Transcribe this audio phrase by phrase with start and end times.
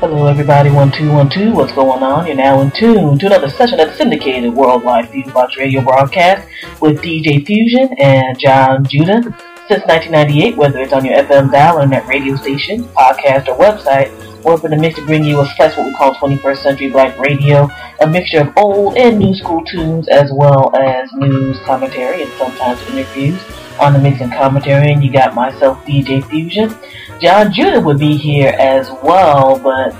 [0.00, 0.70] Hello, everybody.
[0.70, 1.52] One two one two.
[1.52, 2.28] What's going on?
[2.28, 6.48] You're now in tune to another session of syndicated worldwide Fusebox radio broadcast
[6.80, 9.22] with DJ Fusion and John Judah.
[9.66, 14.14] Since 1998, whether it's on your FM dial or net radio station, podcast, or website,
[14.44, 16.90] we're up in the mix to bring you a slice what we call 21st century
[16.90, 17.68] black radio,
[18.00, 22.80] a mixture of old and new school tunes, as well as news, commentary, and sometimes
[22.88, 23.42] interviews
[23.80, 24.92] on the mix and commentary.
[24.92, 26.72] And you got myself, DJ Fusion.
[27.20, 29.92] John Judah would be here as well, but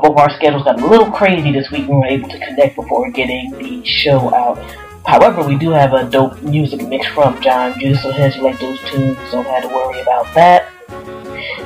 [0.00, 1.88] both our schedules got a little crazy this week.
[1.88, 4.58] We were able to connect before getting the show out.
[5.04, 8.60] However, we do have a dope music mix from John Judah, so hence you like
[8.60, 10.68] those tunes, don't have to worry about that.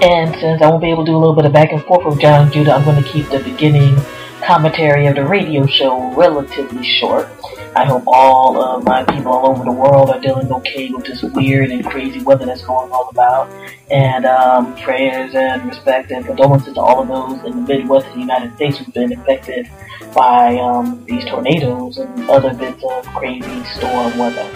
[0.03, 2.07] And since I won't be able to do a little bit of back and forth
[2.07, 3.97] with John Judah, I'm going to keep the beginning
[4.43, 7.29] commentary of the radio show relatively short.
[7.77, 11.23] I hope all of my people all over the world are doing okay with this
[11.23, 13.51] weird and crazy weather that's going on about.
[13.91, 18.15] And um, prayers and respect and condolences to all of those in the Midwest of
[18.15, 19.69] the United States who've been affected
[20.15, 24.51] by um, these tornadoes and other bits of crazy storm weather.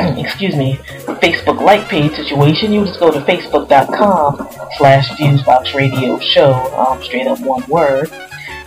[0.19, 0.77] excuse me,
[1.21, 7.27] Facebook like page situation, you just go to facebook.com slash Fusebox Radio Show, um, straight
[7.27, 8.11] up one word.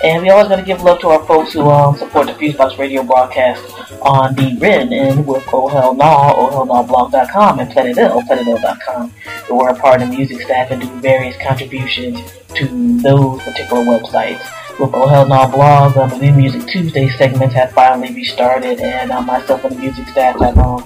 [0.03, 2.77] And we always got to give love to our folks who um, support the Fusebox
[2.77, 3.63] Radio broadcast
[4.01, 9.13] on the RIN and with Oh Hell Nah, ohhellnawblog.com and Planet Ill, planetill.com.
[9.49, 12.19] We are a part of the music staff and do various contributions
[12.55, 14.43] to those particular websites.
[14.77, 19.09] With Oh Hell Nah blog, um, the New Music Tuesday segments have finally restarted and
[19.09, 20.83] um, myself and the music staff have um,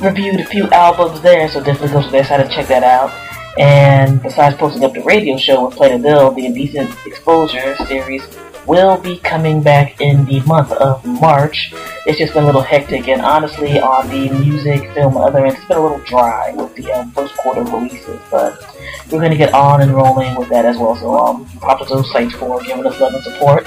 [0.00, 3.12] reviewed a few albums there, so definitely go to their site and check that out.
[3.58, 8.22] And besides posting up the radio show with Planet Ill, the Indecent Exposure series
[8.66, 11.72] will be coming back in the month of March.
[12.06, 15.64] It's just been a little hectic, and honestly, on the music, film, other end, it's
[15.64, 18.62] been a little dry with the um, first quarter releases, but
[19.10, 20.94] we're going to get on and rolling with that as well.
[20.96, 23.66] So, um, props to those sites for giving us love and support.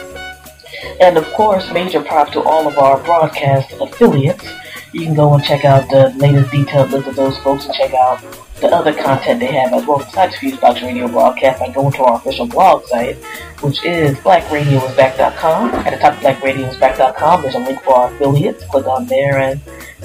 [1.00, 4.46] And of course, major props to all of our broadcast affiliates.
[4.94, 7.94] You can go and check out the latest detailed list of those folks and check
[7.94, 8.22] out
[8.60, 12.18] the other content they have as well besides Fusebox Radio broadcast by going to our
[12.18, 13.16] official blog site,
[13.62, 15.70] which is blackradioisback.com.
[15.74, 18.66] At the top of blackradioisback.com, there's a link for our affiliates.
[18.66, 19.62] Click on there and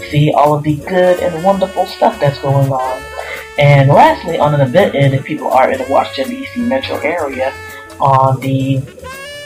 [0.09, 3.03] see all of the good and wonderful stuff that's going on.
[3.59, 6.61] And lastly, on an event end, if people are in the Washington, D.C.
[6.61, 7.53] metro area,
[7.99, 8.77] on the,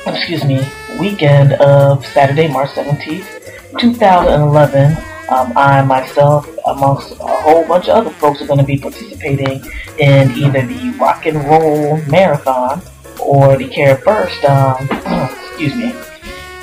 [0.06, 0.60] excuse me,
[0.98, 4.96] weekend of Saturday, March 17th, 2011,
[5.30, 9.62] um, I myself, amongst a whole bunch of other folks, are going to be participating
[9.98, 12.82] in either the Rock and Roll Marathon
[13.20, 14.88] or the Care First, um,
[15.48, 15.94] excuse me,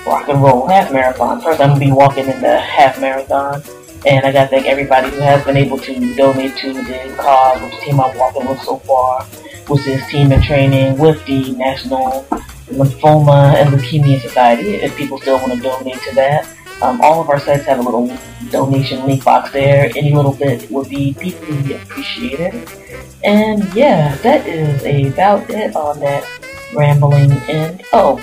[0.05, 1.41] Rock and Roll Half Marathon.
[1.41, 3.63] First, I'm going to be walking in the half marathon,
[4.05, 7.61] and I got to thank everybody who has been able to donate to the cause,
[7.61, 9.23] which team I'm walking with so far,
[9.67, 12.25] which is team in training with the National
[12.67, 14.75] Lymphoma and Leukemia Society.
[14.75, 16.56] If people still want to donate to that.
[16.81, 18.15] Um, all of our sites have a little
[18.49, 19.91] donation link box there.
[19.95, 22.69] Any little bit would be deeply appreciated.
[23.23, 26.23] And yeah, that is about it on that
[26.75, 27.83] rambling end.
[27.93, 28.19] Oh,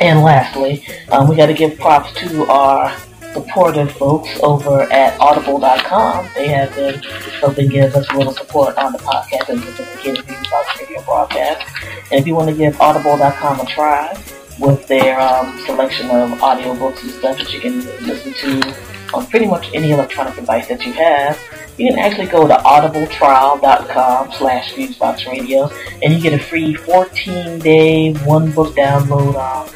[0.00, 2.96] and lastly, um, we got to give props to our
[3.32, 6.28] supportive folks over at audible.com.
[6.34, 7.02] They have been
[7.40, 11.66] helping give us a little support on the podcast and the Box Radio broadcast.
[12.10, 14.22] And if you want to give audible.com a try,
[14.62, 18.74] with their um, selection of audiobooks and stuff that you can listen to
[19.12, 21.38] on pretty much any electronic device that you have.
[21.76, 25.70] you can actually go to audibletrial.com slash fuseboxradio
[26.02, 29.68] and you get a free 14-day, one-book download um,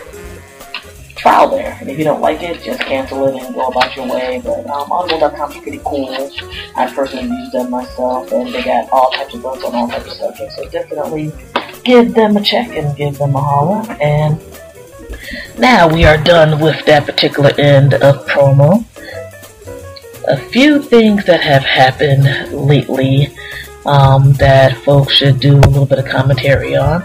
[1.16, 1.76] trial there.
[1.80, 4.40] And if you don't like it, just cancel it and go about your way.
[4.42, 6.30] But um, audible.com is pretty cool.
[6.76, 10.06] I personally use them myself, and they got all types of books on all types
[10.06, 10.56] of subjects.
[10.56, 11.32] So definitely
[11.82, 13.90] give them a check and give them a holler.
[14.00, 14.40] And
[15.58, 18.84] now we are done with that particular end of promo
[20.28, 23.28] a few things that have happened lately
[23.84, 27.04] um, that folks should do a little bit of commentary on.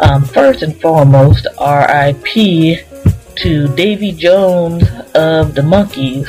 [0.00, 2.84] Um, first and foremost, RIP
[3.36, 4.82] to Davy Jones
[5.14, 6.28] of the Monkees.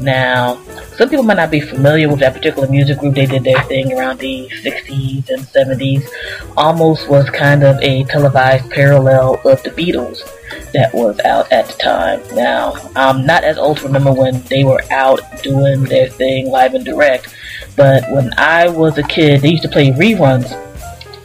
[0.00, 0.54] Now,
[1.02, 3.16] some people might not be familiar with that particular music group.
[3.16, 6.08] They did their thing around the 60s and 70s.
[6.56, 10.20] Almost was kind of a televised parallel of the Beatles
[10.72, 12.22] that was out at the time.
[12.36, 16.74] Now, I'm not as old to remember when they were out doing their thing live
[16.74, 17.34] and direct,
[17.76, 20.52] but when I was a kid, they used to play reruns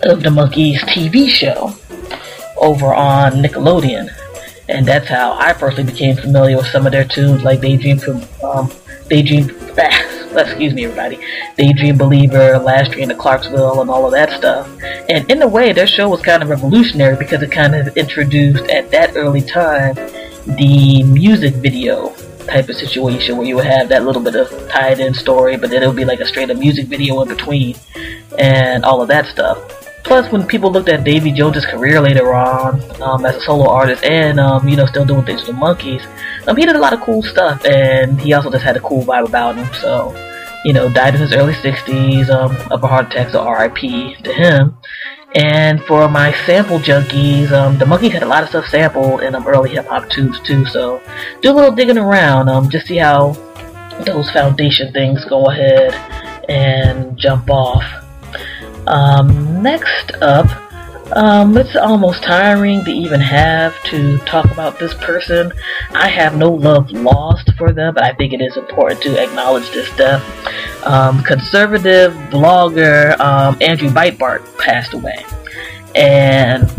[0.10, 1.72] of the Monkees TV show
[2.58, 4.10] over on Nickelodeon.
[4.70, 8.00] And that's how I personally became familiar with some of their tunes, like Daydream,
[8.42, 8.72] um,
[9.10, 9.50] Daydream,
[10.36, 11.20] excuse me, everybody,
[11.58, 14.70] Daydream Believer, Last Train to Clarksville, and all of that stuff.
[15.10, 18.70] And in a way, their show was kind of revolutionary because it kind of introduced
[18.70, 19.96] at that early time
[20.58, 22.14] the music video
[22.48, 25.70] type of situation where you would have that little bit of tied in story, but
[25.70, 27.76] then it would be like a straight up music video in between
[28.40, 29.87] and all of that stuff.
[30.08, 34.06] Plus, when people looked at Davy Jones' career later on um, as a solo artist
[34.06, 36.02] and um, you know still doing Digital Monkeys,
[36.48, 39.04] um, he did a lot of cool stuff, and he also just had a cool
[39.04, 39.68] vibe about him.
[39.82, 40.16] So,
[40.64, 44.16] you know, died in his early 60s um, of a heart attack, so R.I.P.
[44.24, 44.78] to him.
[45.36, 49.36] And for my sample junkies, um, the Monkees had a lot of stuff sampled in
[49.36, 50.66] um, early hip hop tunes too.
[50.68, 51.02] So,
[51.42, 53.34] do a little digging around, um, just see how
[54.06, 55.94] those foundation things go ahead
[56.50, 58.07] and jump off.
[58.88, 60.48] Um, next up,
[61.16, 65.54] um, it's almost tiring to even have to talk about this person.
[65.92, 69.70] I have no love lost for them, but I think it is important to acknowledge
[69.72, 70.24] this death.
[70.86, 75.26] Um, conservative blogger um, Andrew Breitbart passed away.
[75.96, 76.70] And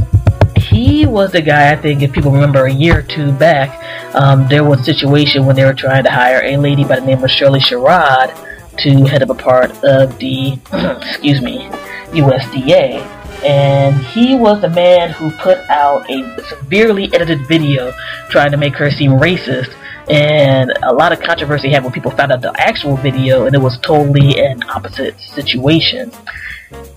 [0.56, 3.82] he was the guy, I think, if people remember a year or two back,
[4.14, 7.06] um, there was a situation when they were trying to hire a lady by the
[7.06, 8.34] name of Shirley Sherrod
[8.78, 10.58] to head up a part of the,
[11.02, 11.68] excuse me,
[12.12, 13.00] USDA.
[13.44, 17.92] And he was the man who put out a severely edited video
[18.30, 19.74] trying to make her seem racist.
[20.10, 23.58] And a lot of controversy happened when people found out the actual video, and it
[23.58, 26.10] was totally an opposite situation.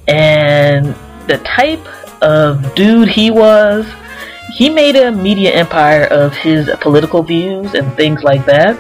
[0.07, 0.95] And
[1.27, 1.85] the type
[2.23, 3.85] of dude he was,
[4.55, 8.77] he made a media empire of his political views and things like that.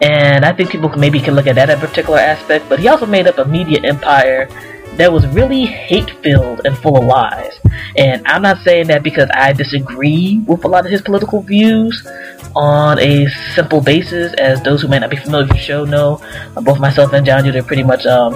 [0.00, 3.04] And I think people maybe can look at that a particular aspect, but he also
[3.04, 4.48] made up a media empire
[4.96, 7.58] that was really hate filled and full of lies.
[7.96, 12.06] And I'm not saying that because I disagree with a lot of his political views
[12.54, 16.20] on a simple basis, as those who may not be familiar with the show know.
[16.56, 18.34] Uh, both myself and John are pretty much um,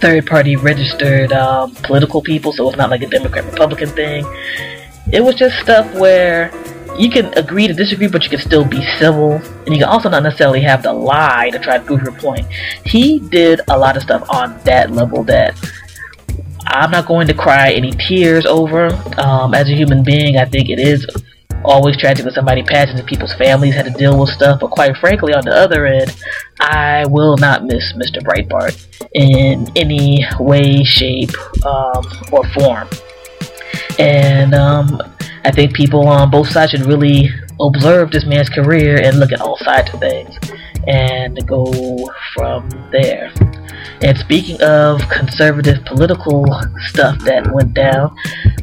[0.00, 4.24] third party registered um, political people, so it's not like a Democrat Republican thing.
[5.12, 6.50] It was just stuff where
[6.98, 10.08] you can agree to disagree, but you can still be civil, and you can also
[10.08, 12.46] not necessarily have to lie to try to prove your point.
[12.84, 15.54] He did a lot of stuff on that level that
[16.66, 18.86] I'm not going to cry any tears over.
[19.18, 21.06] Um, as a human being, I think it is
[21.64, 24.60] always tragic when somebody passes and people's families had to deal with stuff.
[24.60, 26.14] But quite frankly, on the other end,
[26.60, 28.22] I will not miss Mr.
[28.22, 31.30] Breitbart in any way, shape,
[31.64, 32.88] um, or form.
[33.98, 35.00] And um,
[35.44, 37.30] I think people on both sides should really
[37.60, 40.36] observe this man's career and look at all sides of things
[40.86, 43.32] and go from there.
[44.02, 46.44] And speaking of conservative political
[46.88, 48.14] stuff that went down,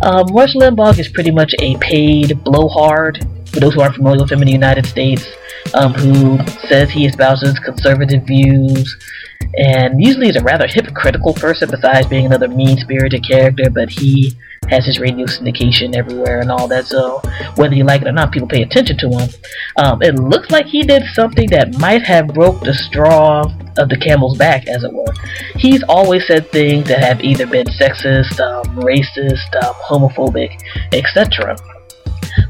[0.02, 3.28] um, Rush Limbaugh is pretty much a paid blowhard.
[3.48, 5.26] For those who aren't familiar with him in the United States,
[5.74, 8.98] um, who says he espouses conservative views,
[9.58, 14.36] and usually is a rather hypocritical person besides being another mean-spirited character, but he
[14.70, 16.86] has his radio syndication everywhere and all that.
[16.86, 17.22] So
[17.56, 19.30] whether you like it or not, people pay attention to him.
[19.78, 23.44] Um, it looks like he did something that might have broke the straw
[23.78, 25.14] of the camel's back, as it were.
[25.56, 30.60] He's always said things that have either been sexist, um, racist, um, homophobic,
[30.94, 31.58] etc.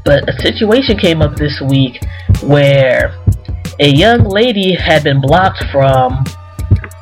[0.04, 2.02] But a situation came up this week
[2.42, 3.14] where
[3.80, 6.24] a young lady had been blocked from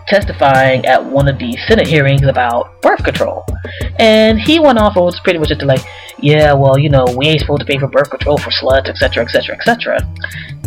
[0.06, 3.44] testifying at one of the Senate hearings about birth control.
[3.98, 5.84] And he went off and was pretty much into like,
[6.18, 9.24] yeah, well, you know, we ain't supposed to pay for birth control for sluts, etc.,
[9.24, 9.98] etc., etc.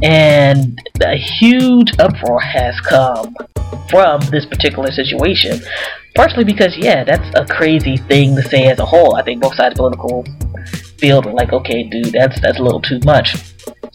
[0.03, 3.35] And a huge uproar has come
[3.89, 5.59] from this particular situation.
[6.15, 9.15] Partially because, yeah, that's a crazy thing to say as a whole.
[9.15, 10.25] I think both sides of political
[10.97, 13.35] field like, okay, dude, that's that's a little too much.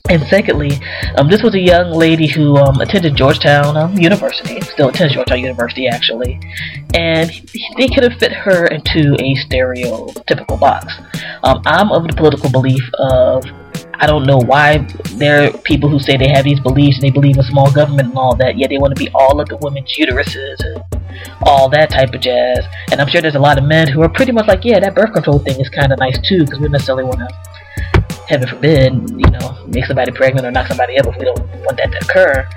[0.08, 0.72] And secondly,
[1.18, 5.40] um, this was a young lady who um, attended Georgetown um, University, still attends Georgetown
[5.40, 6.40] University actually,
[6.94, 7.30] and
[7.76, 10.94] they could have fit her into a stereotypical box.
[11.44, 13.44] Um, I'm of the political belief of
[14.02, 14.78] I don't know why
[15.12, 18.08] there are people who say they have these beliefs and they believe in small government
[18.08, 20.82] and all that, yet they want to be all of the women's uteruses and
[21.42, 22.64] all that type of jazz.
[22.90, 24.94] And I'm sure there's a lot of men who are pretty much like, yeah, that
[24.94, 27.28] birth control thing is kind of nice too, because we don't necessarily want to,
[28.26, 31.76] heaven forbid, you know, make somebody pregnant or knock somebody up if we don't want
[31.76, 32.48] that to occur.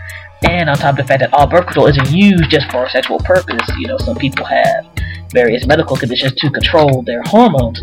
[0.43, 3.19] And on top of the fact that all birth control isn't used just for sexual
[3.19, 4.85] purpose, you know, some people have
[5.31, 7.81] various medical conditions to control their hormones.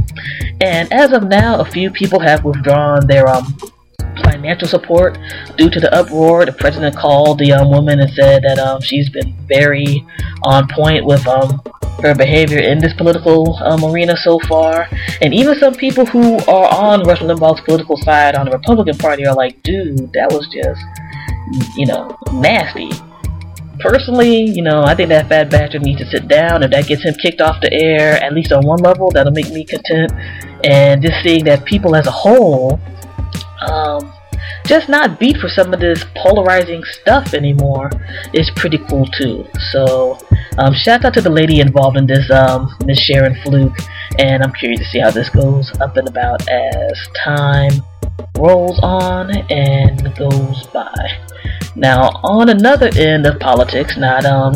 [0.61, 3.57] And as of now, a few people have withdrawn their um,
[4.23, 5.19] financial support
[5.57, 6.47] due to the uproar.
[6.47, 10.07] The president called the young woman and said that um, she's been very
[10.45, 11.61] on point with um,
[12.03, 14.89] her behavior in this political um, arena so far.
[15.21, 19.27] And even some people who are on Rush Limbaugh's political side on the Republican Party
[19.27, 20.81] are like, dude, that was just
[21.77, 22.91] you know, nasty.
[23.79, 26.63] Personally, you know, I think that fat bastard needs to sit down.
[26.63, 29.51] If that gets him kicked off the air, at least on one level, that'll make
[29.51, 30.13] me content.
[30.65, 32.79] And just seeing that people as a whole,
[33.63, 34.13] um,
[34.67, 37.91] just not beat for some of this polarizing stuff anymore
[38.35, 39.47] is pretty cool too.
[39.73, 40.19] So,
[40.59, 43.79] um, shout out to the lady involved in this, um, Miss Sharon Fluke,
[44.19, 47.83] and I'm curious to see how this goes up and about as time
[48.39, 50.95] rolls on and goes by.
[51.77, 54.55] Now, on another end of politics, not um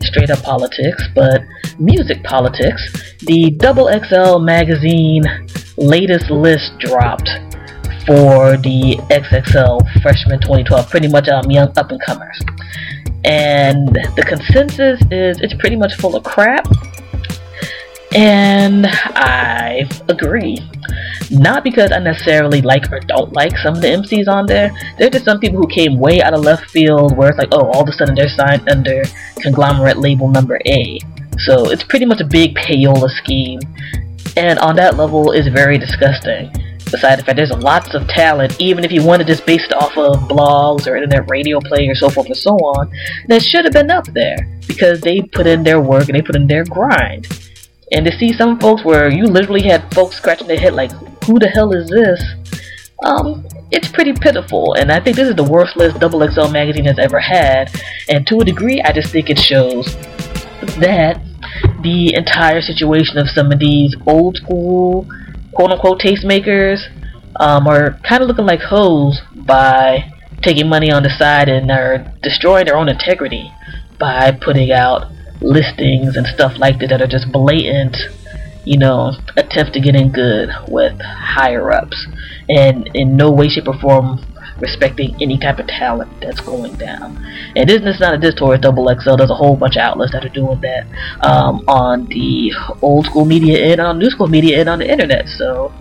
[0.00, 1.42] straight up politics, but
[1.78, 5.22] music politics, the Double XL magazine
[5.76, 7.28] latest list dropped
[8.06, 12.40] for the XXL freshman 2012, pretty much um young up and comers.
[13.24, 16.66] And the consensus is it's pretty much full of crap.
[18.14, 20.58] And I agree.
[21.30, 24.70] Not because I necessarily like or don't like some of the MCs on there.
[24.98, 27.70] There's just some people who came way out of left field where it's like, oh,
[27.70, 29.02] all of a sudden they're signed under
[29.36, 30.98] conglomerate label number A.
[31.38, 33.60] So it's pretty much a big payola scheme.
[34.36, 36.52] And on that level is very disgusting.
[36.90, 40.28] Besides the fact there's lots of talent, even if you wanted just based off of
[40.28, 42.92] blogs or internet radio play or so forth and so on,
[43.28, 44.36] that should have been up there
[44.68, 47.26] because they put in their work and they put in their grind.
[47.92, 50.90] And to see some folks where you literally had folks scratching their head like,
[51.24, 52.22] who the hell is this?
[53.04, 56.84] Um, it's pretty pitiful, and I think this is the worst list Double XL magazine
[56.84, 57.74] has ever had.
[58.08, 59.86] And to a degree, I just think it shows
[60.78, 61.20] that
[61.82, 65.06] the entire situation of some of these old school,
[65.52, 66.80] quote unquote, tastemakers
[67.40, 70.10] um, are kind of looking like hoes by
[70.42, 73.50] taking money on the side and are destroying their own integrity
[73.98, 75.10] by putting out
[75.42, 77.96] listings and stuff like that that are just blatant,
[78.64, 82.06] you know, attempt to get in good with higher ups,
[82.48, 84.20] and in no way, shape, or form
[84.62, 87.18] respecting any type of talent that's going down.
[87.56, 89.16] And this is not a diss towards Double XL.
[89.16, 90.86] There's a whole bunch of outlets that are doing that
[91.20, 95.26] um, on the old school media and on new school media and on the internet.
[95.28, 95.72] So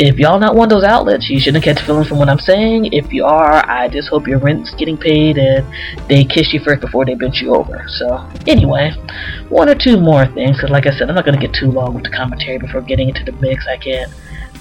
[0.00, 2.92] if y'all not one of those outlets, you shouldn't catch feelings from what I'm saying.
[2.92, 5.64] If you are, I just hope your rent's getting paid and
[6.08, 7.86] they kiss you first before they bent you over.
[7.86, 8.90] So anyway,
[9.48, 10.56] one or two more things.
[10.56, 12.80] Because like I said, I'm not going to get too long with the commentary before
[12.80, 13.68] getting into the mix.
[13.68, 14.12] I can't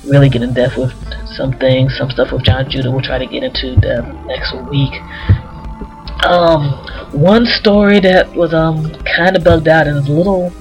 [0.05, 0.93] really get in depth with
[1.35, 2.91] some things, some stuff with John Judah.
[2.91, 4.93] We'll try to get into depth next week.
[6.25, 6.71] Um,
[7.11, 10.51] one story that was um kind of bugged out and is a little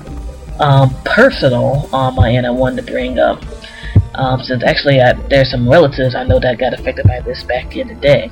[0.61, 2.47] um personal on my end.
[2.47, 3.43] I wanted to bring up.
[4.15, 7.77] Um, since actually I, there's some relatives I know that got affected by this back
[7.77, 8.31] in the day.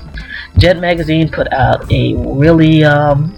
[0.59, 3.35] Jet Magazine put out a really um,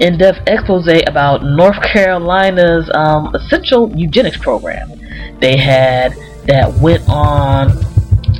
[0.00, 4.90] in-depth expose about North Carolina's um, essential eugenics program.
[5.38, 7.70] They had that went on,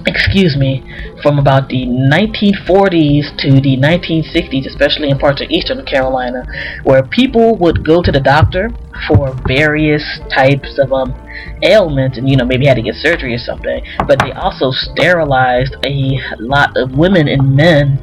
[0.07, 0.83] excuse me,
[1.23, 6.45] from about the 1940s to the 1960s, especially in parts of eastern Carolina,
[6.83, 8.71] where people would go to the doctor
[9.09, 10.05] for various
[10.35, 11.15] types of um,
[11.63, 15.77] ailments and, you know, maybe had to get surgery or something, but they also sterilized
[15.85, 18.03] a lot of women and men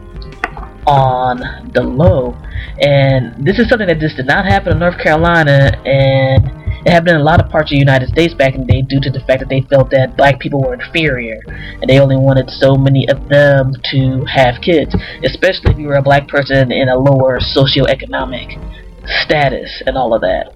[0.87, 2.35] on the low.
[2.81, 7.09] And this is something that just did not happen in North Carolina, and it happened
[7.09, 9.09] in a lot of parts of the United States back in the day due to
[9.09, 12.75] the fact that they felt that black people were inferior and they only wanted so
[12.75, 16.97] many of them to have kids, especially if you were a black person in a
[16.97, 18.57] lower socioeconomic
[19.05, 20.53] status and all of that.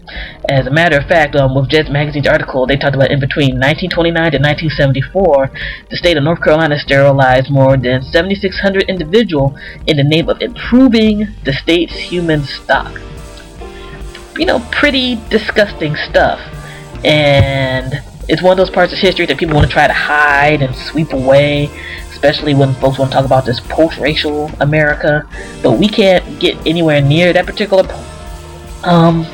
[0.50, 3.60] As a matter of fact, um, with Jet Magazine's article, they talked about in between
[3.60, 5.52] 1929 to 1974,
[5.90, 11.28] the state of North Carolina sterilized more than 7,600 individuals in the name of improving
[11.44, 13.00] the state's human stock.
[14.38, 16.40] You know, pretty disgusting stuff.
[17.06, 20.62] And it's one of those parts of history that people want to try to hide
[20.62, 21.70] and sweep away
[22.24, 25.28] especially when folks want to talk about this post-racial America.
[25.62, 27.84] But we can't get anywhere near that particular,
[28.86, 29.28] um,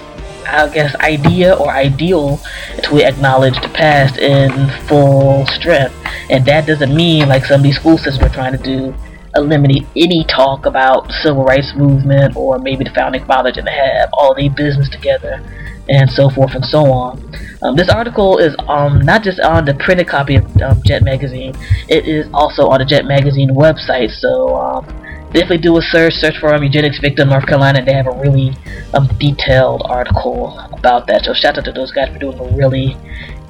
[0.48, 2.40] I guess, idea or ideal
[2.76, 5.94] until we acknowledge the past in full strength.
[6.32, 8.96] And that doesn't mean, like some of these school systems are trying to do,
[9.40, 14.36] eliminate any talk about civil rights movement or maybe the founding fathers and have all
[14.36, 15.42] their business together
[15.90, 17.18] and so forth and so on.
[17.64, 21.54] Um, this article is um, not just on the printed copy of um, Jet Magazine,
[21.90, 24.12] it is also on the Jet Magazine website.
[24.12, 24.86] So um,
[25.34, 28.18] definitely do a search, search for um, eugenics victim North Carolina, and they have a
[28.22, 28.54] really
[28.94, 31.26] um, detailed article about that.
[31.26, 32.96] So shout out to those guys for doing a really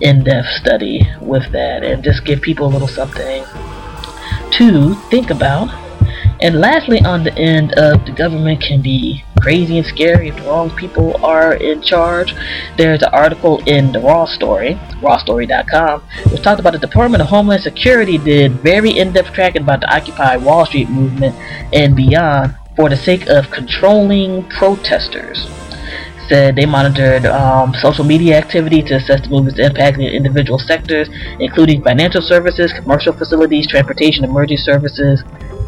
[0.01, 3.43] in-depth study with that, and just give people a little something
[4.59, 5.69] to think about.
[6.41, 10.41] And lastly, on the end of the government can be crazy and scary if the
[10.43, 12.35] wrong people are in charge.
[12.77, 16.01] There's an article in the Raw Story, rawstory.com,
[16.31, 20.35] which talked about the Department of Homeland Security did very in-depth tracking about the Occupy
[20.37, 21.35] Wall Street movement
[21.73, 25.47] and beyond for the sake of controlling protesters.
[26.29, 31.09] Said they monitored um, social media activity to assess the movement's impact in individual sectors,
[31.39, 35.23] including financial services, commercial facilities, transportation, emergency services,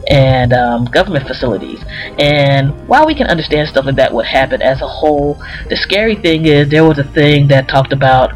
[0.08, 1.84] and um, government facilities.
[2.20, 6.16] And while we can understand stuff like that would happen as a whole, the scary
[6.16, 8.32] thing is there was a thing that talked about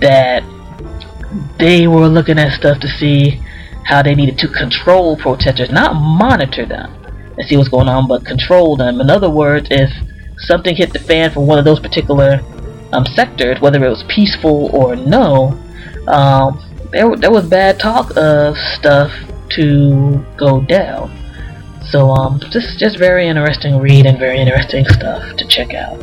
[0.00, 0.42] that
[1.58, 3.40] they were looking at stuff to see
[3.84, 6.94] how they needed to control protesters, not monitor them
[7.36, 9.00] and see what's going on, but control them.
[9.00, 9.90] In other words, if
[10.40, 12.40] something hit the fan from one of those particular
[12.92, 15.58] um, sectors, whether it was peaceful or no,
[16.08, 16.60] um,
[16.92, 19.12] there, there was bad talk of stuff
[19.50, 21.16] to go down.
[21.90, 25.98] So um, just just very interesting read and very interesting stuff to check out.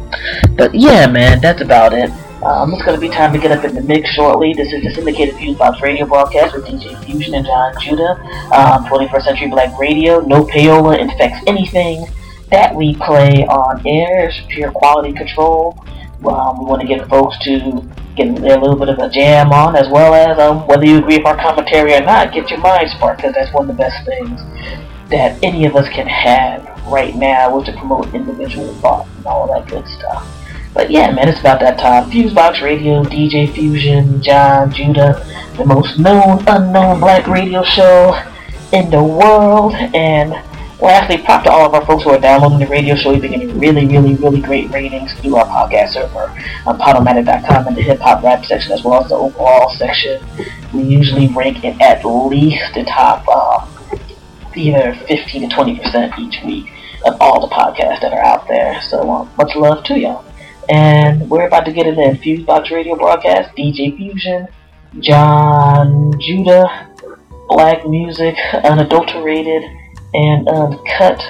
[0.57, 2.09] But yeah, man, that's about it.
[2.43, 4.53] Um, it's gonna be time to get up in the mix shortly.
[4.53, 8.19] This is the syndicated Fusebox radio broadcast with DJ Fusion and John Judah.
[8.51, 10.19] Um, 21st Century Black Radio.
[10.19, 12.05] No payola infects anything
[12.51, 14.29] that we play on air.
[14.29, 15.77] It's pure quality control.
[16.25, 19.75] Um, we want to get folks to get a little bit of a jam on,
[19.75, 22.89] as well as um, whether you agree with our commentary or not, get your mind
[22.89, 24.41] sparked, because that's one of the best things
[25.09, 29.47] that any of us can have right now, which to promote individual thought and all
[29.47, 30.27] that good stuff.
[30.73, 32.09] But yeah, man, it's about that time.
[32.11, 35.25] Fusebox Radio, DJ Fusion, John, Judah,
[35.57, 38.21] the most known, unknown black radio show
[38.73, 40.33] in the world, and
[40.79, 43.11] Lastly, prop to all of our folks who are downloading the radio show.
[43.11, 46.29] We've been getting really, really, really great ratings through our podcast server
[46.67, 50.23] on Podomatic.com in the hip hop rap section as well as the overall section.
[50.73, 53.65] We usually rank it at least the top uh,
[54.55, 56.71] either 15 to 20% each week
[57.05, 58.79] of all the podcasts that are out there.
[58.81, 60.25] So um, much love to y'all.
[60.69, 64.47] And we're about to get into in Fusebox Radio broadcast, DJ Fusion,
[64.99, 66.93] John Judah,
[67.47, 69.63] Black Music, Unadulterated
[70.13, 71.21] and um, uncut,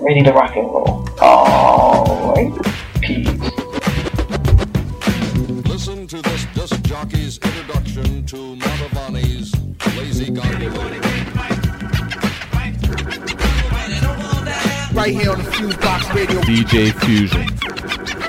[0.00, 1.08] ready to rock and roll.
[1.20, 2.52] Alright,
[3.00, 3.28] peace.
[5.68, 9.52] Listen to this disc jockey's introduction to Mantovani's
[9.96, 11.00] Lazy Gondola.
[14.94, 16.40] Right here on the Fusebox Radio.
[16.42, 18.21] DJ Fusion.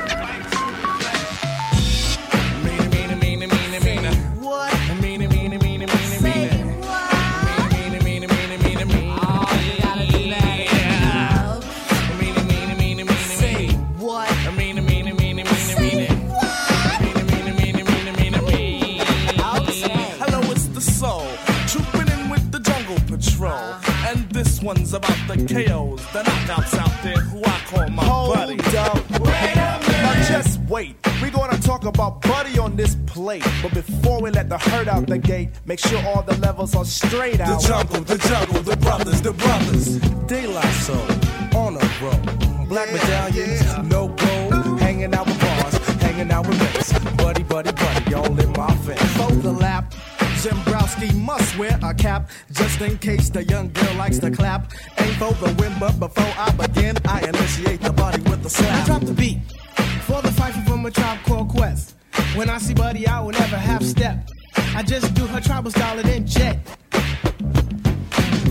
[24.64, 28.56] One's about the KOs, the knockouts out there who I call my buddy.
[28.56, 30.96] Now just wait.
[31.22, 33.46] We're gonna talk about Buddy on this plate.
[33.62, 36.86] But before we let the herd out the gate, make sure all the levels are
[36.86, 37.62] straight out.
[37.62, 40.00] The jungle, the jungle, the brothers, the brothers.
[40.28, 40.96] De La Soul,
[41.58, 42.66] on a roll.
[42.68, 44.80] Black medallions, no gold.
[44.80, 46.94] Hanging out with bars, hanging out with mates.
[47.18, 49.18] Buddy, buddy, buddy, all in my face.
[49.18, 49.94] For the lap,
[50.44, 54.74] Zembrowski must wear a cap just in case the young girl likes to clap.
[54.98, 58.84] Ain't for the win, but before I begin, I initiate the body with the slap.
[58.84, 59.40] I drop the beat
[60.02, 61.96] for the fight from a tribe called Quest.
[62.36, 64.30] When I see Buddy, I will never half step.
[64.76, 66.28] I just do her tribal style and then.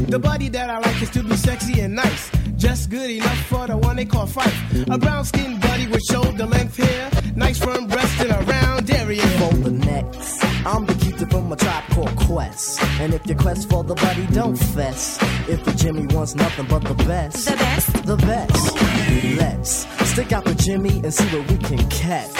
[0.09, 2.31] The buddy that I like is to be sexy and nice.
[2.57, 4.53] Just good enough for the one they call fight.
[4.91, 7.11] A brown skinned buddy with shoulder length hair.
[7.35, 9.23] Nice firm breast and a round area.
[9.39, 12.83] For the next, I'm the keeper from a tribe called Quest.
[13.01, 15.19] And if your quest for the buddy, don't fess.
[15.49, 18.07] If the Jimmy wants nothing but the best, The best?
[18.07, 19.37] the best.
[19.39, 22.31] Let's stick out the Jimmy and see what we can catch.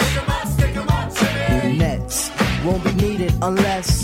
[1.77, 2.29] Nets
[2.63, 4.03] won't be needed unless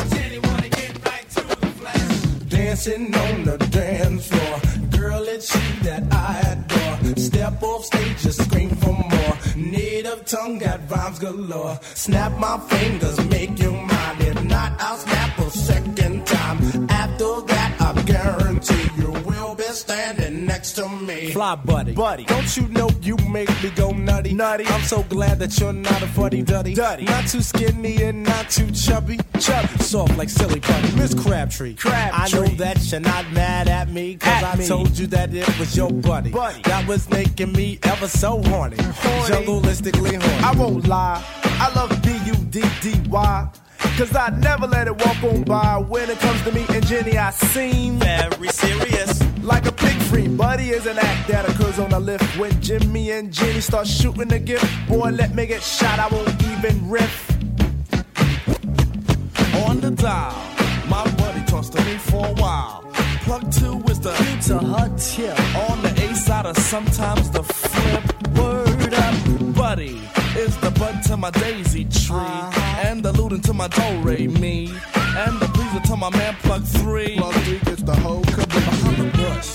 [2.70, 4.60] Dancing on the dance floor.
[4.92, 7.16] Girl, it's you that I adore.
[7.18, 9.36] Step off stage, just scream for more.
[9.56, 11.80] Native tongue got rhymes galore.
[11.96, 14.18] Snap my fingers, make you mine.
[14.20, 16.58] If not, I'll snap a second time.
[16.92, 18.99] After that, I guarantee
[19.70, 21.32] you will be standing next to me.
[21.32, 22.24] Fly buddy, buddy.
[22.26, 24.34] Don't you know you make me go nutty?
[24.34, 24.66] Nutty.
[24.66, 26.46] I'm so glad that you're not a fuddy mm-hmm.
[26.46, 26.74] duddy.
[26.74, 27.04] Duddy.
[27.06, 29.20] Not too skinny and not too chubby.
[29.40, 29.78] Chubby.
[29.80, 30.96] Soft like silly putty.
[30.96, 31.76] Miss Crabtree.
[31.76, 32.12] Crabtree.
[32.14, 34.16] I know that you're not mad at me.
[34.16, 36.32] Cause I told you that it was your buddy.
[36.32, 36.62] buddy.
[36.64, 38.78] That was making me ever so horny.
[38.78, 40.44] Jungleistically horny.
[40.44, 41.24] I won't lie.
[41.44, 43.50] I love B-U-D-D-Y.
[43.98, 45.78] Cause I never let it walk on by.
[45.78, 49.22] When it comes to me and Jenny, I seem very serious.
[49.44, 52.38] Like a pig free, buddy is an act that occurs on the lift.
[52.38, 56.30] When Jimmy and Jenny start shooting the gift, boy, let me get shot, I won't
[56.44, 57.30] even riff.
[59.68, 60.34] On the dial,
[60.88, 62.90] my buddy talks to me for a while.
[63.24, 64.12] Plug two is the
[64.48, 65.38] to her tip.
[65.70, 68.38] on the A side or sometimes the flip.
[68.38, 68.69] Word
[69.00, 70.02] up, buddy
[70.38, 72.88] is the bud to my daisy tree, uh-huh.
[72.88, 76.64] and the looting to my do re mi, and the pleaser to my man plug
[76.64, 77.18] three.
[77.18, 78.46] Plug three gets the whole caboose.
[78.48, 79.50] Behind the bush,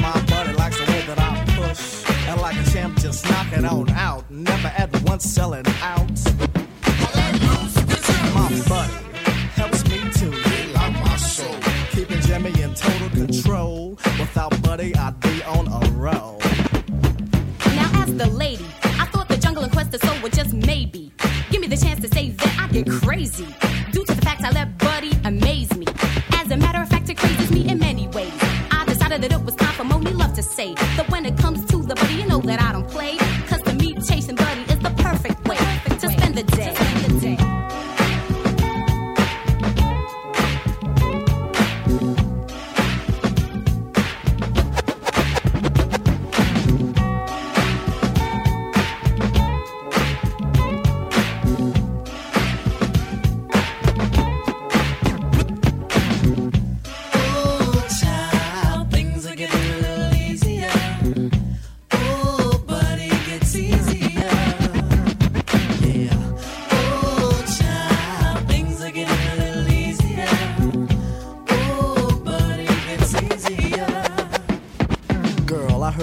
[0.00, 3.64] my buddy likes the way that I push, and like a champ, just knock it
[3.64, 4.28] on out.
[4.30, 6.10] Never at once selling out.
[8.34, 8.92] My buddy
[9.54, 11.56] helps me to relock my soul,
[11.90, 13.98] keeping Jimmy in total control.
[14.18, 16.43] Without Buddy, I'd be on a roll.
[19.94, 21.12] The soul were just maybe.
[21.52, 23.46] Give me the chance to say that I get crazy.
[23.92, 25.86] Due to the fact I let Buddy amaze me.
[26.32, 28.32] As a matter of fact, it crazes me in many ways.
[28.72, 31.08] I decided that it was time for Monie Love to say that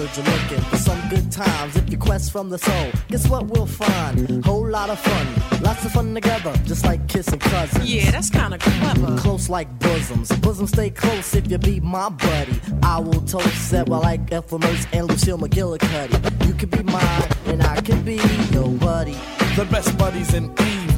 [0.02, 1.76] Girl, you're looking for some good times.
[1.76, 4.44] If you quest from the soul, guess what we'll find?
[4.44, 5.62] Whole lot of fun.
[5.62, 7.88] Lots of fun together, just like kissing cousins.
[7.88, 9.16] Yeah, that's kind of clever.
[9.18, 10.32] Close like bosoms.
[10.40, 12.60] bosoms stay close if you be my buddy.
[12.82, 16.48] I will toast that while like Ethel Mertz and Lucille McGillicuddy.
[16.48, 18.16] You can be mine, and I can be
[18.50, 19.16] your buddy.
[19.54, 20.52] The best buddies in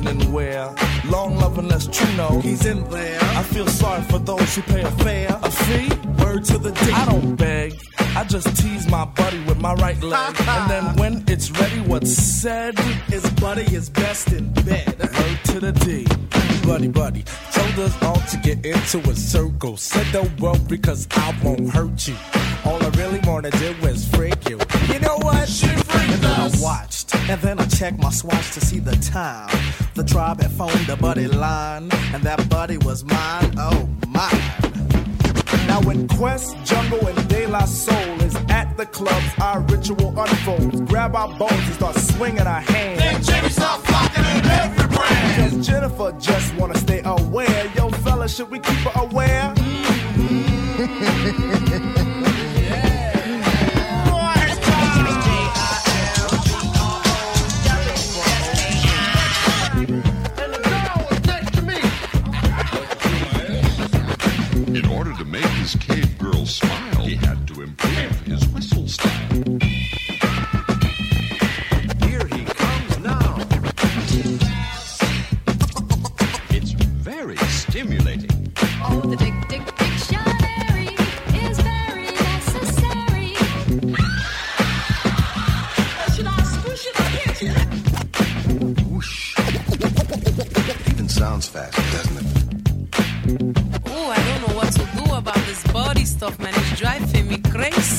[0.06, 0.74] evening wear.
[1.06, 3.18] Long love unless true know he's in there.
[3.20, 5.32] I feel sorry for those who pay a fare.
[5.32, 5.88] Uh, a fee?
[6.22, 6.92] Word to the D.
[6.92, 7.74] I don't beg.
[8.16, 10.34] I just tease my buddy with my right leg.
[10.48, 12.78] and then when it's ready, what's said
[13.12, 14.98] is buddy is best in bed.
[14.98, 16.06] Word to the D.
[16.66, 17.24] Buddy, buddy.
[17.52, 19.76] Told us all to get into a circle.
[19.76, 22.16] Said don't worry, cause I won't hurt you.
[22.64, 24.58] All I really wanna do is freak you.
[24.92, 25.48] You know what?
[25.48, 26.93] She freaked and then I watched,
[27.30, 29.50] and then I checked my swatch to see the time.
[29.94, 33.54] The tribe had phoned the buddy line, and that buddy was mine.
[33.58, 34.74] Oh, mine.
[35.66, 40.80] Now when Quest, Jungle, and De La Soul is at the clubs, our ritual unfolds.
[40.82, 42.98] Grab our bones and start swinging our hands.
[42.98, 45.52] Then Jimmy start flocking in every brand.
[45.52, 47.70] Cause Jennifer just wanna stay aware.
[47.74, 49.54] Yo, fella, should we keep her aware?
[50.76, 51.90] In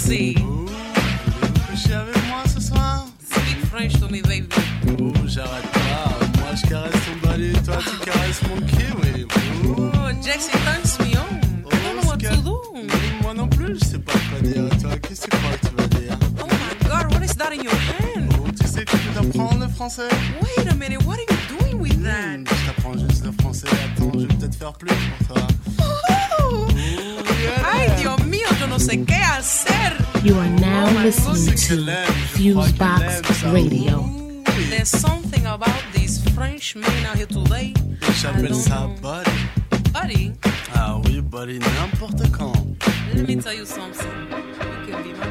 [0.05, 0.35] crazy.
[1.69, 4.47] coucher avec moi ce soir Speak French to me, baby.
[4.99, 6.39] Oh, j'arrête pas.
[6.39, 9.25] Moi, je caresse ton balai, toi, tu caresses mon kiwi.
[9.65, 11.71] Oh, Jackson turns me on.
[11.71, 12.61] I don't know what to do.
[13.21, 14.69] Moi non plus, je sais pas quoi dire.
[14.81, 17.51] Toi, qu'est-ce que tu crois que tu vas dire Oh my god, what is that
[17.51, 18.33] in your hand?
[18.39, 20.09] Oh, tu sais que tu peux t'apprendre le français
[20.41, 22.37] Wait a minute, what are you doing with that?
[22.45, 23.67] Je t'apprends juste le français.
[23.97, 24.93] Attends, je vais peut-être faire plus
[25.27, 25.47] pour toi.
[26.57, 29.93] Oh, Ay, Dios mío, yo no sé qué hacer.
[30.23, 31.75] You are now listening to
[32.33, 34.09] Fusebox Radio.
[34.69, 37.73] There's something about these French men out here today.
[38.01, 38.95] I J'appelle don't ça know.
[39.01, 39.31] buddy.
[39.91, 40.33] Buddy,
[40.73, 42.55] Ah oui, buddy, n'importe quand.
[43.13, 44.11] let me tell you something.
[44.87, 45.27] You can be my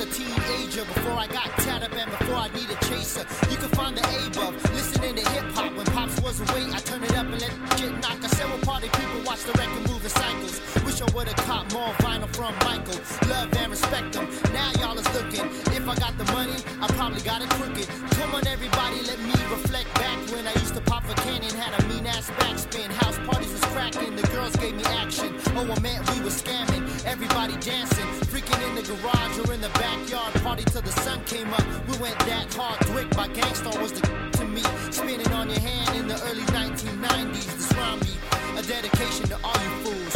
[0.00, 1.46] a teenager, before I got
[1.82, 5.76] up and before I needed chaser, you can find the A-Bub listening to hip hop.
[5.76, 8.18] When pops was away, I turned it up and let shit knock.
[8.24, 10.60] I said, party people watch the record move in cycles.
[10.84, 12.98] Wish I would've caught more vinyl from Michael.
[13.28, 14.26] Love and respect them.
[14.52, 15.46] Now y'all is looking.
[15.76, 17.88] If I got the money, I probably got it crooked.
[18.16, 21.72] Come on, everybody, let me reflect back when I used to pop a cannon, had
[21.78, 22.88] a mean ass backspin.
[23.04, 25.36] House parties was cracking, the girls gave me action.
[25.56, 26.88] Oh, I meant we were scamming.
[27.04, 30.32] Everybody dancing, freaking in the garage or in the backyard.
[30.42, 31.64] Party till the sun came up.
[31.88, 32.78] We went that hard.
[32.86, 34.02] DWYCK by Gang Starr was the
[34.38, 34.62] to me.
[34.90, 37.46] Spinning on your hand in the early 1990s.
[37.58, 38.14] This rhyme be
[38.56, 40.14] a dedication to all you fools.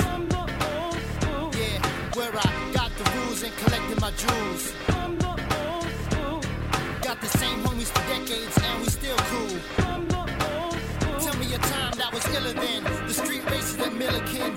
[1.58, 1.78] Yeah,
[2.14, 4.64] where I got the rules and collected my jewels.
[7.02, 9.58] Got the same homies for decades and we still cool.
[11.18, 12.93] Tell me a time that was iller than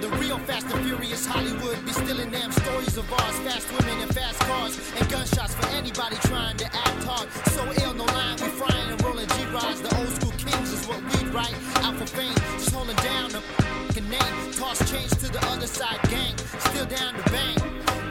[0.01, 3.39] The real fast and furious Hollywood be stealing them stories of ours.
[3.39, 7.27] Fast women and fast cars and gunshots for anybody trying to act hard.
[7.49, 9.81] So ill, no line, we frying and rolling G-Rides.
[9.81, 11.55] The old school kings is what we write.
[11.81, 12.37] Out for fame,
[13.97, 14.51] the name.
[14.51, 16.36] Toss change to the other side gang,
[16.69, 17.57] still down the bank.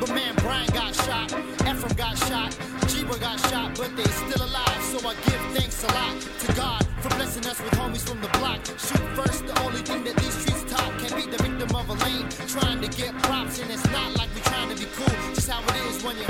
[0.01, 2.51] But man, Brian got shot, Ephraim got shot,
[2.91, 4.83] Jiba got shot, but they still alive.
[4.91, 8.29] So I give thanks a lot to God for blessing us with homies from the
[8.39, 8.65] block.
[8.67, 11.97] Shoot first, the only thing that these streets talk Can't be the victim of a
[12.05, 15.17] lane, trying to get props, and it's not like we're trying to be cool.
[15.35, 16.27] Just how it is when you,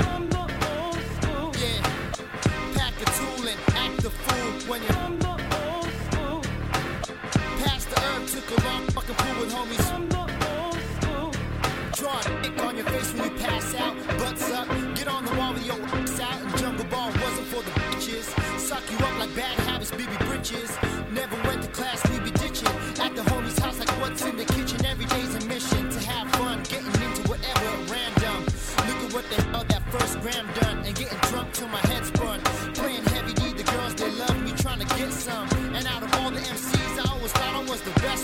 [1.61, 1.81] yeah,
[2.75, 5.26] pack a tool and act a fool when you.
[8.27, 9.87] The took a long fucking pool with homies.
[11.95, 13.95] Draw a dick on your face when you pass out.
[14.19, 16.41] Butts up, get on the wall with your ass out.
[16.41, 18.27] And jungle ball wasn't for the bitches.
[18.59, 20.77] Suck you up like bad habits, BB britches.
[21.09, 22.67] Never went to class, we be ditching.
[22.99, 24.85] At the homie's house, like what's in the kitchen.
[24.85, 28.43] Every day's a mission to have fun, getting into whatever random.
[28.87, 30.79] Look at what the hell that first gram done.
[30.79, 32.03] And getting drunk till my head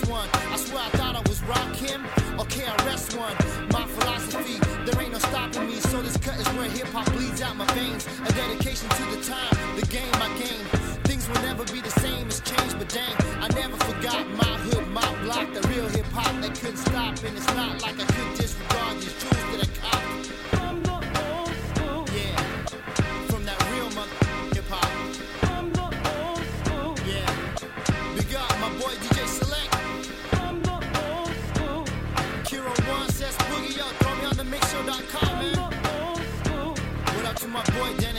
[0.08, 0.30] one.
[0.34, 2.04] I swear I thought I was Rakim
[2.39, 3.36] or KRS One.
[3.72, 5.76] My philosophy, there ain't no stopping me.
[5.92, 8.08] So this cut is where hip hop bleeds out my veins.
[8.28, 10.68] A dedication to the time, the game I gained.
[11.08, 14.88] Things will never be the same, it's changed, but dang, I never forgot my hood,
[14.88, 17.22] my block, the real hip hop that couldn't stop.
[17.24, 18.62] And it's not like I could disregard
[37.54, 38.12] my boy Dennis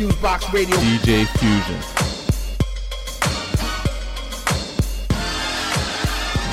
[0.00, 0.76] Fusebox Radio.
[0.76, 1.76] DJ Fusion.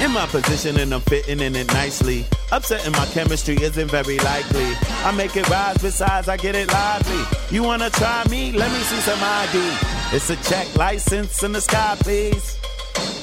[0.03, 2.25] In my position and I'm fitting in it nicely.
[2.51, 4.67] Upsetting my chemistry isn't very likely.
[5.05, 7.23] I make it rise, besides I get it lively.
[7.49, 8.51] You wanna try me?
[8.51, 9.77] Let me see some ID.
[10.13, 12.59] It's a check license in the sky, please.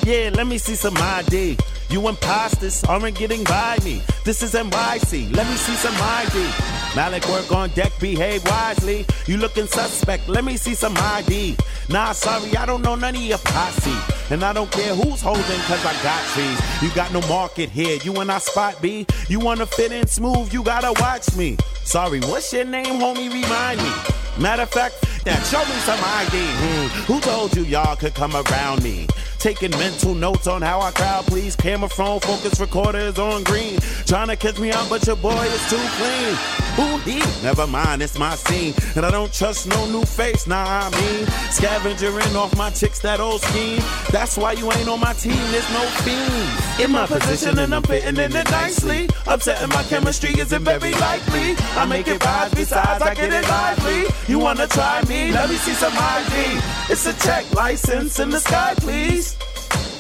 [0.04, 1.58] Yeah, let me see some ID.
[1.90, 4.00] You imposters aren't getting by me.
[4.24, 5.37] This is NYC.
[5.37, 6.73] Let me see some ID.
[6.96, 9.04] Malik work on deck, behave wisely.
[9.26, 10.28] You looking suspect?
[10.28, 11.57] Let me see some ID.
[11.88, 13.96] Nah, sorry, I don't know none of your posse.
[14.30, 16.83] And I don't care who's holding, cause I got trees.
[16.83, 17.98] You got no market here.
[18.04, 19.07] You and I spot B.
[19.28, 21.57] You wanna fit in smooth, you gotta watch me.
[21.83, 23.33] Sorry, what's your name, homie?
[23.33, 23.92] Remind me.
[24.38, 25.44] Matter of fact, that.
[25.46, 26.37] Show me some ID.
[26.37, 27.12] Hmm.
[27.12, 29.07] Who told you y'all could come around me?
[29.38, 31.57] Taking mental notes on how I crowd, please.
[31.57, 33.78] Camera phone, focus recorder is on green.
[34.07, 36.63] Trying to catch me out, but your boy is too clean.
[36.76, 37.18] Who he?
[37.42, 38.74] Never mind, it's my scene.
[38.96, 41.26] And I don't trust no new face, nah, I mean.
[41.50, 43.80] Scavengering off my chicks, that old scheme.
[44.10, 46.80] That's why you ain't on my team, there's no fiends.
[46.80, 49.08] In my position, and I'm fitting in it nicely.
[49.26, 51.54] Upsetting my chemistry isn't very likely.
[51.76, 54.06] I make it rise, besides, I get it lively.
[54.26, 55.30] You wanna try me?
[55.30, 56.60] Let me see some ID.
[56.90, 59.37] It's a check license in the sky, please.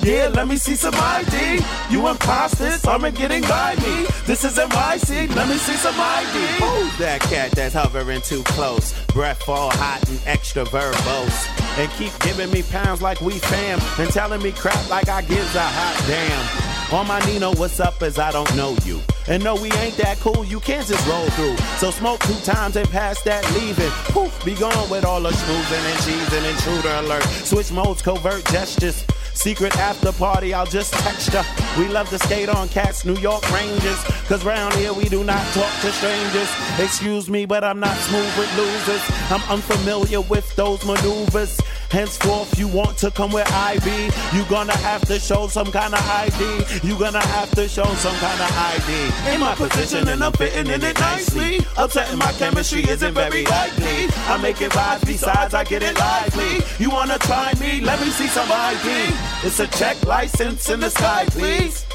[0.02, 1.60] Yeah, let me see some ID.
[1.90, 4.06] You imposters aren't getting by me.
[4.26, 6.46] This is NYC, let me see some ID.
[6.62, 8.92] Who's that cat that's hovering too close?
[9.06, 11.78] Breath all hot and extra verbose.
[11.78, 13.80] And keep giving me pounds like we fam.
[13.98, 16.74] And telling me crap like I gives a hot damn.
[16.92, 19.00] On my Nino, what's up as I don't know you.
[19.26, 21.56] And no, we ain't that cool, you can't just roll through.
[21.78, 23.90] So smoke two times and pass that leaving.
[24.12, 26.50] Poof, be gone with all the schmoozing and cheesing.
[26.50, 27.24] Intruder alert.
[27.24, 29.04] Switch modes, covert gestures.
[29.34, 31.44] Secret after party, I'll just text her.
[31.78, 34.02] We love to skate on cats, New York Rangers.
[34.28, 36.48] Cause round here we do not talk to strangers.
[36.78, 39.02] Excuse me, but I'm not smooth with losers.
[39.30, 41.60] I'm unfamiliar with those maneuvers.
[41.94, 44.10] Henceforth, you want to come where I be.
[44.36, 46.82] You gonna have to show some kind of ID.
[46.84, 49.32] You gonna have to show some kind of ID.
[49.32, 51.60] In my position and I'm fitting in it nicely.
[51.76, 54.08] Upsetting my chemistry isn't very likely.
[54.26, 56.64] I make it rise, besides I get it lively.
[56.80, 57.80] You wanna try me?
[57.80, 59.14] Let me see some ID.
[59.46, 61.86] It's a check license in the sky, please.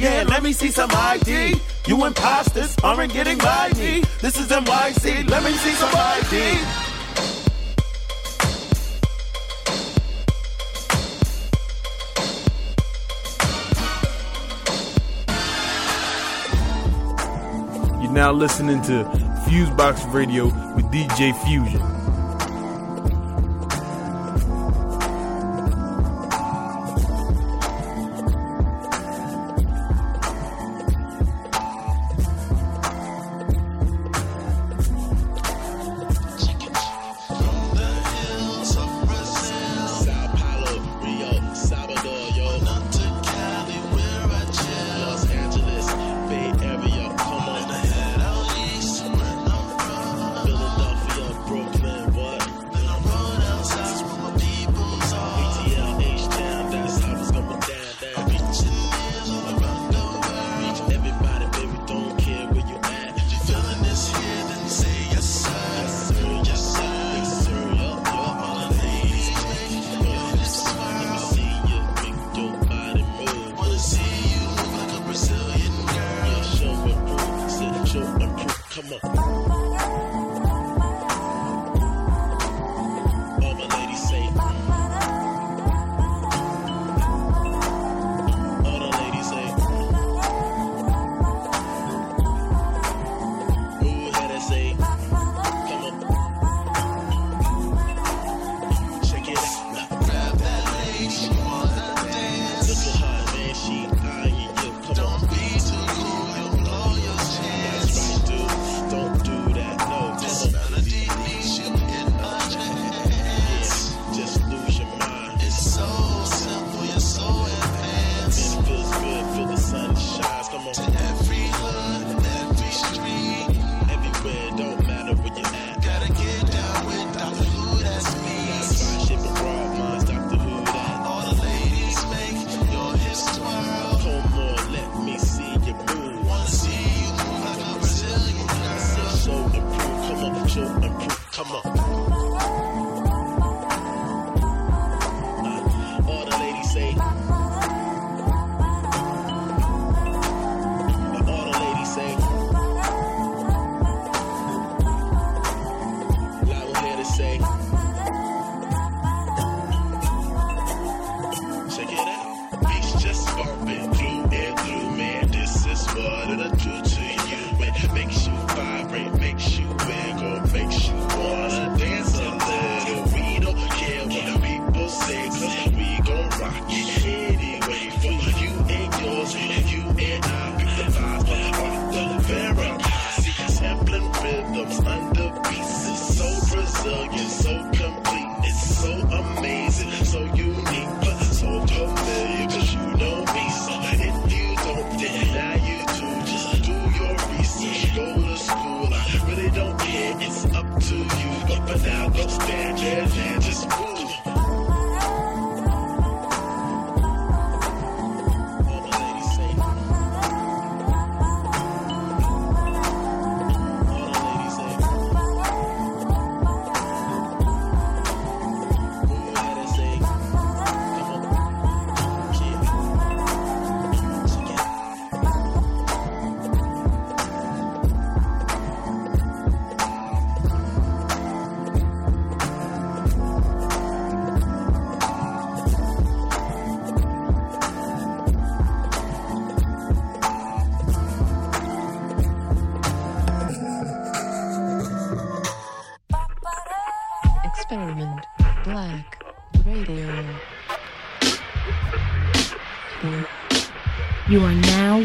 [0.00, 1.60] Yeah, let me see some ID.
[1.86, 4.02] You imposters aren't getting by me.
[4.20, 5.30] This is NYC.
[5.30, 6.87] Let me see some ID.
[18.08, 19.04] You're now listening to
[19.44, 21.97] Fusebox Radio with DJ Fusion.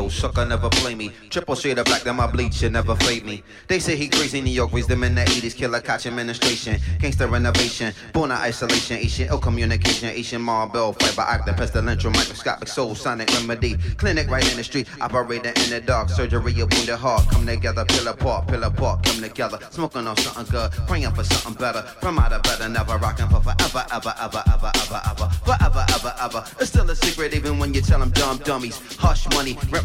[0.00, 1.12] Radio, sucker never play me.
[1.28, 3.42] Triple shade of black, then my bleach should never fade me.
[3.68, 5.54] They say he crazy, New York raised them in the 80s.
[5.54, 11.54] Killer catch administration, gangster renovation, born of isolation, Asian ill communication, Asian marble, by acting,
[11.54, 13.76] pestilential, microscopic soul, sonic remedy.
[13.96, 17.28] Clinic right in the street, operating in the dark, surgery of wounded heart.
[17.30, 19.58] Come together, pill apart, pill apart, come together.
[19.70, 21.82] Smoking on something good, praying for something better.
[22.00, 26.14] From out of better, never rocking for forever, ever, ever, ever, ever, ever, forever, ever,
[26.20, 26.44] ever.
[26.58, 28.78] It's still a secret, even when you tell them dumb dummies.
[28.96, 29.84] Hush money, rent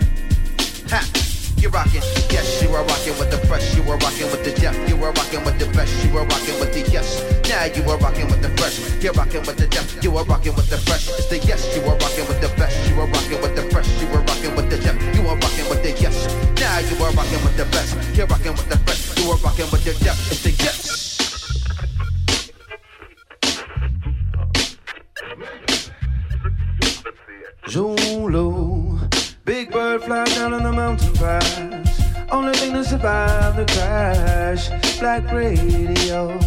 [1.61, 2.01] You're rocking,
[2.33, 5.13] yes, you are rocking with the fresh, you are rocking with the depth, you are
[5.13, 7.21] rocking with the best, you are rocking with the yes.
[7.45, 10.55] Now you are rocking with the fresh, you're rocking with the depth, you are rocking
[10.55, 11.07] with the fresh.
[11.21, 13.85] It's the yes, you are rocking with the best, you are rocking with the fresh,
[14.01, 16.17] you are rocking with the depth, you are rocking with the yes.
[16.57, 19.69] Now you are rocking with the best, you're rocking with the fresh, you are rocking
[19.69, 20.31] with the depth.
[20.33, 21.11] It's the yes.
[27.69, 28.60] Zulu, big
[30.01, 32.01] fly down on the mountain pass.
[32.31, 36.39] Only thing to survive the crash, black radio.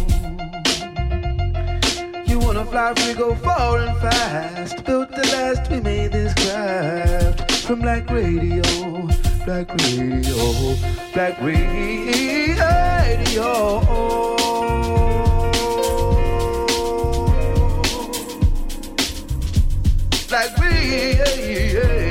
[2.25, 4.83] You wanna fly free, go far and fast.
[4.85, 8.63] Built the last, we made this craft from black radio,
[9.45, 10.75] black radio,
[11.13, 11.85] black radio.
[20.27, 22.04] Black radio.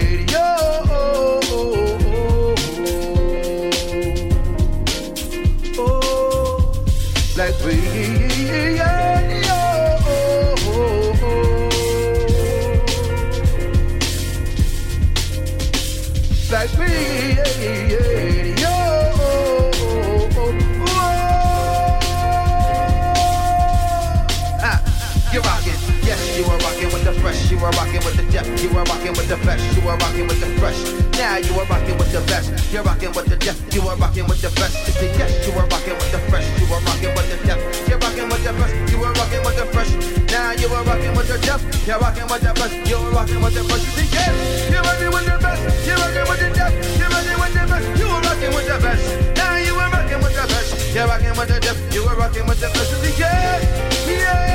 [28.35, 30.75] Depth, you are rocking with the best, you are rocking with the fresh.
[31.15, 34.27] Now you are rocking with the best, you're rocking with the depth, you are rocking
[34.27, 34.75] with the best.
[34.91, 37.63] It's the yes, you are rocking with the fresh, you are rocking with the depth,
[37.87, 39.91] you're rocking with the best, you are rocking with the fresh.
[40.35, 43.39] Now you are rocking with the depth, you're rocking with the best, you are rocking
[43.39, 43.87] with the fresh.
[43.87, 44.35] It's the yes,
[44.67, 47.87] you're rocking with the best, you're rocking with the depth, you're rocking with the best,
[47.95, 49.05] you are rocking with the best.
[49.39, 52.47] Now you are rocking with the best, you're rocking with the depth, you are rocking
[52.51, 52.99] with the best.
[52.99, 53.63] It's the yes,
[54.11, 54.55] yes.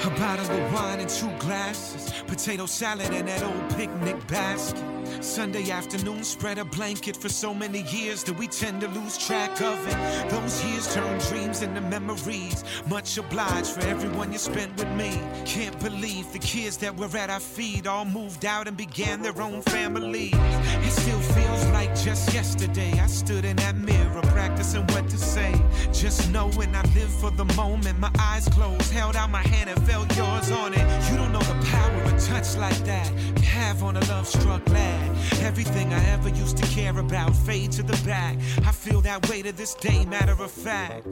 [0.04, 4.95] A bottle of wine and two glasses, potato salad and that old picnic basket.
[5.20, 9.60] Sunday afternoon, spread a blanket for so many years that we tend to lose track
[9.60, 10.30] of it.
[10.30, 12.64] Those years turn dreams into memories.
[12.88, 15.20] Much obliged for everyone you spent with me.
[15.44, 19.40] Can't believe the kids that were at our feet all moved out and began their
[19.40, 20.34] own families.
[20.34, 25.54] It still feels like just yesterday I stood in that mirror practicing what to say.
[25.92, 29.86] Just knowing I live for the moment, my eyes closed, held out my hand and
[29.86, 31.10] felt yours on it.
[31.10, 33.12] You don't know the power of touch like that
[33.56, 35.05] have on a love struck lad.
[35.42, 38.36] Everything I ever used to care about fade to the back.
[38.64, 41.06] I feel that way to this day, matter of fact.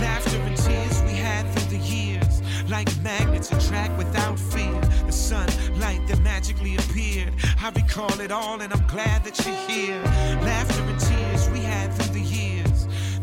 [0.00, 2.42] Laughter and tears we had through the years.
[2.68, 4.80] like magnets attract without fear.
[5.06, 7.32] The sunlight that magically appeared.
[7.60, 10.02] I recall it all and I'm glad that you're here.
[10.42, 11.60] Laughter and tears we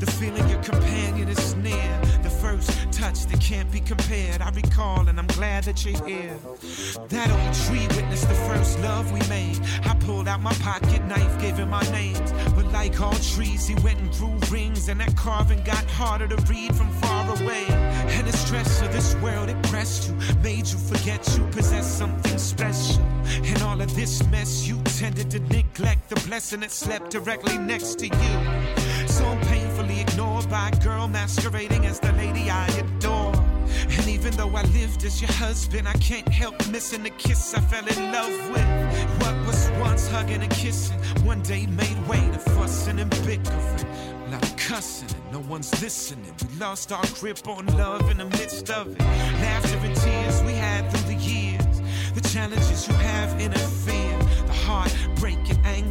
[0.06, 2.00] The feeling your companion is near.
[2.22, 4.40] The first touch that can't be compared.
[4.40, 6.38] I recall and I'm glad that you're here.
[7.10, 9.60] That old tree witnessed the first love we made.
[9.84, 12.32] I pulled out my pocket knife, gave him our names.
[12.54, 16.36] But like all trees, he went and grew rings, and that carving got harder to
[16.44, 17.66] read from far away.
[17.68, 22.38] And the stress of this world, it pressed you, made you forget you possess something
[22.38, 23.02] special.
[23.26, 27.98] And all of this mess, you tended to neglect the blessing that slept directly next
[28.00, 29.08] to you.
[29.08, 29.26] So
[29.76, 33.34] painfully ignored by a girl masquerading as the lady I adore.
[33.98, 37.60] And even though I lived as your husband, I can't help missing the kiss I
[37.62, 39.22] fell in love with.
[39.22, 43.86] What was once hugging and kissing, one day made way to fussing and bickering.
[44.36, 46.34] Of cussing and no one's listening.
[46.42, 49.00] We lost our grip on love in the midst of it.
[49.00, 51.82] Laughter and tears we had through the years.
[52.16, 54.18] The challenges you have interfere.
[54.46, 55.45] The heartbreak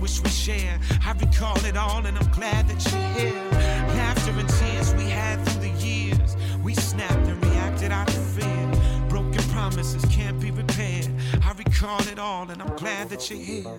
[0.05, 0.79] anguish we share.
[1.05, 3.43] I recall it all and I'm glad that you're here.
[3.97, 6.37] Laughter and tears we had through the years.
[6.63, 8.73] We snapped and reacted out of fear.
[9.09, 11.09] Broken promises can't be repaired.
[11.43, 13.79] I recall it all and I'm glad that you're here.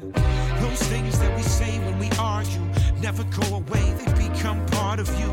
[0.61, 2.65] Those things that we say when we argue
[3.01, 5.31] never go away, they become part of you.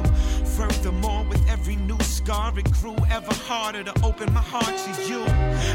[0.58, 5.24] Furthermore, with every new scar, it grew ever harder to open my heart to you.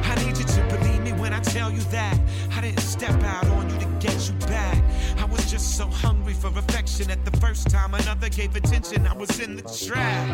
[0.10, 0.97] I need you to believe
[1.38, 2.20] I tell you that
[2.56, 4.84] I didn't step out on you to get you back.
[5.20, 9.06] I was just so hungry for affection at the first time another gave attention.
[9.06, 10.28] I was in the trap.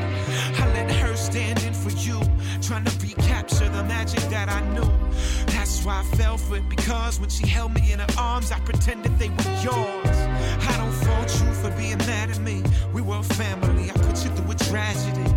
[0.62, 2.22] I let her stand in for you,
[2.62, 4.90] trying to recapture the magic that I knew.
[5.48, 8.60] That's why I fell for it because when she held me in her arms, I
[8.62, 10.18] pretended they were yours.
[10.70, 12.64] I don't fault you for being mad at me.
[12.94, 13.90] We were a family.
[13.90, 15.30] I put you through a tragedy.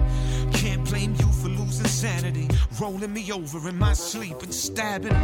[0.53, 2.49] Can't blame you for losing sanity,
[2.81, 5.17] rolling me over in my sleep and stabbing me.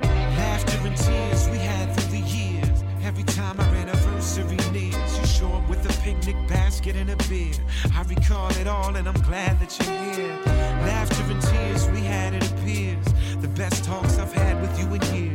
[0.00, 2.84] Laughter and tears we had through the years.
[3.02, 7.54] Every time our anniversary nears, you show up with a picnic basket and a beer.
[7.94, 10.40] I recall it all and I'm glad that you're here.
[10.46, 13.04] Laughter and tears we had, it appears.
[13.40, 15.33] The best talks I've had with you in years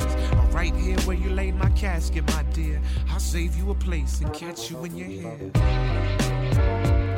[0.59, 2.81] right here where you laid my casket, my dear.
[3.09, 7.08] I'll save you a place and catch you when you're here.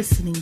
[0.00, 0.39] Listening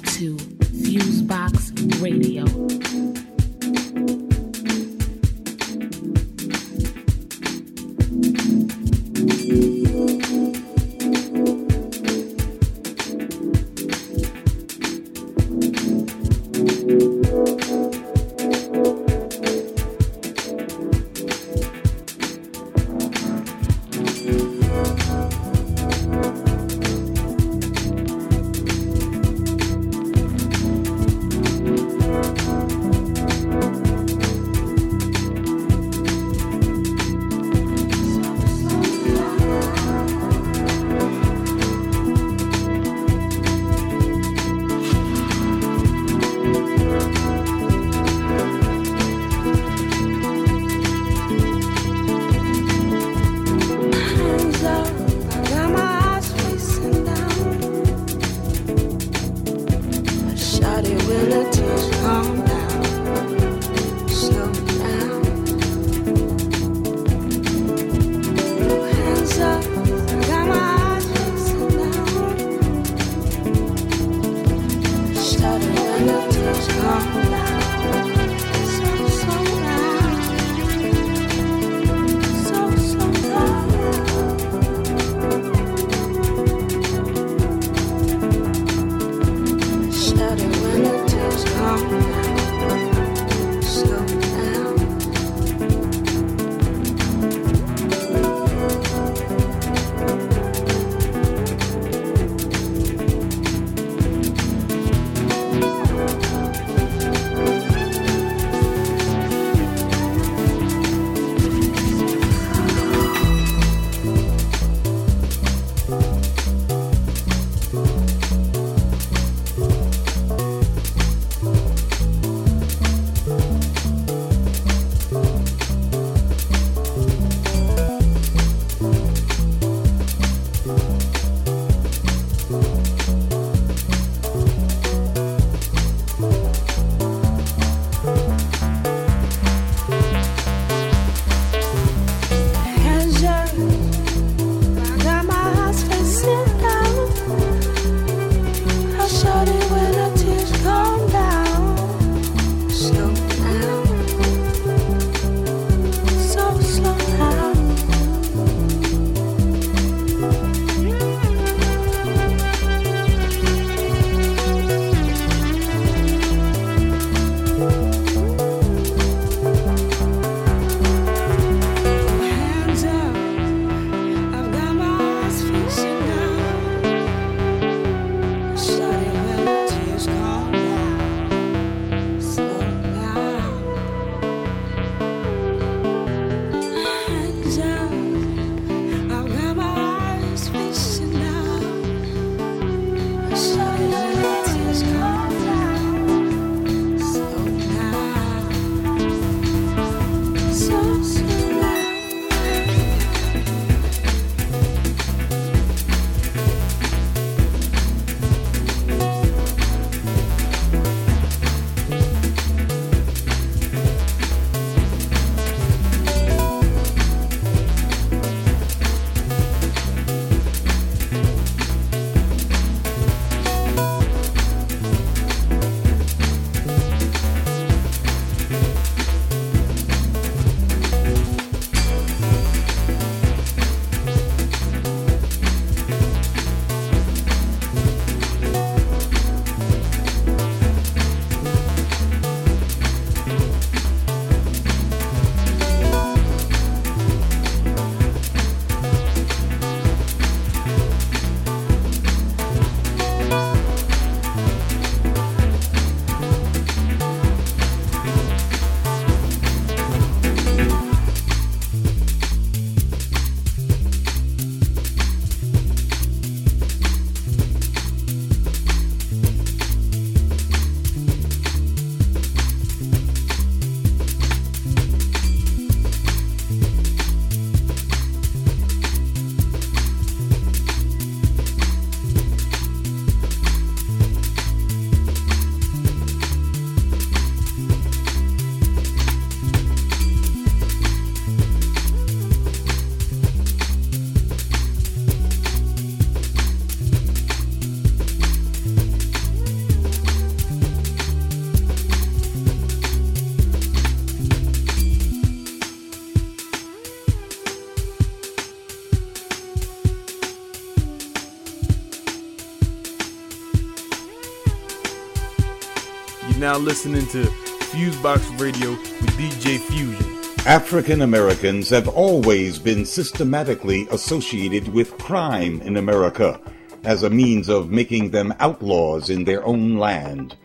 [316.48, 317.24] now listening to
[317.68, 320.46] Fusebox Radio with DJ Fusion.
[320.46, 326.40] African Americans have always been systematically associated with crime in America
[326.84, 330.36] as a means of making them outlaws in their own land.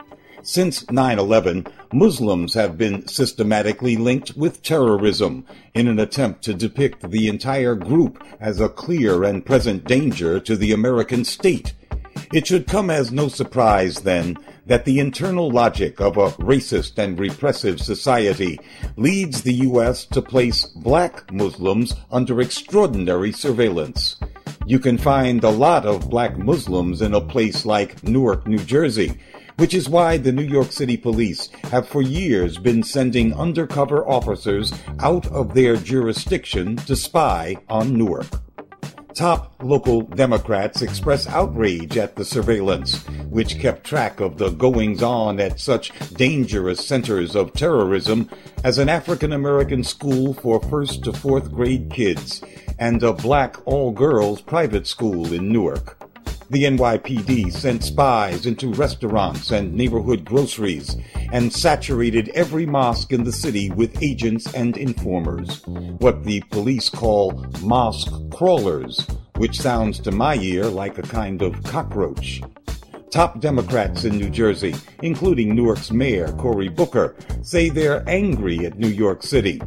[0.42, 7.10] Since 9 11, Muslims have been systematically linked with terrorism in an attempt to depict
[7.12, 11.74] the entire group as a clear and present danger to the American state.
[12.34, 17.20] It should come as no surprise, then, that the internal logic of a racist and
[17.20, 18.60] repressive society
[18.96, 20.06] leads the U.S.
[20.06, 24.18] to place black Muslims under extraordinary surveillance.
[24.66, 29.20] You can find a lot of black Muslims in a place like Newark, New Jersey,
[29.58, 34.74] which is why the New York City police have for years been sending undercover officers
[35.00, 38.28] out of their jurisdiction to spy on Newark.
[39.16, 45.40] Top local Democrats express outrage at the surveillance, which kept track of the goings on
[45.40, 48.28] at such dangerous centers of terrorism
[48.64, 52.44] as an African American school for first to fourth grade kids
[52.80, 55.96] and a black all girls private school in Newark.
[56.54, 60.96] The NYPD sent spies into restaurants and neighborhood groceries
[61.32, 65.66] and saturated every mosque in the city with agents and informers,
[65.98, 69.04] what the police call mosque crawlers,
[69.38, 72.44] which sounds to my ear like a kind of cockroach.
[73.14, 78.88] Top Democrats in New Jersey, including Newark's Mayor Cory Booker, say they're angry at New
[78.88, 79.62] York City.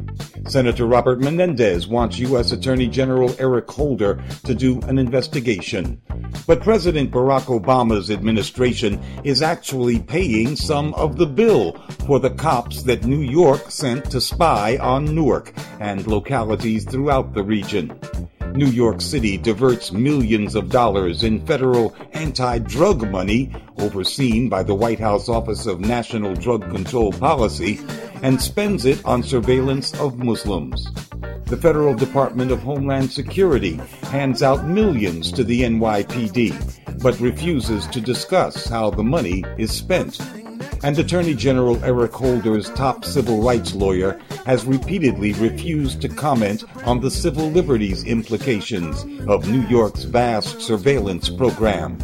[0.49, 2.51] Senator Robert Menendez wants U.S.
[2.51, 6.01] Attorney General Eric Holder to do an investigation.
[6.45, 11.71] But President Barack Obama's administration is actually paying some of the bill
[12.05, 17.43] for the cops that New York sent to spy on Newark and localities throughout the
[17.43, 17.97] region.
[18.57, 23.36] New York City diverts millions of dollars in federal anti drug money,
[23.77, 27.79] overseen by the White House Office of National Drug Control Policy,
[28.21, 30.87] and spends it on surveillance of Muslims.
[31.45, 38.01] The Federal Department of Homeland Security hands out millions to the NYPD, but refuses to
[38.01, 40.19] discuss how the money is spent
[40.83, 46.99] and Attorney General Eric Holder's top civil rights lawyer has repeatedly refused to comment on
[46.99, 51.97] the civil liberties implications of New York's vast surveillance program.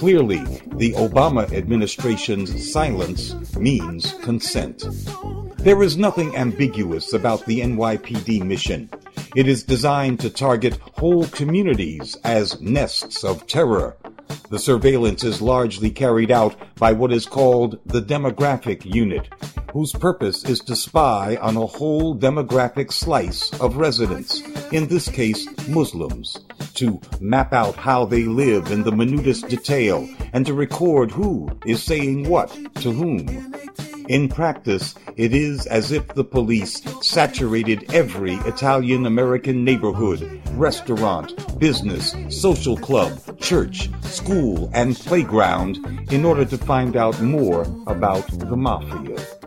[0.00, 0.38] Clearly,
[0.76, 4.86] the Obama administration's silence means consent.
[5.58, 8.88] There is nothing ambiguous about the NYPD mission.
[9.36, 13.98] It is designed to target whole communities as nests of terror
[14.50, 19.28] the surveillance is largely carried out by what is called the demographic unit,
[19.72, 24.40] whose purpose is to spy on a whole demographic slice of residents,
[24.72, 26.36] in this case Muslims,
[26.74, 31.82] to map out how they live in the minutest detail and to record who is
[31.82, 33.54] saying what to whom.
[34.10, 42.16] In practice, it is as if the police saturated every Italian American neighborhood, restaurant, business,
[42.28, 45.78] social club, church, school, and playground
[46.10, 49.39] in order to find out more about the mafia.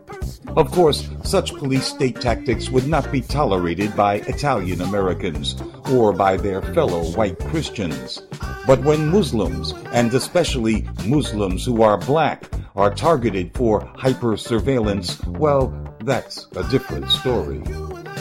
[0.50, 5.56] Of course, such police state tactics would not be tolerated by Italian Americans
[5.92, 8.22] or by their fellow white Christians.
[8.68, 15.74] But when Muslims, and especially Muslims who are black, are targeted for hyper surveillance, well,
[16.04, 17.60] that's a different story.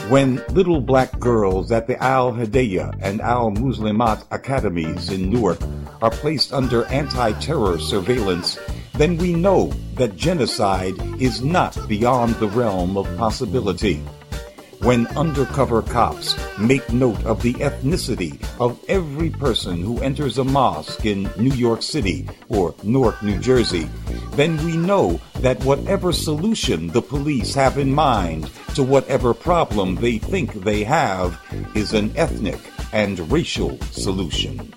[0.09, 5.59] When little black girls at the Al Hidayah and Al Muslimat academies in Newark
[6.01, 8.59] are placed under anti terror surveillance,
[8.93, 14.03] then we know that genocide is not beyond the realm of possibility
[14.83, 21.05] when undercover cops make note of the ethnicity of every person who enters a mosque
[21.05, 23.89] in New York City or Newark, New Jersey,
[24.31, 30.17] then we know that whatever solution the police have in mind to whatever problem they
[30.17, 31.39] think they have
[31.75, 32.59] is an ethnic
[32.91, 34.73] and racial solution.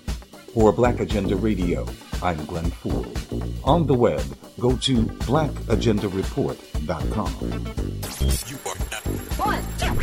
[0.53, 1.85] For Black Agenda Radio,
[2.23, 3.07] I'm Glen Ford.
[3.63, 4.23] On the web,
[4.59, 4.95] go to
[5.29, 7.31] blackagendareport.com.
[9.37, 9.93] One, two,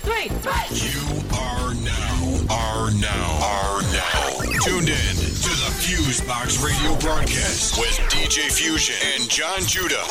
[0.00, 0.66] three, three.
[0.80, 7.98] You are now, are now, are now tuned in to the Fusebox radio broadcast with
[8.08, 10.02] DJ Fusion and John Judah.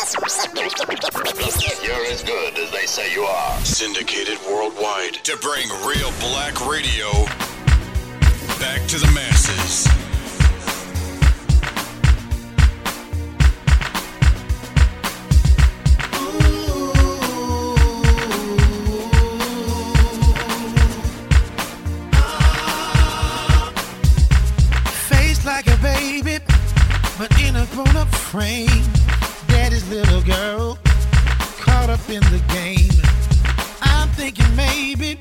[1.83, 3.59] You're as good as they say you are.
[3.65, 7.09] Syndicated worldwide to bring real black radio
[8.59, 9.87] back to the masses.
[27.75, 28.83] Grown up frame.
[29.47, 30.79] Daddy's little girl
[32.53, 32.89] game.
[33.81, 35.17] I'm thinking maybe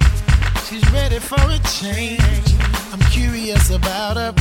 [0.67, 2.47] she's ready for a change.
[2.93, 4.33] I'm curious about her.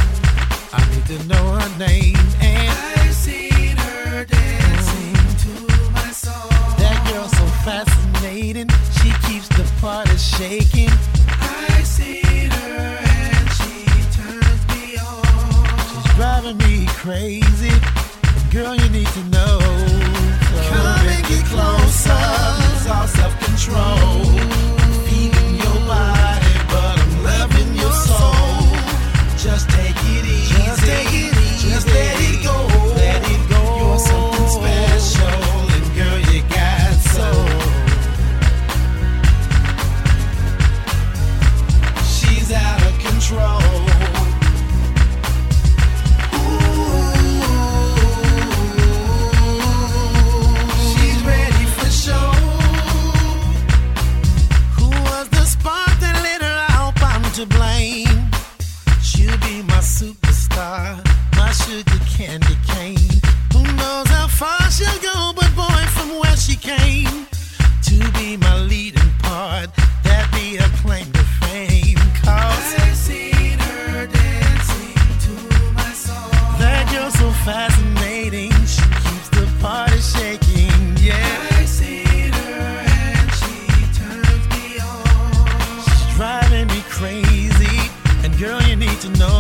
[0.74, 2.18] I need to know her name.
[2.42, 6.50] And I've seen her dancing to my song.
[6.78, 8.70] That girl's so fascinating.
[9.00, 10.92] She keeps the party shaking.
[11.42, 13.13] I've seen her
[16.16, 17.72] driving me crazy.
[18.52, 19.60] Girl, you need to know.
[20.70, 22.22] Come and get closer.
[22.62, 24.24] Lose all self-control.
[25.08, 28.78] Feeling your body, but I'm loving your soul.
[29.38, 30.64] Just take it easy.
[30.64, 31.70] Just take it easy.
[31.70, 32.58] Just let it go.
[32.96, 33.62] Let it go.
[33.80, 35.42] You're something special,
[35.76, 37.48] and girl, you got soul.
[42.06, 43.63] She's out of control.
[66.44, 67.26] She came
[67.82, 69.70] to be my leading part,
[70.04, 71.96] That'd be a claim to fame.
[72.22, 75.34] Cause I've seen her dancing to
[75.74, 76.32] my song.
[76.60, 80.98] That girl's so fascinating, she keeps the party shaking.
[81.00, 81.16] Yeah,
[81.52, 83.56] I've seen her and she
[83.96, 85.84] turns me on.
[85.88, 87.80] She's driving me crazy,
[88.24, 89.40] and girl, you need to know.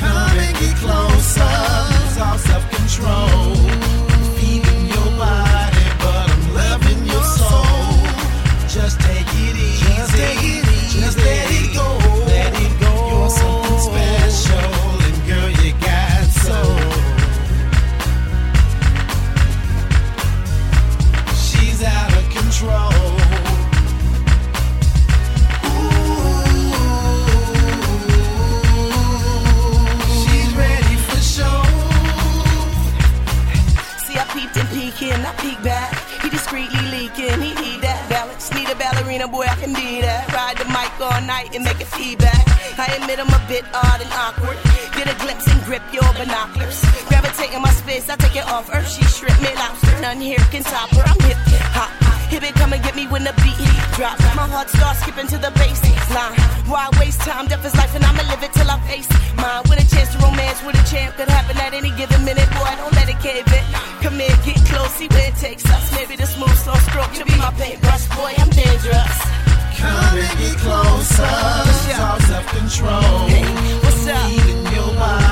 [0.00, 1.52] Come and get closer,
[1.92, 3.52] lose all self-control.
[3.52, 3.61] Feeling
[39.12, 40.32] Need a ballerina, boy, I can do that.
[40.32, 42.48] Ride the mic all night and make it feedback.
[42.78, 44.56] I admit I'm a bit odd and awkward.
[44.96, 46.80] Get a glimpse and grip your binoculars.
[47.08, 48.88] Gravitating my space, I take it off Earth.
[48.88, 51.02] She strip me lobster, none here can top her.
[51.04, 51.36] I'm hip
[51.76, 52.01] hop.
[52.32, 53.60] Hip it, come and get me when the beat
[53.92, 54.18] drop.
[54.32, 55.84] My heart starts skipping to the bass
[56.16, 56.32] line.
[56.64, 57.44] Why waste time?
[57.46, 59.60] Death is life, and I'ma live it till I face mine.
[59.68, 62.48] With a chance to romance with a champ could happen at any given minute.
[62.56, 63.64] Boy, don't let it cave in.
[64.00, 65.84] Come here, get close, see where it takes us.
[65.92, 68.08] Maybe the smooth, slow stroke should be my paintbrush.
[68.16, 69.18] Boy, I'm dangerous.
[69.76, 71.36] Come and get closer.
[71.68, 73.28] Lose all self-control.
[73.84, 74.24] what's up?
[74.72, 75.31] Your body,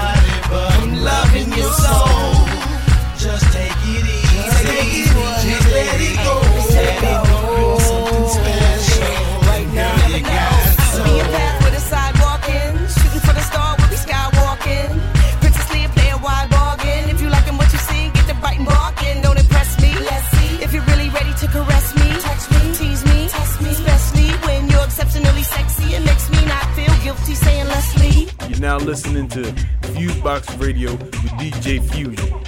[30.59, 32.40] Radio with DJ Fusion.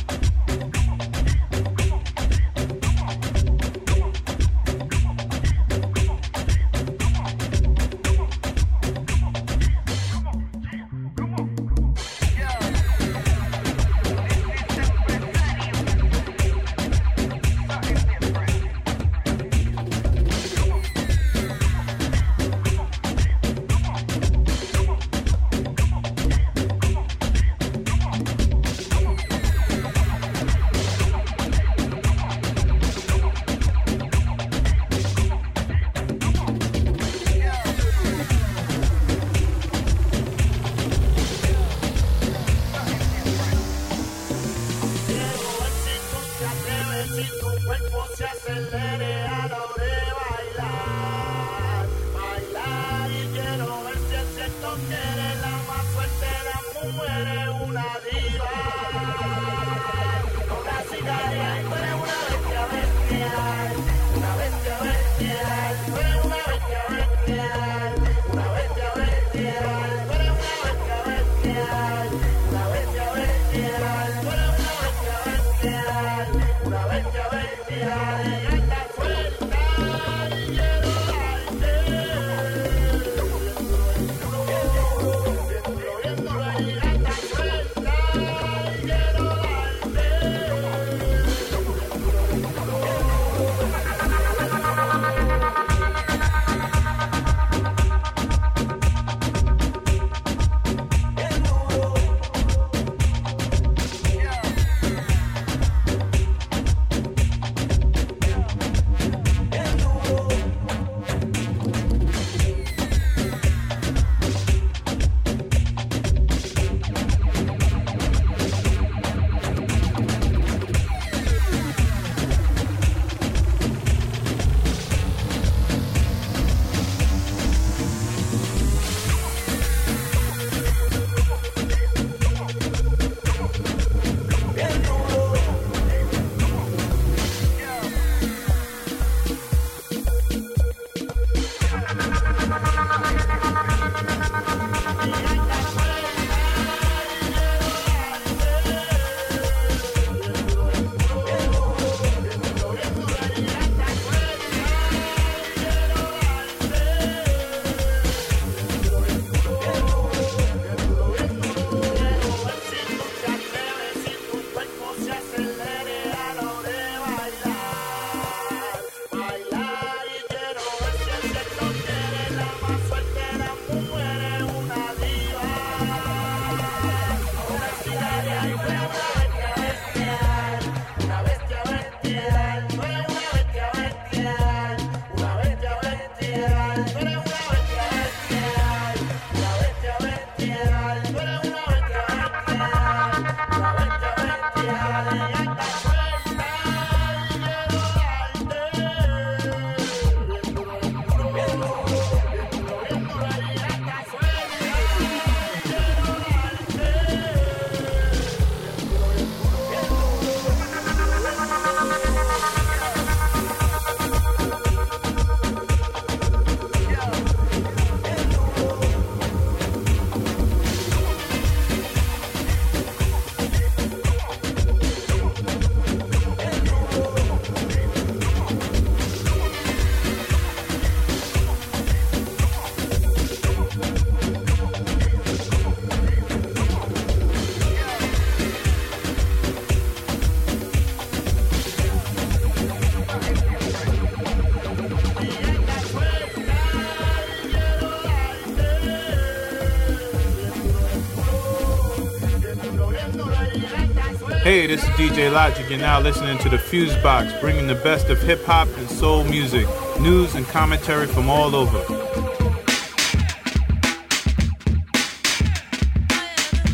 [255.03, 255.69] DJ Logic.
[255.69, 259.25] You're now listening to the Fuse Box, bringing the best of hip hop and soul
[259.25, 259.67] music,
[259.99, 261.79] news and commentary from all over.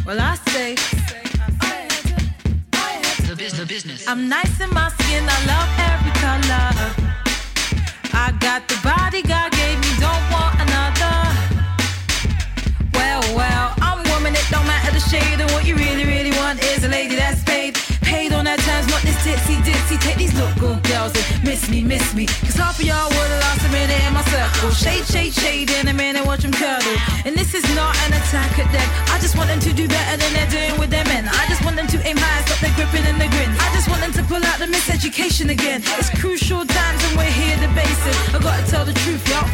[0.04, 0.76] Well, I say,
[3.58, 4.06] the business.
[4.06, 4.70] I'm nice in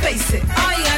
[0.05, 0.43] face it.
[0.59, 0.94] All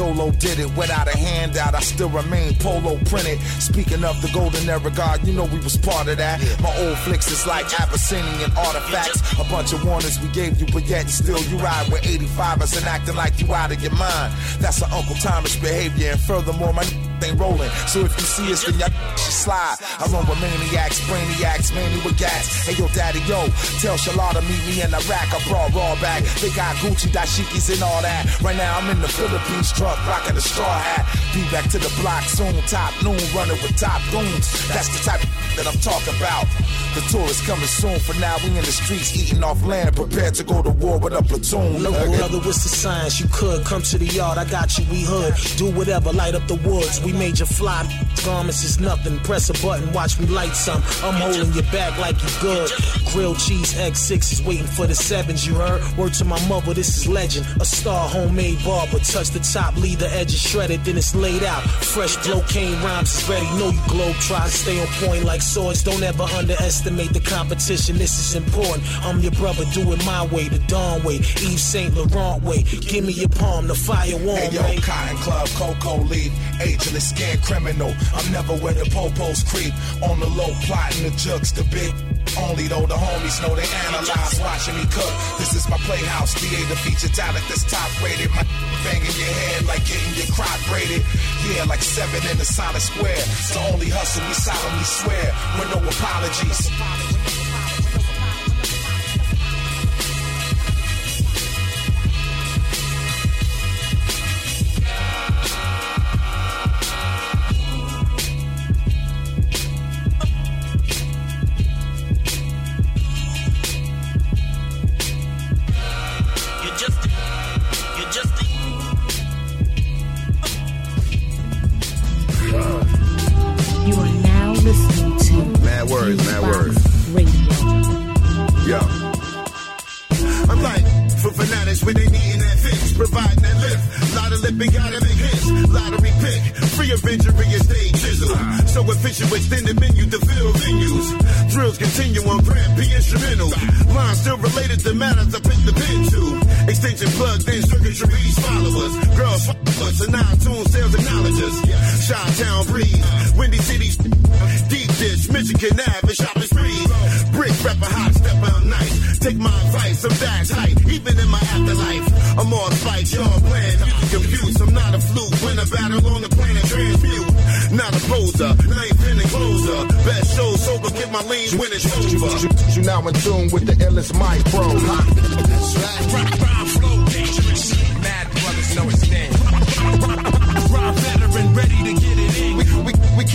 [0.00, 1.74] Dolo did it without a handout.
[1.74, 3.38] I still remain polo printed.
[3.60, 6.40] Speaking of the golden era, God, you know we was part of that.
[6.62, 9.20] My old flicks is like Abyssinian artifacts.
[9.38, 12.86] A bunch of warnings we gave you, but yet still you ride with 85ers and
[12.86, 14.32] acting like you out of your mind.
[14.58, 16.84] That's an Uncle Thomas behavior, and furthermore, my
[17.22, 17.68] ain't rolling.
[17.86, 19.76] So if you see us, then y'all slide.
[20.00, 22.64] I run with maniacs, brainiacs, mainly with gas.
[22.64, 23.44] Hey yo, daddy, yo,
[23.84, 25.28] tell Shalala to meet me in Iraq.
[25.28, 26.24] I brought raw back.
[26.40, 28.24] They got Gucci dashikis and all that.
[28.40, 31.04] Right now I'm in the Philippines truck, rocking a straw hat.
[31.34, 34.48] Be back to the block soon, top noon, running with top goons.
[34.68, 35.20] That's the type
[35.56, 36.48] that I'm talking about.
[36.94, 38.00] The tourists coming soon.
[38.00, 41.12] For now, we in the streets eating off land, prepared to go to war with
[41.12, 41.82] a platoon.
[41.82, 43.20] No, brother, what's the science?
[43.20, 45.34] You could come to the yard, I got you, we hood.
[45.58, 47.00] Do whatever, light up the woods.
[47.04, 47.84] We made you fly.
[48.20, 49.18] Is nothing.
[49.20, 50.82] Press a button, watch me light some.
[51.02, 52.70] I'm holding your back like you good.
[53.12, 55.82] Grilled cheese X6 is waiting for the sevens, you heard?
[55.98, 57.44] Word to my mother, this is legend.
[57.60, 59.00] A star homemade barber.
[59.00, 61.62] Touch the top, leave the edges shredded, then it's laid out.
[61.62, 63.46] Fresh blow cane rhymes is ready.
[63.58, 65.82] Know you globe, try to stay on point like swords.
[65.82, 68.84] Don't ever underestimate the competition, this is important.
[69.04, 71.16] I'm your brother, do it my way, the Dawn way.
[71.16, 71.92] Yves St.
[71.96, 72.62] Laurent way.
[72.62, 74.82] Give me your palm, the fire warm, Hey yo, mate.
[74.82, 77.92] Cotton Club, Coco Leaf, ageless scared criminal.
[78.14, 79.74] I'm never where the popos creep.
[80.08, 81.92] On the low, plotting the jugs, the big
[82.38, 85.12] Only though the homies know they analyze watching me cook.
[85.38, 88.30] This is my playhouse, theater feature talent that's top rated.
[88.30, 88.44] My
[88.84, 91.02] banging your head like getting your crop braided.
[91.48, 93.18] Yeah, like seven in the solid square.
[93.18, 95.26] It's the only hustle we solemnly swear
[95.58, 96.70] with no apologies.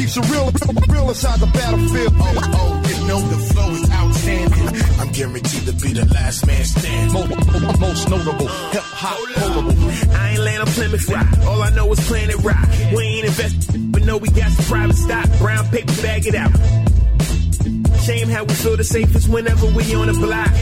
[0.05, 2.13] We, we keep some real, real, real inside the battlefield.
[2.17, 4.99] Oh, oh, you know the flow is outstanding.
[4.99, 7.13] I'm guaranteed to be the last man standing.
[7.79, 10.15] Most, notable, hip hop potable.
[10.15, 11.27] I ain't land on Plymouth Rock.
[11.47, 12.69] All I know is Planet Rock.
[12.95, 15.27] We ain't invest, but know we got some private stock.
[15.39, 16.51] Brown paper, bag it out.
[18.05, 20.53] Shame how we feel the safest whenever we on the block.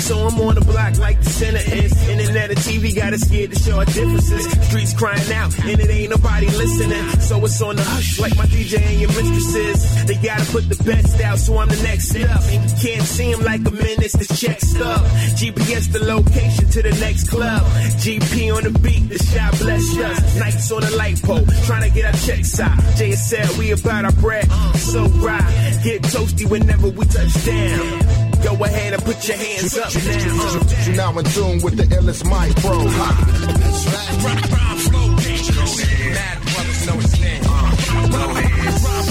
[0.00, 1.92] So I'm on the block like the center is.
[2.08, 4.50] Internet and TV got us scared to show our differences.
[4.66, 7.06] Streets crying out, and it ain't nobody listening.
[7.20, 10.04] So it's on the hush like my DJ and your mistresses.
[10.06, 12.42] They gotta put the best out, so I'm the next up.
[12.82, 15.06] Can't see him like a menace, the check stuff.
[15.38, 17.62] GPS the location to the next club.
[18.02, 20.38] GP on the beat, the shot bless us.
[20.40, 22.76] Nights on the light pole, trying to get our checks out.
[22.98, 24.50] JSL, we about our bread.
[24.74, 28.20] So right, get toasty whenever we touch down.
[28.42, 30.86] Go ahead and put your hands up now.
[30.86, 32.78] You now in tune with the illest mic, bro.
[32.78, 34.24] That's right.
[34.24, 35.76] Rhyme, rhyme flow dangerous.
[36.14, 37.42] Mad brothers know it's name.
[37.42, 38.10] Rhyme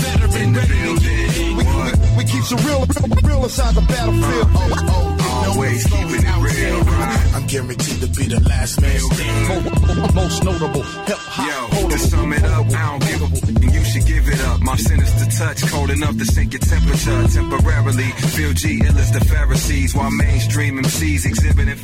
[0.02, 1.58] veteran ready to get it.
[1.58, 4.48] We, we, we keep some real, real, real inside the battlefield.
[4.54, 5.19] Oh, oh,
[5.50, 7.32] Always keeping it real, right?
[7.36, 10.16] I'm guaranteed to be the last man standing.
[10.16, 13.84] Most notable, hip hop Yo, to sum it up, I don't give a and you
[13.84, 14.62] should give it up.
[14.62, 18.10] My sinister touch, cold enough to sink your temperature temporarily.
[18.38, 21.80] Feel G ill as the Pharisees, while mainstream MCs exhibiting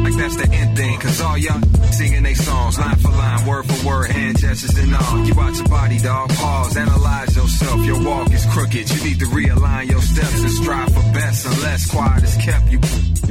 [0.00, 0.98] like that's the end thing.
[0.98, 1.60] Cause all y'all
[1.92, 5.24] singing they songs, line for line, word for word, hand gestures and all.
[5.24, 6.30] You watch your body, dog.
[6.30, 7.84] Pause, analyze yourself.
[7.84, 8.90] Your walk is crooked.
[8.90, 11.46] You need to realign your steps and strive for best.
[11.46, 12.80] Unless quiet is kept, you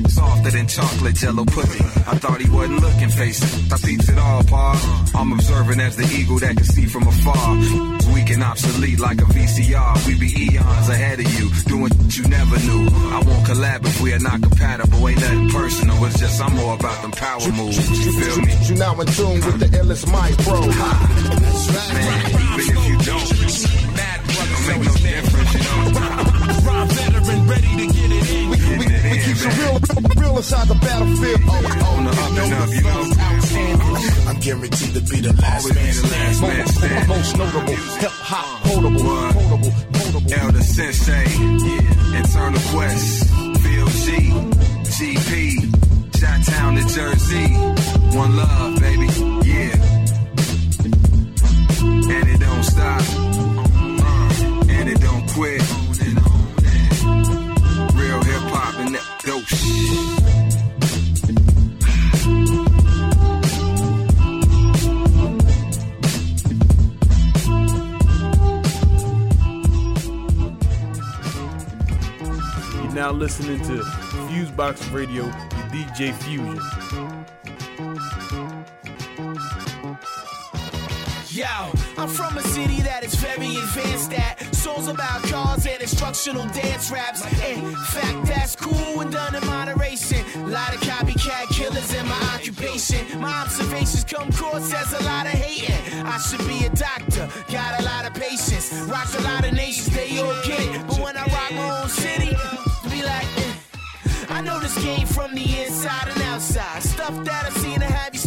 [0.10, 1.86] softer than chocolate jello pudding.
[2.08, 3.74] I thought he wasn't looking, face it.
[3.74, 5.12] I peeps it all, pa.
[5.16, 7.56] I'm observing as the eagle that can see from afar.
[8.14, 10.08] Weak and obsolete like a VCR.
[10.08, 12.84] We be eons ahead of you, doing what you never knew.
[13.16, 15.08] I won't collab if we are not compatible.
[15.08, 16.06] Ain't nothing personal.
[16.06, 18.06] It's just I'm more about them power moves.
[18.06, 18.54] You feel me?
[18.68, 20.60] You now in tune with the illest mic, bro.
[21.96, 23.32] Man, even if you don't,
[23.96, 25.82] Mad don't brothers make no difference, you know.
[26.66, 28.50] Rhyme veteran ready to get it in.
[28.50, 31.42] We, we, we keep some real, real, real inside the battlefield.
[31.44, 34.30] Oh, On the up and up, you know.
[34.30, 36.58] I'm guaranteed to be the last man the last standing.
[36.58, 37.08] man standing.
[37.10, 39.04] most notable, hip hop potable,
[39.36, 40.34] potable, potable.
[40.34, 41.26] Elder Sensei,
[42.16, 43.30] Internal Quest,
[43.62, 44.32] Phil G,
[44.96, 45.36] GP,
[46.18, 47.48] Shot Town, New Jersey.
[48.16, 49.08] One love, baby,
[49.44, 49.76] yeah.
[52.16, 55.71] And it don't stop, uh, and it don't quit.
[59.24, 60.22] Hop and that dope shit.
[72.76, 76.60] You're now listening to Fusebox Radio with DJ Fusion.
[81.34, 86.48] Yo, I'm from a city that is very advanced at songs about cars and instructional
[86.48, 87.22] dance raps.
[87.48, 90.26] In fact, that's cool and done in moderation.
[90.38, 93.22] A lot of copycat killers in my occupation.
[93.22, 96.04] My observations come cross as a lot of hating.
[96.04, 98.74] I should be a doctor, got a lot of patience.
[98.90, 100.88] Rocks a lot of nations, they all get it.
[100.88, 102.36] But when I rock my own city,
[102.90, 103.54] be like, eh.
[104.28, 106.82] I know this game from the inside and outside.
[106.82, 108.21] Stuff that I seen I have you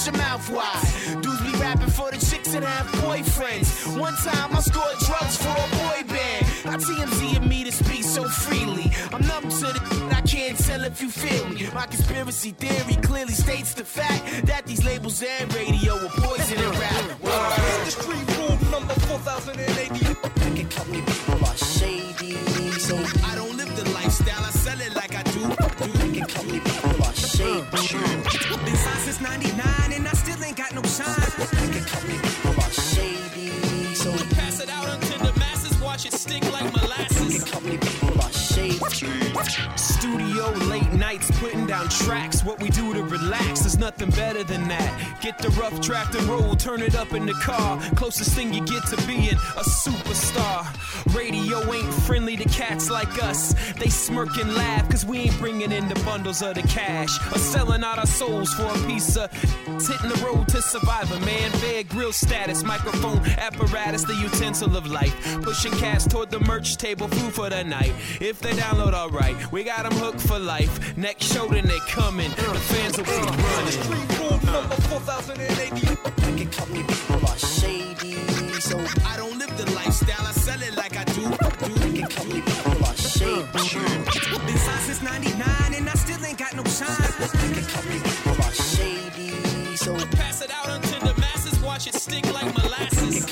[0.00, 1.22] standing your mouth wide.
[1.22, 3.98] Dudes be rapping for the chicks that have boyfriends.
[3.98, 6.46] One time I scored drugs for a boy band.
[6.66, 8.92] I TMZ and me to speak so freely.
[9.12, 11.68] I'm numb to the I can't tell if you feel me.
[11.74, 17.04] My conspiracy theory clearly states the fact that these labels and radio are poisoning rap.
[17.78, 20.14] Industry rule number 4080.
[20.56, 22.34] Can company people are shady.
[22.78, 25.42] So I don't live the lifestyle, I sell it like I do.
[26.12, 27.70] Can company people are shady.
[28.64, 29.59] Been signed since 99
[32.72, 33.94] shady.
[33.94, 37.99] So Pass it out until the masses, watch it stick like molasses.
[39.76, 42.44] Studio late nights putting down tracks.
[42.44, 45.18] What we do to relax, there's nothing better than that.
[45.20, 47.80] Get the rough draft and roll, turn it up in the car.
[47.96, 50.66] Closest thing you get to being a superstar.
[51.14, 53.54] Radio ain't friendly to cats like us.
[53.74, 57.18] They smirk and laugh, cause we ain't bringing in the bundles of the cash.
[57.32, 59.32] Or selling out our souls for a piece of.
[59.32, 61.50] Hitting the road to survivor, man.
[61.60, 65.14] Bed grill status, microphone apparatus, the utensil of life.
[65.42, 67.92] Pushing cash toward the merch table, food for the night.
[68.20, 70.96] If they download alright, we got them hooked for life.
[70.96, 72.30] Next show, then they coming.
[72.30, 73.80] The fans will running.
[74.20, 75.86] Rule number 4080.
[76.36, 78.14] Can company people are shady.
[78.60, 81.24] So I don't live the lifestyle, I sell it like I do.
[82.34, 83.42] People are shady.
[84.46, 86.96] Been signed since 99 and I still ain't got no shine.
[87.90, 89.76] People are shady.
[89.76, 93.24] So Pass it out unto the masses, watch it stick like molasses.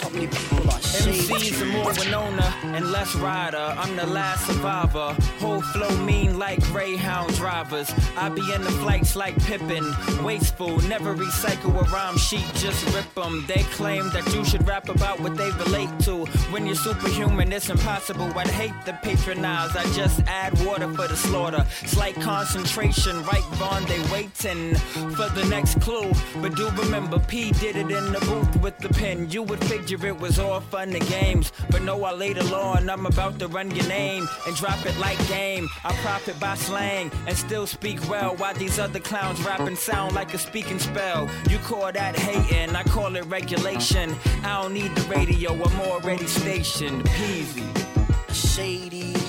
[1.09, 3.57] Are more Winona and less Rider.
[3.57, 5.17] I'm the last survivor.
[5.41, 7.91] Whole flow mean like Greyhound drivers.
[8.15, 9.91] I be in the flights like Pippin.
[10.23, 13.43] Wasteful, never recycle a rhyme sheet, just rip them.
[13.49, 16.27] They claim that you should rap about what they relate to.
[16.53, 18.31] When you're superhuman, it's impossible.
[18.39, 19.75] I'd hate to patronize.
[19.77, 21.65] I just add water for the slaughter.
[21.87, 24.75] Slight concentration, right bond, they waiting
[25.17, 26.13] for the next clue.
[26.43, 29.31] But do remember, P did it in the booth with the pen.
[29.31, 31.53] You would figure it was all fun and games.
[31.71, 34.85] But no, I laid the law and I'm about to run your name and drop
[34.87, 35.69] it like game.
[35.85, 40.35] I profit by slang and still speak well while these other clowns rapping sound like
[40.35, 41.29] a speaking spell.
[41.49, 44.17] You call that hating, I call it regulation.
[44.45, 47.05] I don't need the radio, I'm already stationed.
[47.05, 47.65] Peasy.
[48.33, 49.28] Shady.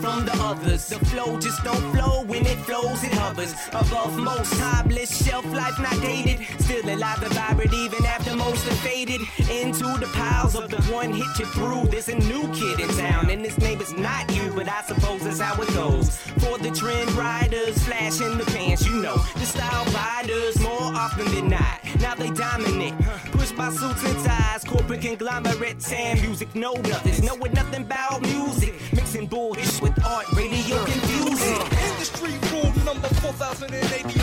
[0.00, 0.88] From the others.
[0.88, 5.10] The flow just don't flow when it flows, it hovers above most timeless.
[5.24, 9.20] Shelf life not dated, still alive and vibrant even after most have faded.
[9.50, 11.86] Into the piles of the one hit you through.
[11.86, 15.22] There's a new kid in town, and his name is not you, but I suppose
[15.22, 16.16] that's how it goes.
[16.42, 19.16] For the trend riders, flashing the pants, you know.
[19.16, 21.78] The style riders, more often than not.
[22.00, 22.98] Now they dominate,
[23.32, 26.54] pushed by suits and ties, corporate conglomerates and music.
[26.54, 28.74] No others, knowing nothing about music.
[28.92, 31.60] Mixing bullshit with art, radio confusing.
[31.90, 34.18] Industry rule number 4080.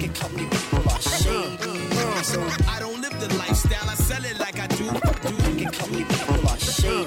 [0.00, 1.78] Can company people are shady.
[2.22, 4.86] So I don't live the lifestyle, I sell it like I do.
[5.58, 7.04] Can company people are shady.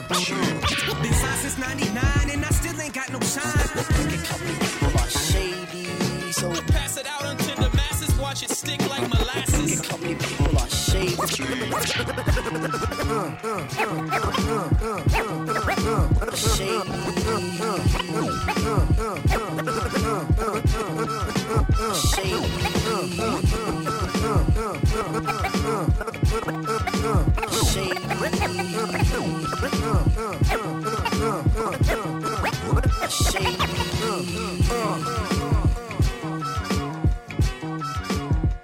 [1.01, 3.67] Been signed since 99 and I still ain't got no shine.
[4.09, 6.31] Can company people are shady.
[6.31, 9.81] So Pass it out unto the masses, watch it stick like molasses.
[9.81, 10.15] Can company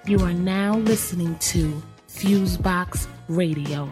[0.06, 1.82] You are now listening to
[2.20, 3.90] Fusebox Radio.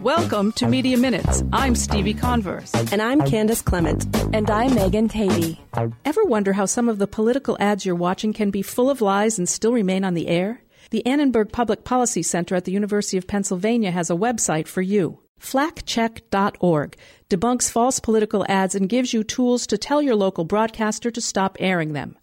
[0.00, 1.42] Welcome to Media Minutes.
[1.52, 2.72] I'm Stevie Converse.
[2.92, 4.06] And I'm Candace Clement.
[4.32, 5.58] And I'm Megan Tady.
[6.04, 9.40] Ever wonder how some of the political ads you're watching can be full of lies
[9.40, 10.62] and still remain on the air?
[10.90, 15.18] The Annenberg Public Policy Center at the University of Pennsylvania has a website for you.
[15.40, 16.96] FlackCheck.org
[17.28, 21.56] debunks false political ads and gives you tools to tell your local broadcaster to stop
[21.58, 22.16] airing them.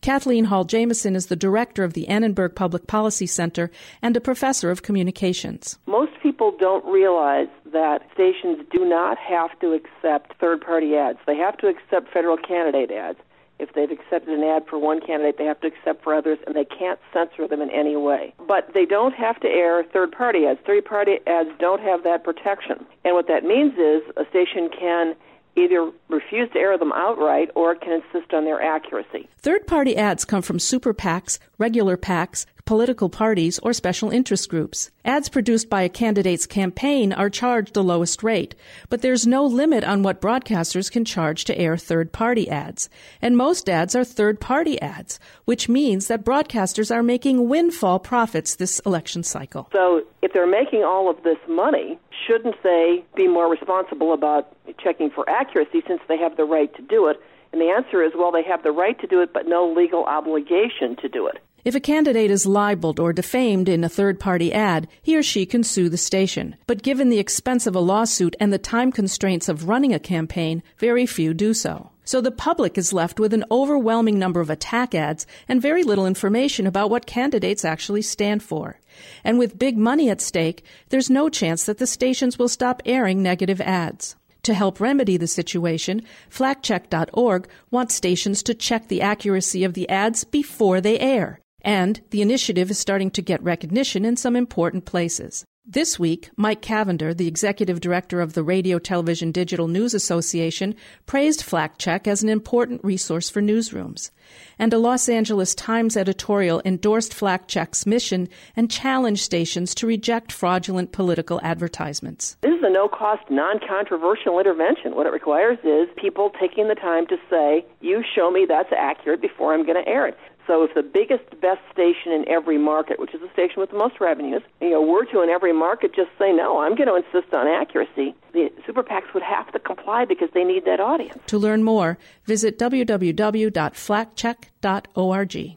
[0.00, 3.70] Kathleen Hall Jamieson is the director of the Annenberg Public Policy Center
[4.00, 5.78] and a professor of communications.
[5.86, 11.18] Most people don't realize that stations do not have to accept third party ads.
[11.26, 13.18] They have to accept federal candidate ads.
[13.58, 16.54] If they've accepted an ad for one candidate, they have to accept for others, and
[16.54, 18.32] they can't censor them in any way.
[18.46, 20.60] But they don't have to air third party ads.
[20.64, 22.86] Third party ads don't have that protection.
[23.04, 25.16] And what that means is a station can
[25.56, 29.28] either refuse to air them outright, or can insist on their accuracy.
[29.38, 34.90] Third party ads come from super PACs, regular PACs, political parties, or special interest groups.
[35.02, 38.54] Ads produced by a candidate's campaign are charged the lowest rate,
[38.90, 42.90] but there's no limit on what broadcasters can charge to air third party ads.
[43.22, 48.56] And most ads are third party ads, which means that broadcasters are making windfall profits
[48.56, 49.70] this election cycle.
[49.72, 55.08] So if they're making all of this money, shouldn't they be more responsible about checking
[55.08, 57.20] for accuracy since they have the right to do it?
[57.52, 60.04] And the answer is, well, they have the right to do it, but no legal
[60.04, 61.38] obligation to do it.
[61.64, 65.44] If a candidate is libeled or defamed in a third party ad, he or she
[65.44, 66.56] can sue the station.
[66.66, 70.62] But given the expense of a lawsuit and the time constraints of running a campaign,
[70.78, 71.90] very few do so.
[72.04, 76.06] So the public is left with an overwhelming number of attack ads and very little
[76.06, 78.80] information about what candidates actually stand for.
[79.22, 83.22] And with big money at stake, there's no chance that the stations will stop airing
[83.22, 84.16] negative ads.
[84.42, 90.24] To help remedy the situation, flackcheck.org wants stations to check the accuracy of the ads
[90.24, 91.40] before they air.
[91.62, 95.44] And the initiative is starting to get recognition in some important places.
[95.70, 100.74] This week, Mike Cavender, the executive director of the Radio Television Digital News Association,
[101.04, 104.10] praised FlackCheck as an important resource for newsrooms.
[104.58, 110.92] And a Los Angeles Times editorial endorsed FlackCheck's mission and challenged stations to reject fraudulent
[110.92, 112.38] political advertisements.
[112.40, 114.94] This is a no cost, non controversial intervention.
[114.94, 119.20] What it requires is people taking the time to say, you show me that's accurate
[119.20, 120.16] before I'm going to air it.
[120.48, 123.76] So if the biggest, best station in every market, which is the station with the
[123.76, 126.96] most revenues, you know, were to in every market just say, no, I'm going to
[126.96, 131.18] insist on accuracy, the super PACs would have to comply because they need that audience.
[131.26, 135.56] To learn more, visit www.flackcheck.org.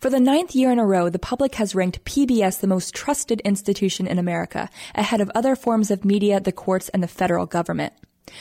[0.00, 3.40] For the ninth year in a row, the public has ranked PBS the most trusted
[3.42, 7.92] institution in America, ahead of other forms of media, the courts, and the federal government.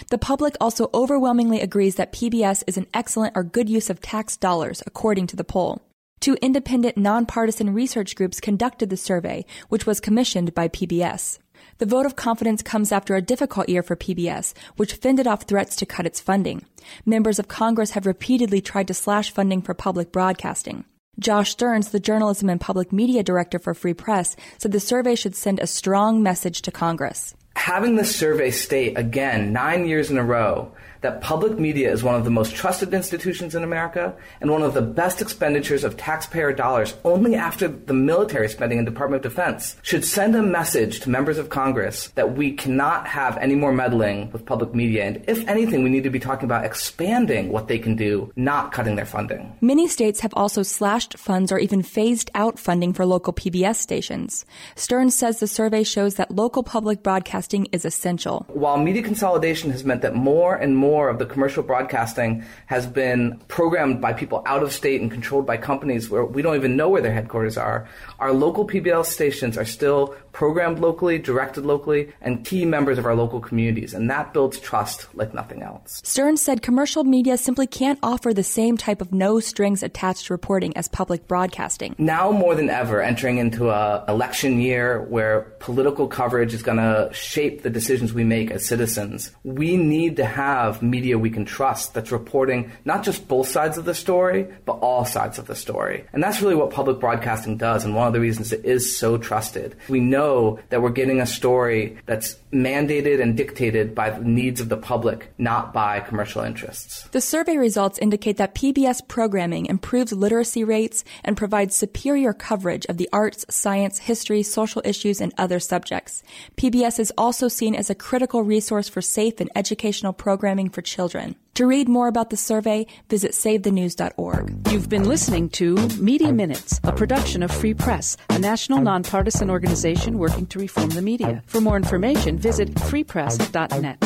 [0.10, 4.38] The public also overwhelmingly agrees that PBS is an excellent or good use of tax
[4.38, 5.82] dollars, according to the poll.
[6.20, 11.40] Two independent, nonpartisan research groups conducted the survey, which was commissioned by PBS.
[11.78, 15.76] The vote of confidence comes after a difficult year for PBS, which fended off threats
[15.78, 16.66] to cut its funding.
[17.06, 20.86] Members of Congress have repeatedly tried to slash funding for public broadcasting.
[21.20, 25.36] Josh Stearns, the journalism and public media director for Free Press, said the survey should
[25.36, 30.24] send a strong message to Congress having this survey state again nine years in a
[30.24, 34.64] row that public media is one of the most trusted institutions in America and one
[34.64, 39.32] of the best expenditures of taxpayer dollars only after the military spending and Department of
[39.32, 43.72] Defense should send a message to members of Congress that we cannot have any more
[43.72, 45.06] meddling with public media.
[45.06, 48.72] And if anything, we need to be talking about expanding what they can do, not
[48.72, 49.54] cutting their funding.
[49.62, 54.46] Many states have also slashed funds or even phased out funding for local PBS stations.
[54.76, 58.46] Stearns says the survey shows that local public broadcasting is essential.
[58.50, 62.32] While media consolidation has meant that more and more more of the commercial broadcasting
[62.68, 66.56] has been programmed by people out of state and controlled by companies where we don't
[66.56, 67.80] even know where their headquarters are.
[68.18, 73.16] Our local PBS stations are still programmed locally, directed locally, and key members of our
[73.16, 76.02] local communities, and that builds trust like nothing else.
[76.04, 80.76] Stearns said commercial media simply can't offer the same type of no strings attached reporting
[80.78, 81.96] as public broadcasting.
[81.98, 87.10] Now more than ever, entering into a election year where political coverage is going to
[87.14, 91.94] shape the decisions we make as citizens, we need to have media we can trust
[91.94, 96.06] that's reporting not just both sides of the story, but all sides of the story.
[96.14, 99.18] And that's really what public broadcasting does, and one of the reasons it is so
[99.18, 99.76] trusted.
[99.90, 104.70] We know that we're getting a story that's mandated and dictated by the needs of
[104.70, 107.08] the public, not by commercial interests.
[107.10, 112.98] The survey results indicate that PBS programming improves literacy rates and provides superior coverage of
[112.98, 116.24] the arts, science, history, social issues, and other subjects.
[116.58, 121.36] PBS is also seen as a critical resource for safe and educational programming for children.
[121.56, 124.68] To read more about the survey, visit savethenews.org.
[124.72, 130.18] You've been listening to Media Minutes, a production of Free Press, a national nonpartisan organization
[130.18, 131.44] working to reform the media.
[131.48, 133.98] For more information, visit freepress.net.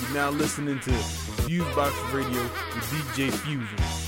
[0.00, 4.03] You're now listening to Fusebox Radio with DJ Fusion.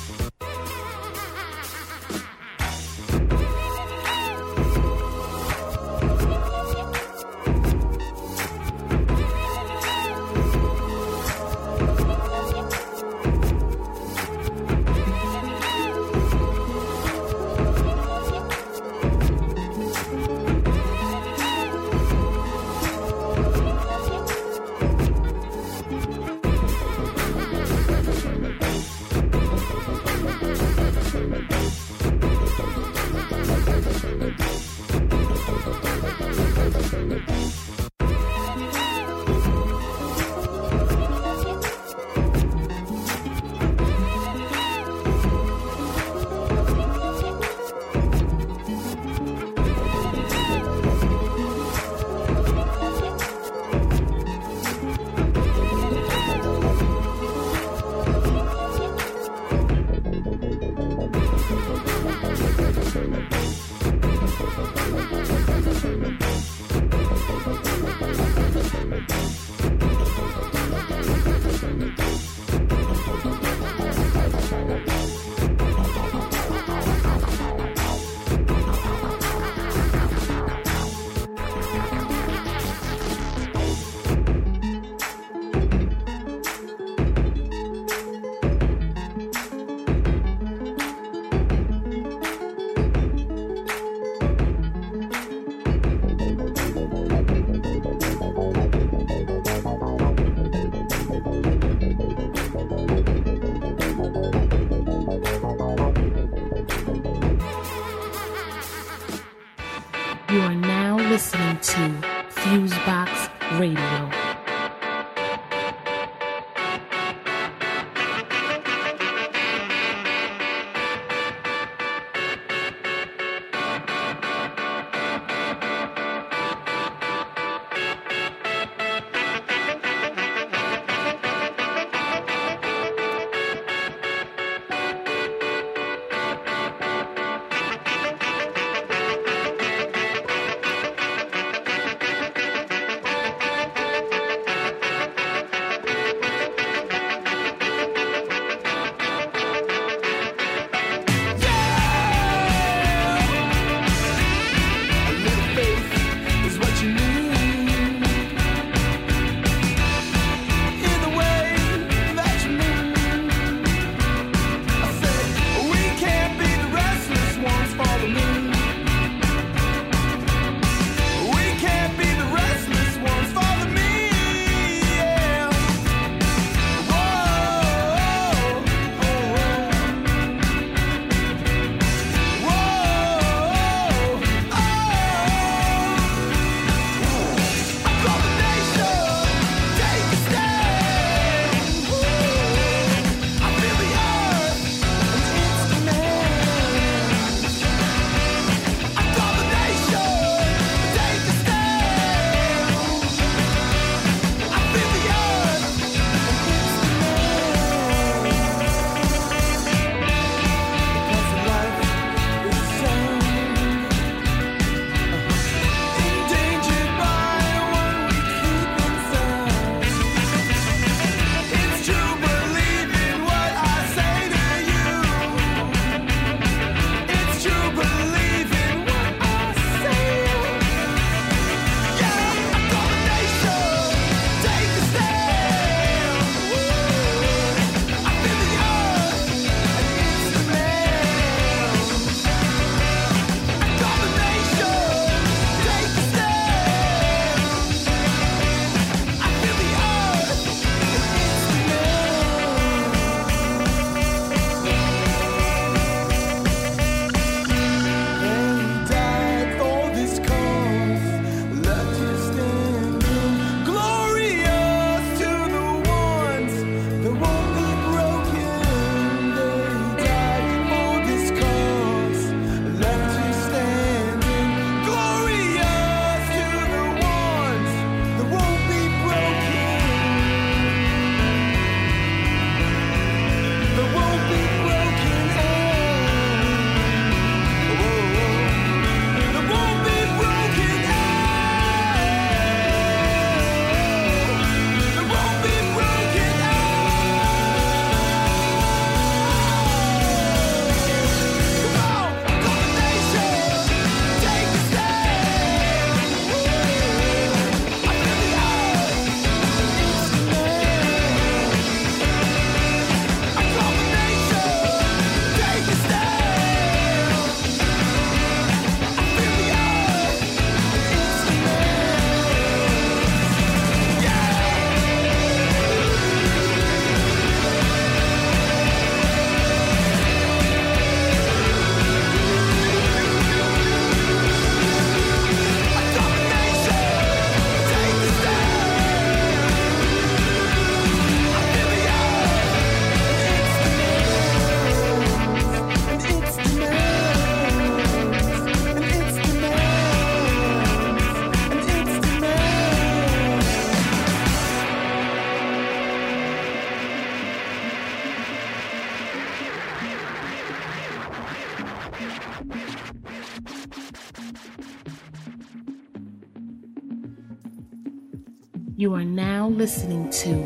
[370.16, 370.45] Listening to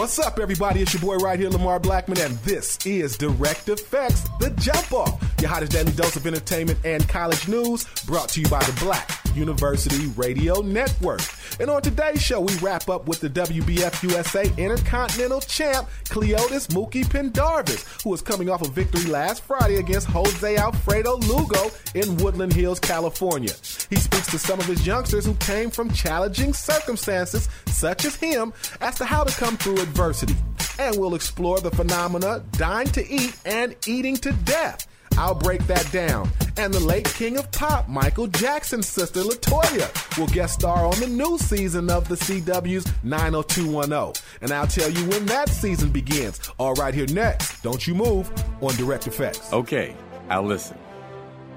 [0.00, 0.80] What's up, everybody?
[0.80, 5.22] It's your boy right here, Lamar Blackman, and this is Direct Effects, the jump off.
[5.42, 9.10] Your hottest daily dose of entertainment and college news brought to you by the Black
[9.34, 11.20] University Radio Network.
[11.58, 17.08] And on today's show, we wrap up with the WBF USA Intercontinental Champ, Cleotis Mookie
[17.08, 22.54] Pendarvis, who is coming off a victory last Friday against Jose Alfredo Lugo in Woodland
[22.54, 23.52] Hills, California.
[23.90, 28.52] He speaks to some of his youngsters who came from challenging circumstances, such as him,
[28.80, 30.36] as to how to come through adversity.
[30.78, 34.86] And we'll explore the phenomena dying to eat and eating to death.
[35.16, 36.30] I'll break that down.
[36.56, 41.06] And the late king of pop, Michael Jackson's sister Latoya, will guest star on the
[41.06, 44.22] new season of the CW's 90210.
[44.42, 46.40] And I'll tell you when that season begins.
[46.58, 47.62] All right, here next.
[47.62, 48.30] Don't you move
[48.62, 49.52] on Direct Effects.
[49.52, 49.96] Okay,
[50.28, 50.78] I'll listen.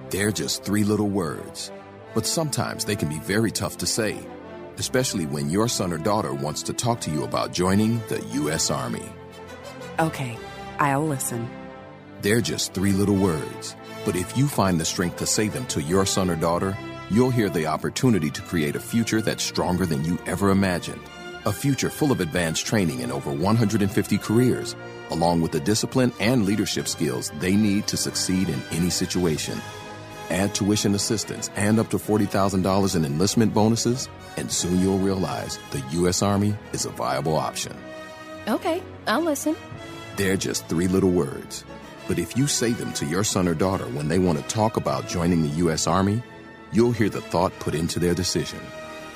[0.09, 1.71] They're just three little words,
[2.13, 4.17] but sometimes they can be very tough to say,
[4.77, 8.69] especially when your son or daughter wants to talk to you about joining the U.S.
[8.69, 9.05] Army.
[9.99, 10.37] Okay,
[10.79, 11.49] I'll listen.
[12.21, 13.75] They're just three little words,
[14.05, 16.77] but if you find the strength to say them to your son or daughter,
[17.11, 21.01] you'll hear the opportunity to create a future that's stronger than you ever imagined.
[21.45, 24.75] A future full of advanced training in over 150 careers,
[25.09, 29.61] along with the discipline and leadership skills they need to succeed in any situation.
[30.29, 35.83] Add tuition assistance and up to $40,000 in enlistment bonuses, and soon you'll realize the
[35.91, 36.21] U.S.
[36.21, 37.75] Army is a viable option.
[38.47, 39.55] Okay, I'll listen.
[40.15, 41.65] They're just three little words.
[42.07, 44.77] But if you say them to your son or daughter when they want to talk
[44.77, 45.87] about joining the U.S.
[45.87, 46.21] Army,
[46.71, 48.59] you'll hear the thought put into their decision.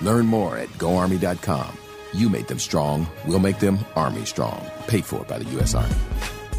[0.01, 1.77] Learn more at goarmy.com.
[2.13, 4.65] You made them strong, we'll make them Army strong.
[4.87, 5.75] Paid for by the U.S.
[5.75, 5.95] Army.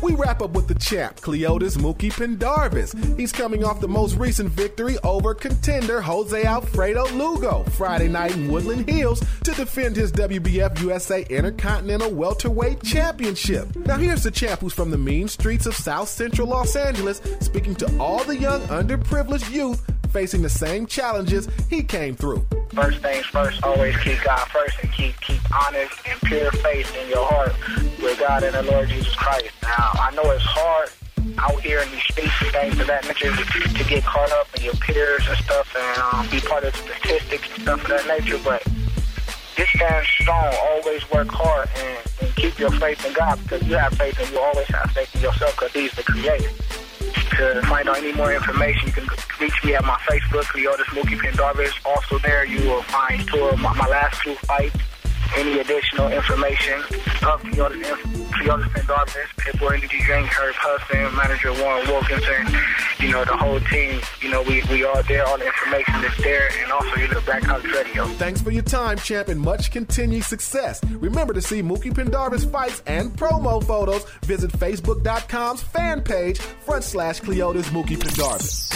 [0.00, 2.94] We wrap up with the champ, Cleotis Mookie Pendarvis.
[3.16, 8.48] He's coming off the most recent victory over contender Jose Alfredo Lugo Friday night in
[8.48, 13.74] Woodland Hills to defend his WBF USA Intercontinental Welterweight Championship.
[13.74, 17.74] Now here's the champ who's from the mean streets of South Central Los Angeles, speaking
[17.76, 22.44] to all the young underprivileged youth facing the same challenges he came through.
[22.72, 27.08] First things first, always keep God first and keep keep honest and pure faith in
[27.08, 27.54] your heart
[28.02, 29.50] with God and the Lord Jesus Christ.
[29.62, 30.90] Now, I know it's hard
[31.38, 34.64] out here in these streets and things of that nature to, get caught up in
[34.64, 38.38] your peers and stuff and um, be part of statistics and stuff of that nature,
[38.44, 38.62] but
[39.56, 43.74] just stand strong, always work hard, and, and keep your faith in God because you
[43.74, 46.50] have faith and you always have faith in yourself because He's the Creator.
[46.98, 49.06] To find out any more information, you can
[49.40, 51.72] reach me at my Facebook, Cleotis Mookie Pendarvis.
[51.84, 54.76] Also there, you will find two of my, my last two fights,
[55.36, 57.98] any additional information of Cleotis,
[58.32, 62.60] Cleotis Pendarvis, Pitbull Energy Drink, Herb Hudson, Manager Warren Wilkinson,
[63.00, 66.16] you know, the whole team, you know, we, we are there, all the information is
[66.18, 68.06] there, and also, you know, Black House Radio.
[68.16, 70.80] Thanks for your time, champ, and much continued success.
[70.84, 74.04] Remember to see Mookie Pendarvis fights and promo photos.
[74.22, 78.68] Visit Facebook.com's fan page, front slash Cleotis Mookie Pendarvis.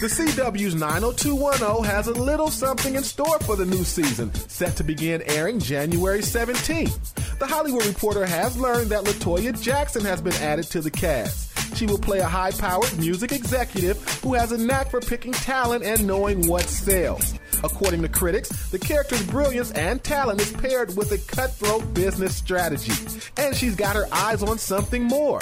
[0.00, 4.84] The CW's 90210 has a little something in store for the new season, set to
[4.84, 7.38] begin airing January 17th.
[7.38, 11.76] The Hollywood Reporter has learned that Latoya Jackson has been added to the cast.
[11.76, 15.84] She will play a high powered music executive who has a knack for picking talent
[15.84, 17.34] and knowing what sells.
[17.64, 22.92] According to critics, the character's brilliance and talent is paired with a cutthroat business strategy.
[23.38, 25.40] And she's got her eyes on something more.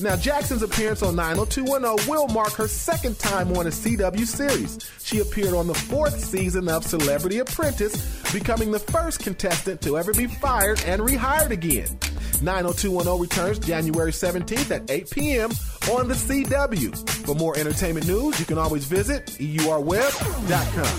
[0.00, 4.78] Now, Jackson's appearance on 90210 will mark her second time on a CW series.
[5.02, 10.12] She appeared on the fourth season of Celebrity Apprentice, becoming the first contestant to ever
[10.12, 11.98] be fired and rehired again.
[12.42, 15.50] 90210 returns January 17th at 8 p.m.
[15.92, 17.08] on the CW.
[17.26, 20.94] For more entertainment news, you can always visit eurweb.com.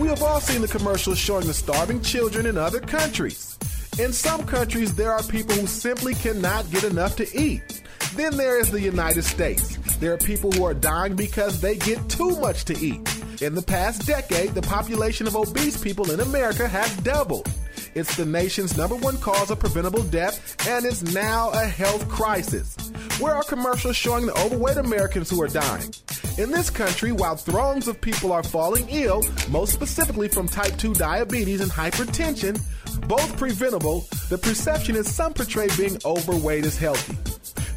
[0.00, 3.58] We have all seen the commercials showing the starving children in other countries.
[3.98, 7.81] In some countries, there are people who simply cannot get enough to eat.
[8.14, 9.76] Then there is the United States.
[9.96, 13.00] There are people who are dying because they get too much to eat.
[13.40, 17.50] In the past decade, the population of obese people in America has doubled.
[17.94, 22.76] It's the nation's number one cause of preventable death and is now a health crisis.
[23.18, 25.92] Where are commercials showing the overweight Americans who are dying?
[26.38, 30.94] In this country, while throngs of people are falling ill, most specifically from type 2
[30.94, 32.60] diabetes and hypertension,
[33.08, 37.16] both preventable, the perception is some portray being overweight as healthy.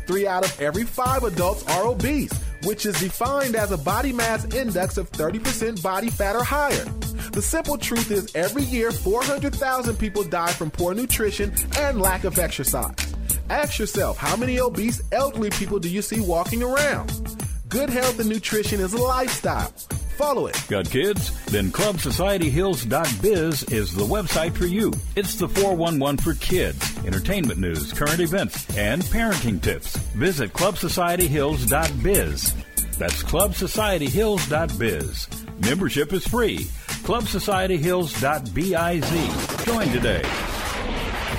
[0.06, 2.32] Three out of every five adults are obese,
[2.64, 6.86] which is defined as a body mass index of 30% body fat or higher.
[7.32, 12.38] The simple truth is, every year, 400,000 people die from poor nutrition and lack of
[12.38, 12.96] exercise.
[13.50, 17.12] Ask yourself, how many obese elderly people do you see walking around?
[17.70, 19.74] Good health and nutrition is a lifestyle.
[20.16, 20.58] Follow it.
[20.70, 21.44] Got kids?
[21.46, 24.94] Then ClubSocietyHills.biz is the website for you.
[25.18, 29.98] It's the 411 for kids, entertainment news, current events, and parenting tips.
[30.16, 32.54] Visit ClubSocietyHills.biz.
[32.98, 35.28] That's ClubSocietyHills.biz.
[35.60, 36.60] Membership is free.
[37.04, 39.66] ClubSocietyHills.biz.
[39.66, 40.22] Join today.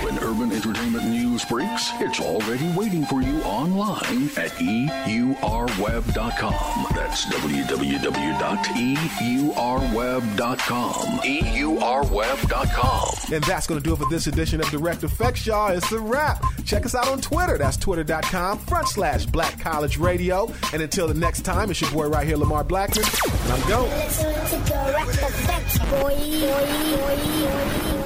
[0.06, 6.06] When urban entertainment news breaks, it's already waiting for you online at eurweb.com.
[6.94, 7.98] That's www.eurweb.com.
[11.58, 13.34] eurweb.com.
[13.34, 15.72] And that's going to do it for this edition of Direct Effects, y'all.
[15.76, 16.44] It's a wrap.
[16.64, 17.58] Check us out on Twitter.
[17.58, 20.48] That's twitter.com front slash Black College Radio.
[20.72, 23.04] And until the next time, it's your boy right here, Lamar Blackman.
[23.42, 23.90] And I'm going.
[23.90, 26.14] Listen to Direct Effects, boy.
[26.14, 26.64] boy,
[26.96, 27.16] boy,
[27.92, 28.05] boy.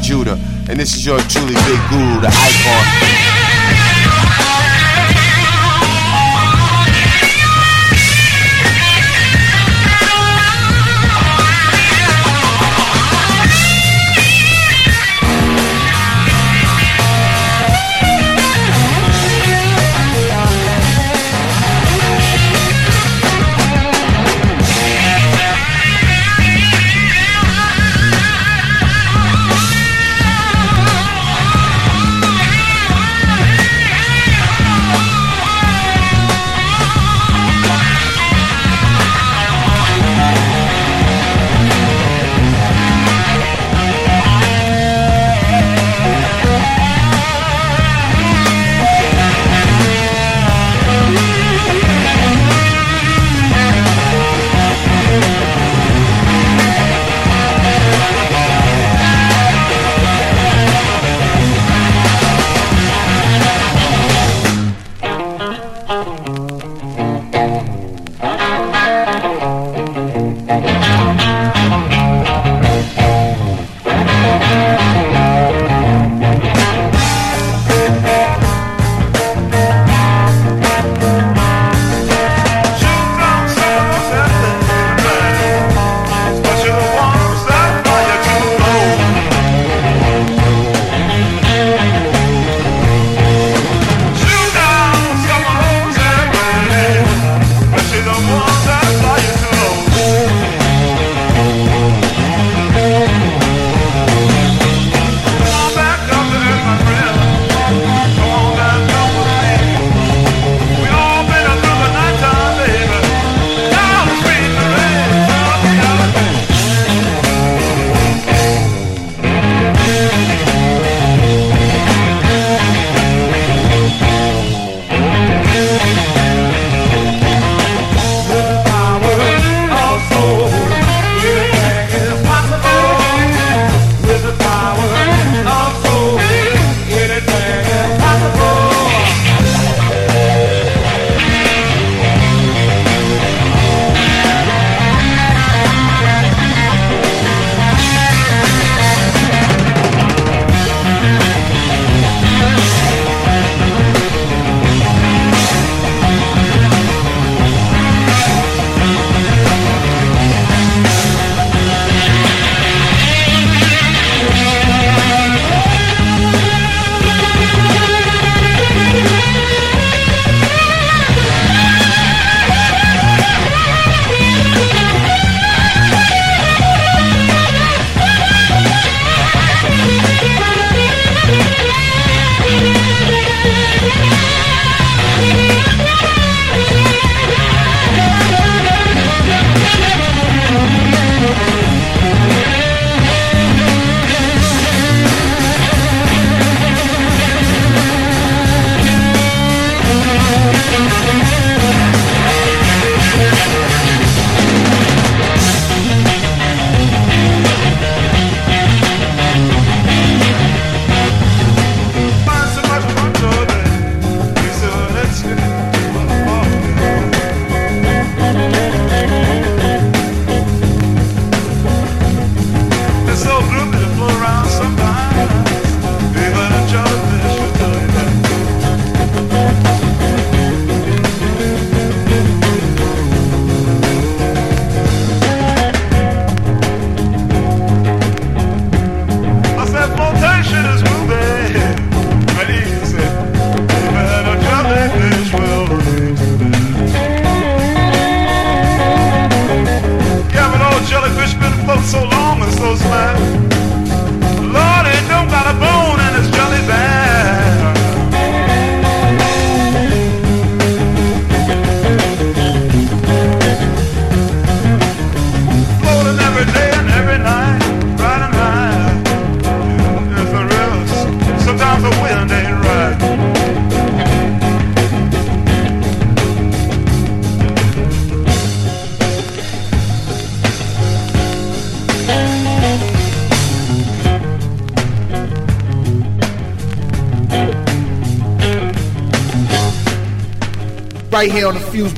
[0.00, 0.38] Judah,
[0.68, 3.33] and this is your truly big guru, the icon.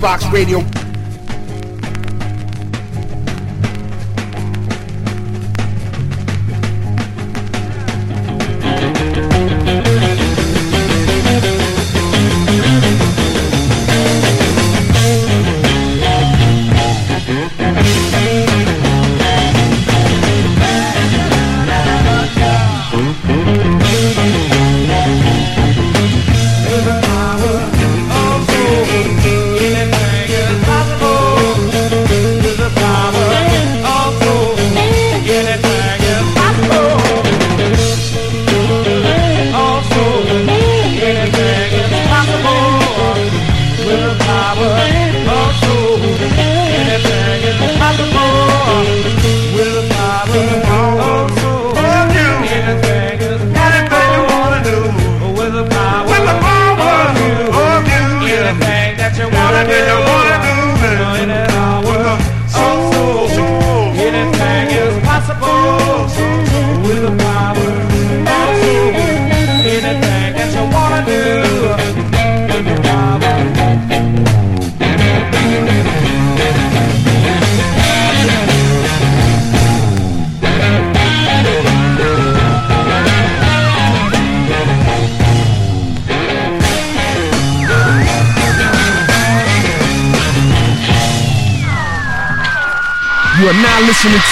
[0.07, 0.76] Box Radio.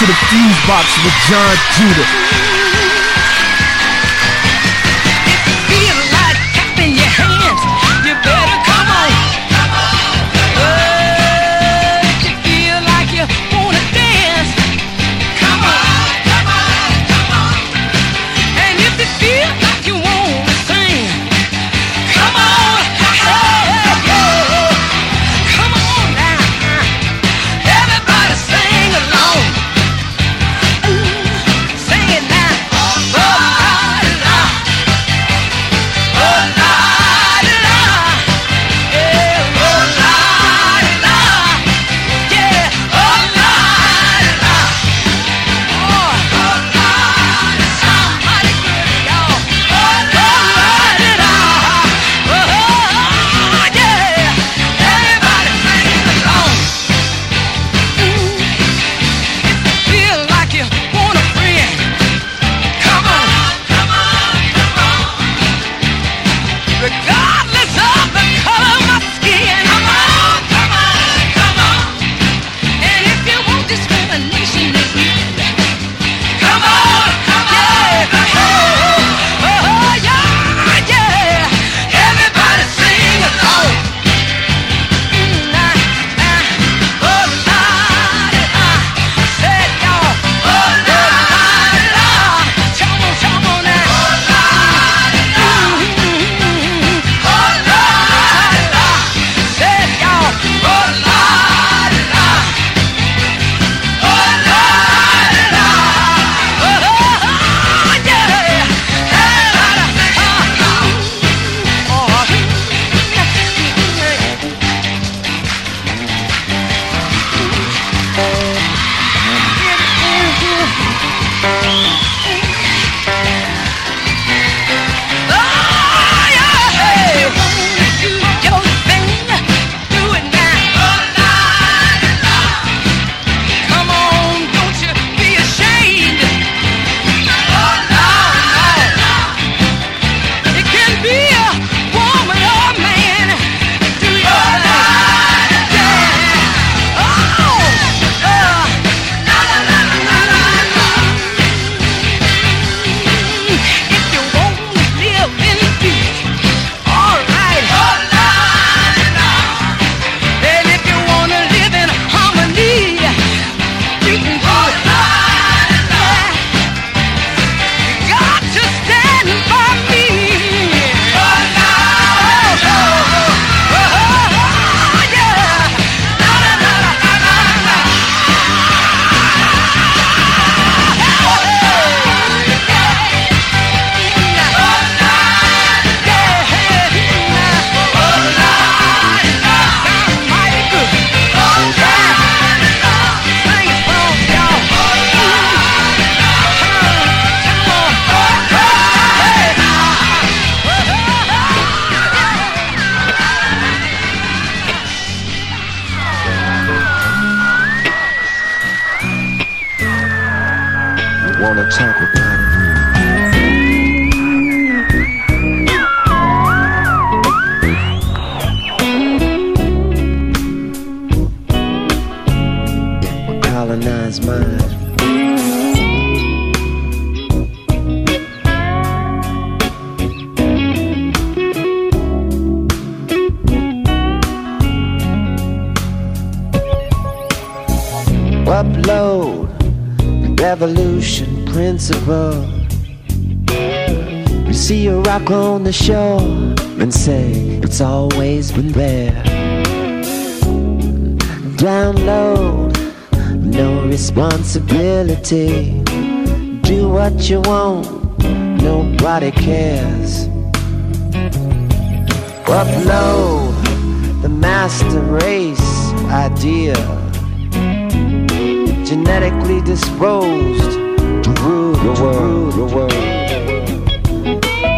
[0.05, 2.54] to the fuse box with John Judah.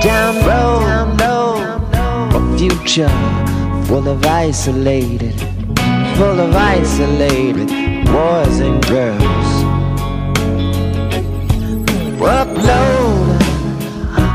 [0.07, 1.57] down low,
[2.37, 3.09] a future
[3.87, 5.37] full of isolated,
[6.15, 7.67] full of isolated
[8.05, 9.49] boys and girls.
[12.21, 13.37] Upload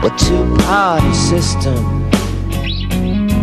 [0.04, 1.82] a two-party system.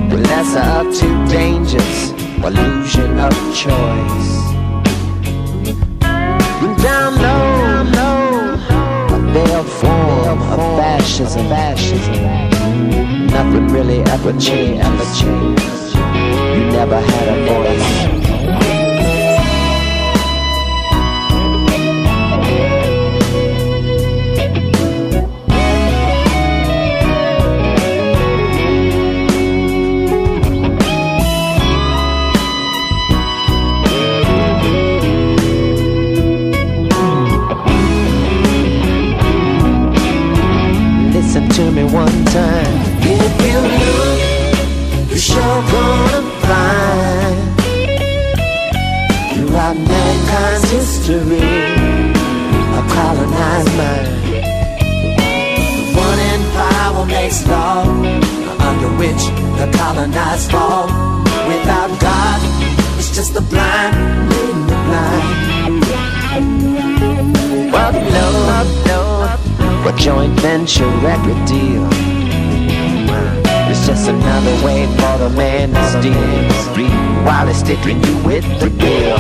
[0.10, 2.12] Well, lesser of two dangers,
[2.44, 4.32] illusion of choice.
[6.86, 11.48] Download, low, down a veiled form, a of fascism.
[11.50, 13.28] fascism.
[13.28, 14.00] Nothing really.
[14.02, 14.84] Ever changed.
[15.96, 18.19] You never had a voice.
[59.60, 60.88] The colonized fall.
[61.48, 62.40] Without God,
[62.98, 63.96] it's just the blind
[64.30, 65.84] leading the blind.
[67.74, 68.28] Well, no,
[68.88, 69.02] no,
[69.90, 71.86] a joint venture record deal.
[73.70, 78.70] It's just another way for the man to steal while he's sticking you with the
[78.70, 79.18] bill.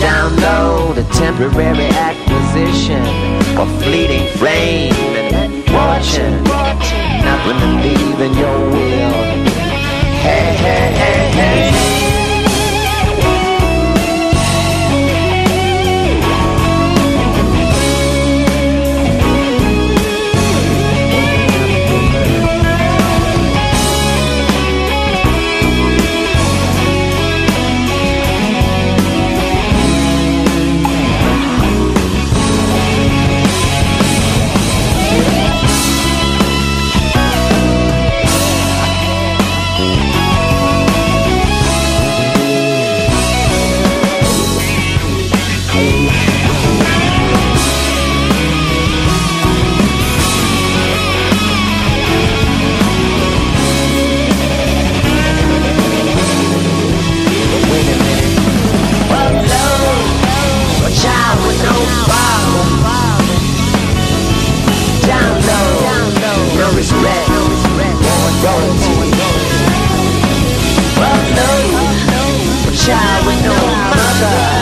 [0.00, 3.04] Download a temporary acquisition
[3.54, 4.92] for fleeting flame
[5.32, 6.69] and fortune.
[7.46, 9.12] Leave in your will.
[10.20, 12.09] Hey, hey, hey, hey.
[72.90, 74.59] Child with no mother.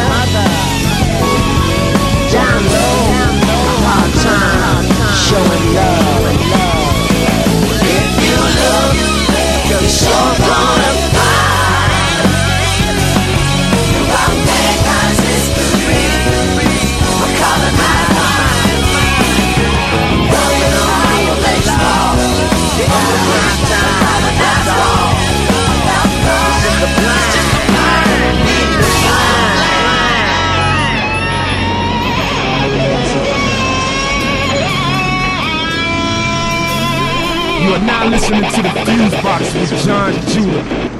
[37.78, 40.97] You are now listening to the Fusebox with John Judah.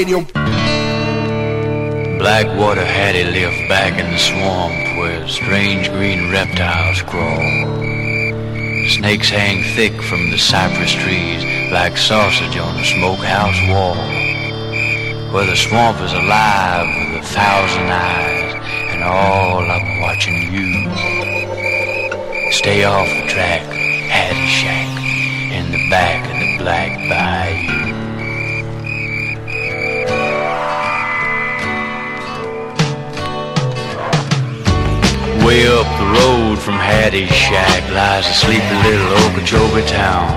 [0.00, 0.20] Radio.
[2.16, 7.36] Blackwater Hattie lived back in the swamp where strange green reptiles crawl.
[8.96, 14.00] Snakes hang thick from the cypress trees like sausage on a smokehouse wall.
[15.34, 18.54] Where the swamp is alive with a thousand eyes
[18.92, 20.70] and all 'em watching you.
[22.52, 23.60] Stay off the track,
[24.08, 24.88] Hattie Shack,
[25.58, 27.69] in the back of the Black Bayou.
[35.50, 40.30] Way up the road from Hattie's shack lies a sleepy little Okeechobee town.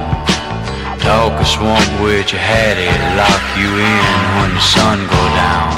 [1.05, 5.69] Talk a swamp witch a Hattie, lock you in when the sun go down.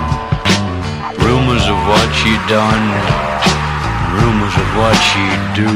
[1.20, 2.80] Rumors of what she done,
[4.24, 5.72] rumors of what she'd do.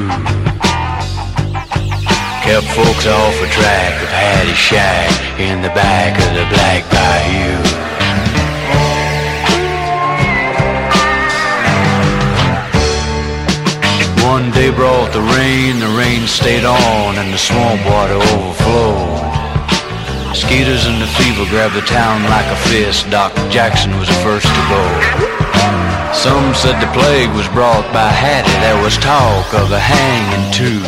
[2.39, 7.68] Kept folks off the track of Hattie's shack in the back of the Black Bayou.
[14.39, 19.19] One day brought the rain, the rain stayed on, and the swamp water overflowed.
[20.31, 23.09] Mosquitoes and the fever grabbed the town like a fist.
[23.11, 23.43] Dr.
[23.51, 24.85] Jackson was the first to go.
[26.15, 28.47] Some said the plague was brought by Hattie.
[28.63, 30.87] There was talk of a hanging too.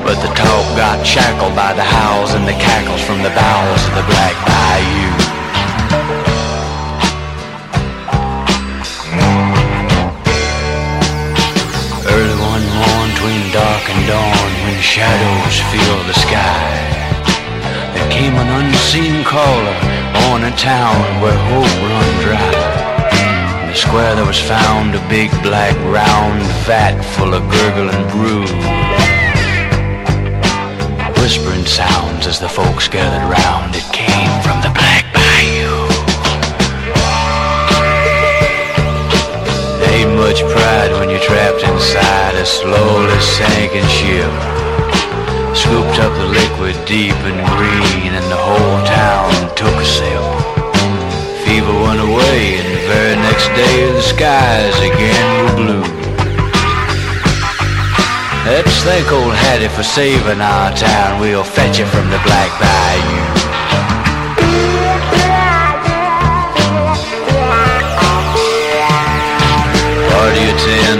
[0.00, 3.92] But the talk got shackled by the howls and the cackles from the bowels of
[4.00, 5.27] the Black Bayou.
[14.88, 16.64] Shadows fill the sky,
[17.92, 19.76] there came an unseen caller
[20.32, 23.60] on a town where hope run dry.
[23.60, 28.48] In the square there was found a big black round vat full of gurgling brew.
[31.20, 35.84] Whispering sounds as the folks gathered round, it came from the Black Bayou.
[39.92, 44.57] Ain't much pride when you're trapped inside a slowly sinking ship.
[45.58, 50.22] Scooped up the liquid deep and green, and the whole town took a sip.
[51.44, 55.84] Fever went away, and the very next day the skies again were blue.
[58.46, 61.20] Let's thank old Hattie for saving our town.
[61.20, 63.26] We'll fetch you from the Black Bayou.
[70.14, 70.44] Party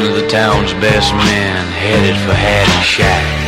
[0.05, 3.48] of the town's best men headed for Hattie's shack.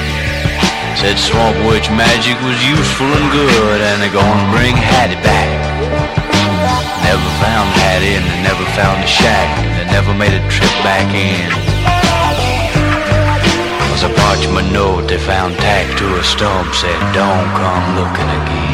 [1.00, 5.48] Said Swamp Witch magic was useful and good, and they're gonna bring Hattie back.
[7.02, 9.48] Never found Hattie, and they never found the shack.
[9.64, 11.48] and They never made a trip back in.
[13.90, 18.69] Was a parchment note they found tacked to a stump said, "Don't come looking again."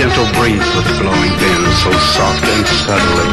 [0.00, 3.28] Gentle breeze was blowing then, so soft and subtly.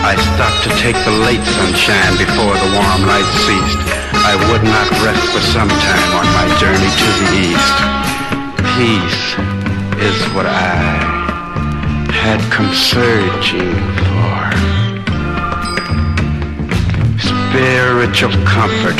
[0.00, 3.84] I stopped to take the late sunshine before the warm light ceased.
[4.24, 7.76] I would not rest for some time on my journey to the east.
[8.80, 9.24] Peace
[10.00, 11.04] is what I
[12.08, 13.76] had come searching
[14.08, 14.40] for.
[17.20, 18.96] Spiritual comfort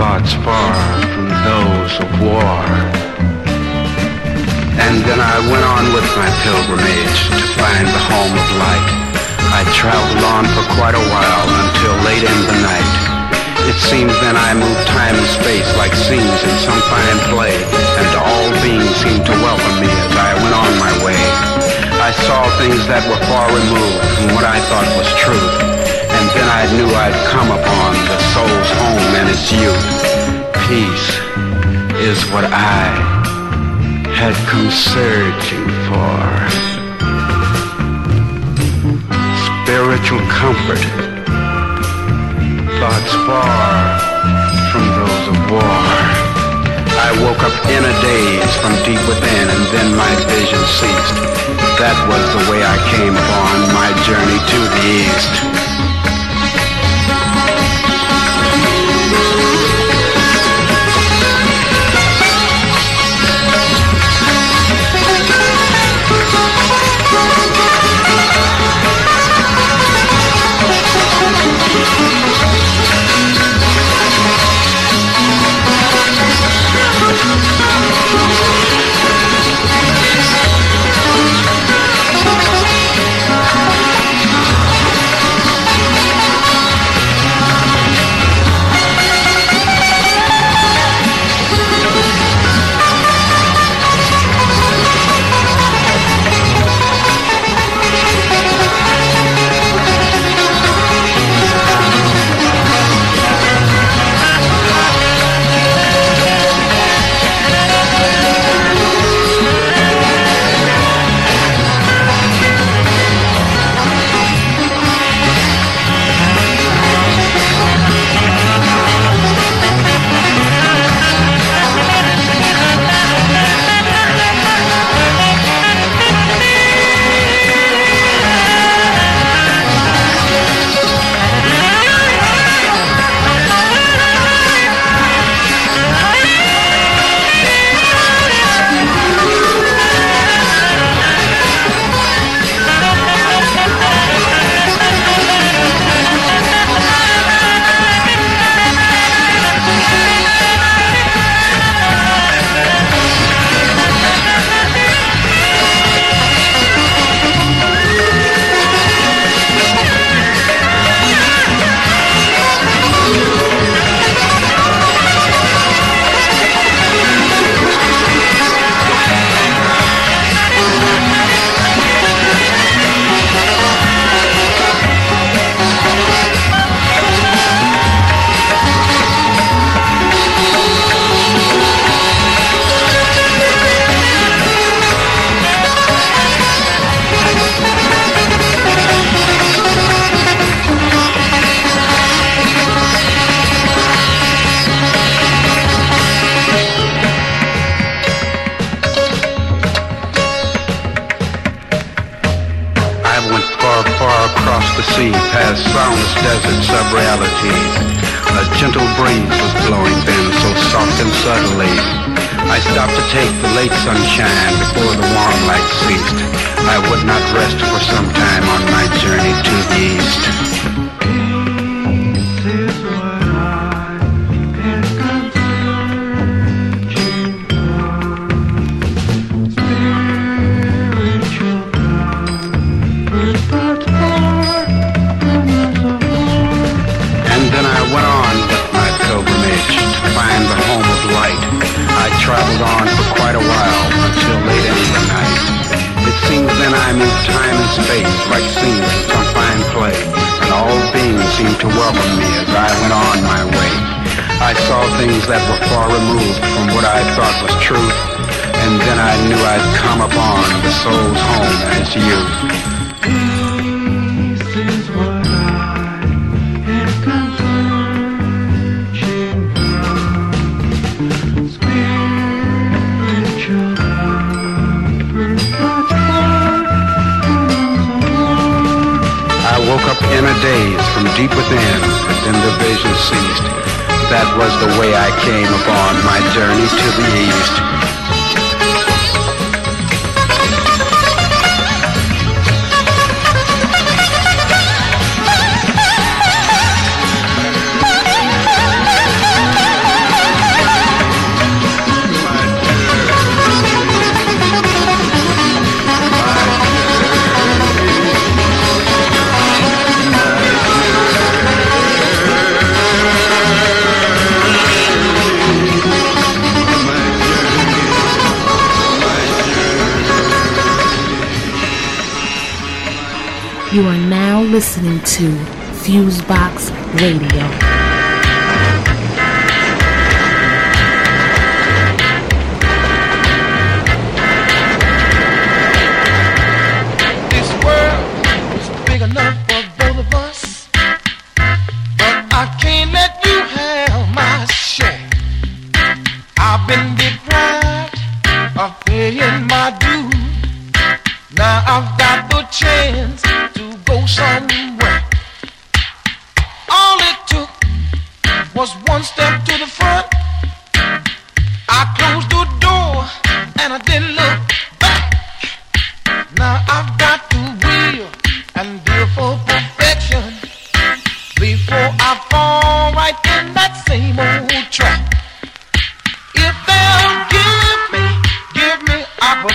[0.00, 0.72] thoughts far
[1.12, 3.11] from those of war.
[4.72, 8.88] And then I went on with my pilgrimage to find the home of light.
[9.52, 12.92] I traveled on for quite a while until late in the night.
[13.68, 18.08] It seems then I moved time and space like scenes in some fine play, and
[18.16, 21.20] all beings seemed to welcome me as I went on my way.
[22.00, 25.54] I saw things that were far removed from what I thought was truth,
[26.16, 29.88] and then I knew I'd come upon the soul's home and its youth.
[30.64, 31.08] Peace
[32.00, 33.21] is what I
[34.22, 36.22] had come searching for.
[39.50, 40.82] Spiritual comfort,
[42.78, 43.98] thoughts far
[44.70, 45.90] from those of war.
[47.02, 51.18] I woke up in a daze from deep within, and then my vision ceased.
[51.82, 55.61] That was the way I came upon my journey to the east.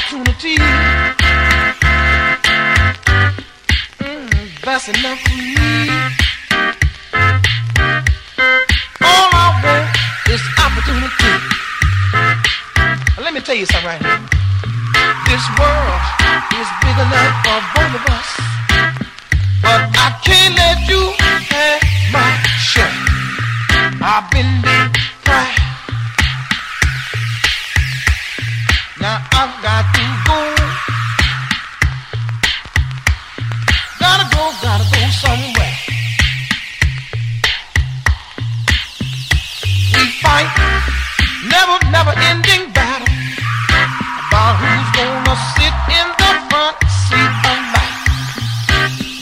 [0.07, 0.55] opportunity.
[3.99, 5.89] Mm, that's enough for me.
[9.03, 9.91] All I want
[10.31, 11.33] is opportunity.
[13.21, 14.21] Let me tell you something right here.
[15.27, 16.01] This world
[16.55, 18.29] is big enough for both of us,
[19.61, 20.86] but I can't let
[29.47, 30.39] Got to go.
[33.97, 35.75] Gotta go, gotta go somewhere.
[39.93, 40.51] We fight,
[41.47, 43.07] never, never ending battle
[44.27, 46.77] about who's gonna sit in the front
[47.07, 47.99] seat of life.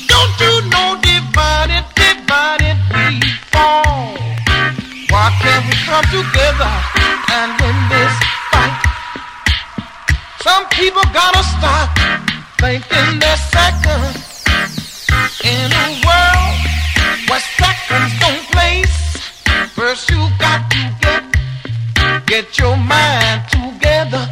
[0.09, 4.17] Don't you know, divided, divided we fall?
[5.11, 6.94] Why can't we come together?
[10.45, 11.89] Some people gotta stop
[12.61, 14.13] thinking they're second
[15.43, 16.57] in a world
[17.27, 18.95] where seconds don't place.
[19.73, 21.23] First, you got to get
[22.27, 24.23] get your mind together,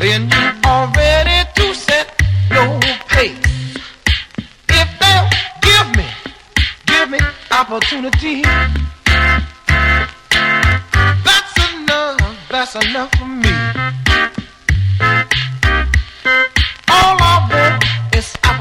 [0.00, 2.10] then you are ready to set
[2.50, 3.78] your pace.
[4.68, 5.28] If they'll
[5.62, 6.08] give me,
[6.84, 7.20] give me
[7.52, 8.42] opportunity.
[11.26, 12.48] That's enough.
[12.50, 13.46] That's enough for me.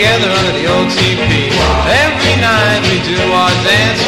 [0.00, 1.52] together under the old teepee.
[2.08, 4.00] Every night we do our dance.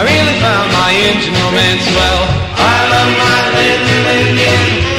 [0.00, 2.22] I really found my engine romance well.
[2.56, 4.95] I love my little Indian.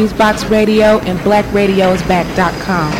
[0.00, 2.99] Fusebox Radio and BlackRadiosBack.com.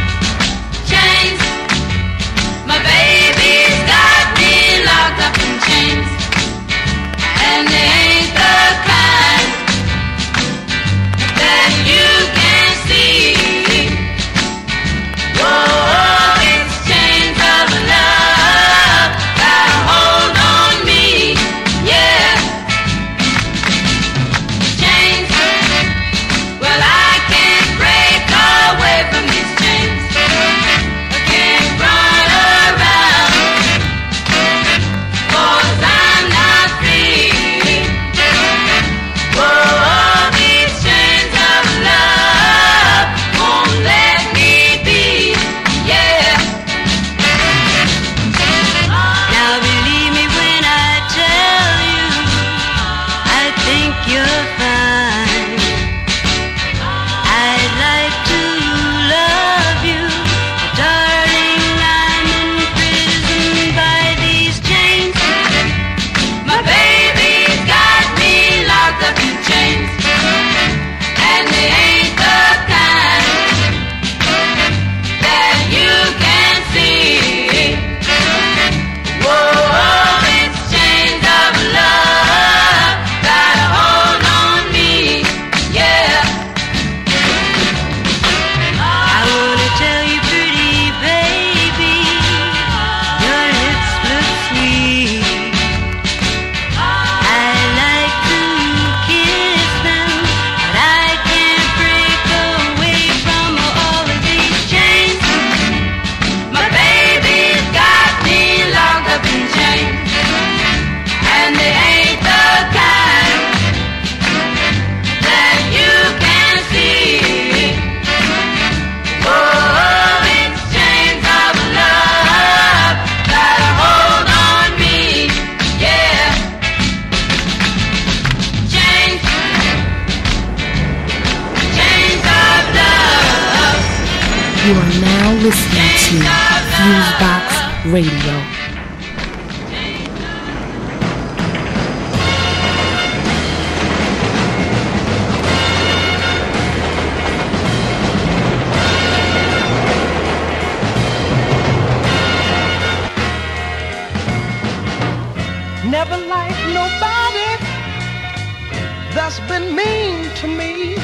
[160.41, 160.95] To me.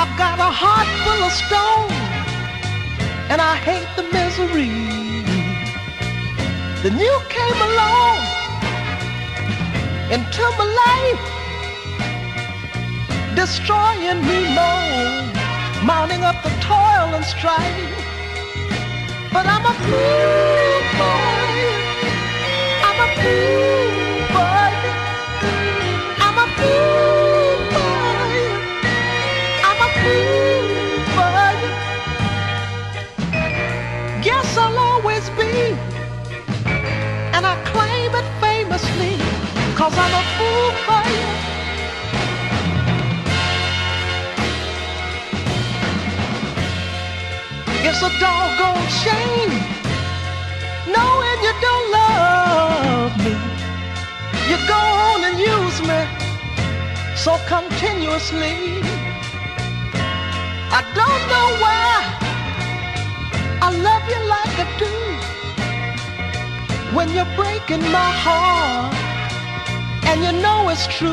[0.00, 1.90] I've got a heart full of stone,
[3.30, 4.70] and I hate the misery.
[6.82, 8.18] Then you came along
[10.14, 11.24] into my life,
[13.34, 15.18] destroying me more,
[15.84, 17.94] mounting up the toil and strife.
[19.32, 20.78] But I'm a fool
[21.58, 21.72] you.
[22.86, 23.77] I'm a fool
[39.88, 41.28] cause I'm a fool for you.
[47.88, 49.54] It's a doggone shame
[50.94, 53.34] knowing you don't love me.
[54.50, 56.00] You go on and use me
[57.16, 58.56] so continuously.
[60.78, 61.88] I don't know why
[63.66, 64.94] I love you like I do
[66.94, 69.07] when you're breaking my heart
[70.10, 71.12] and you know it's true.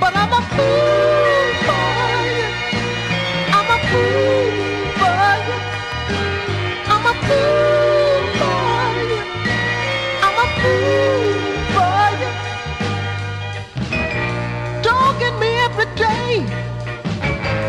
[0.00, 1.88] But I'm a fool for
[2.36, 2.48] you.
[3.56, 4.48] I'm a fool
[5.00, 5.58] for you.
[6.92, 9.22] I'm a fool for you.
[10.26, 11.34] I'm a fool
[11.74, 12.30] for you.
[14.86, 16.32] Dogging me every day.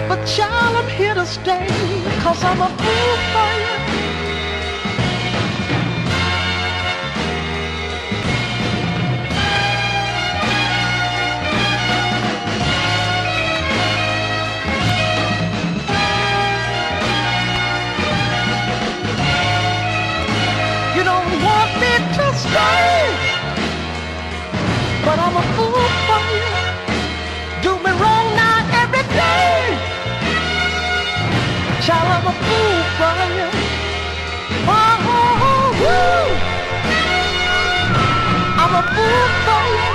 [0.10, 1.68] But child, I'm here to stay.
[2.24, 3.95] Cause I'm a fool for you.
[25.38, 26.56] I'm a fool for you.
[27.62, 29.76] Do me wrong now every day.
[31.84, 33.50] Child, I'm a fool for you.
[34.66, 36.28] Oh, oh, oh, oh.
[38.62, 39.95] I'm a fool for you.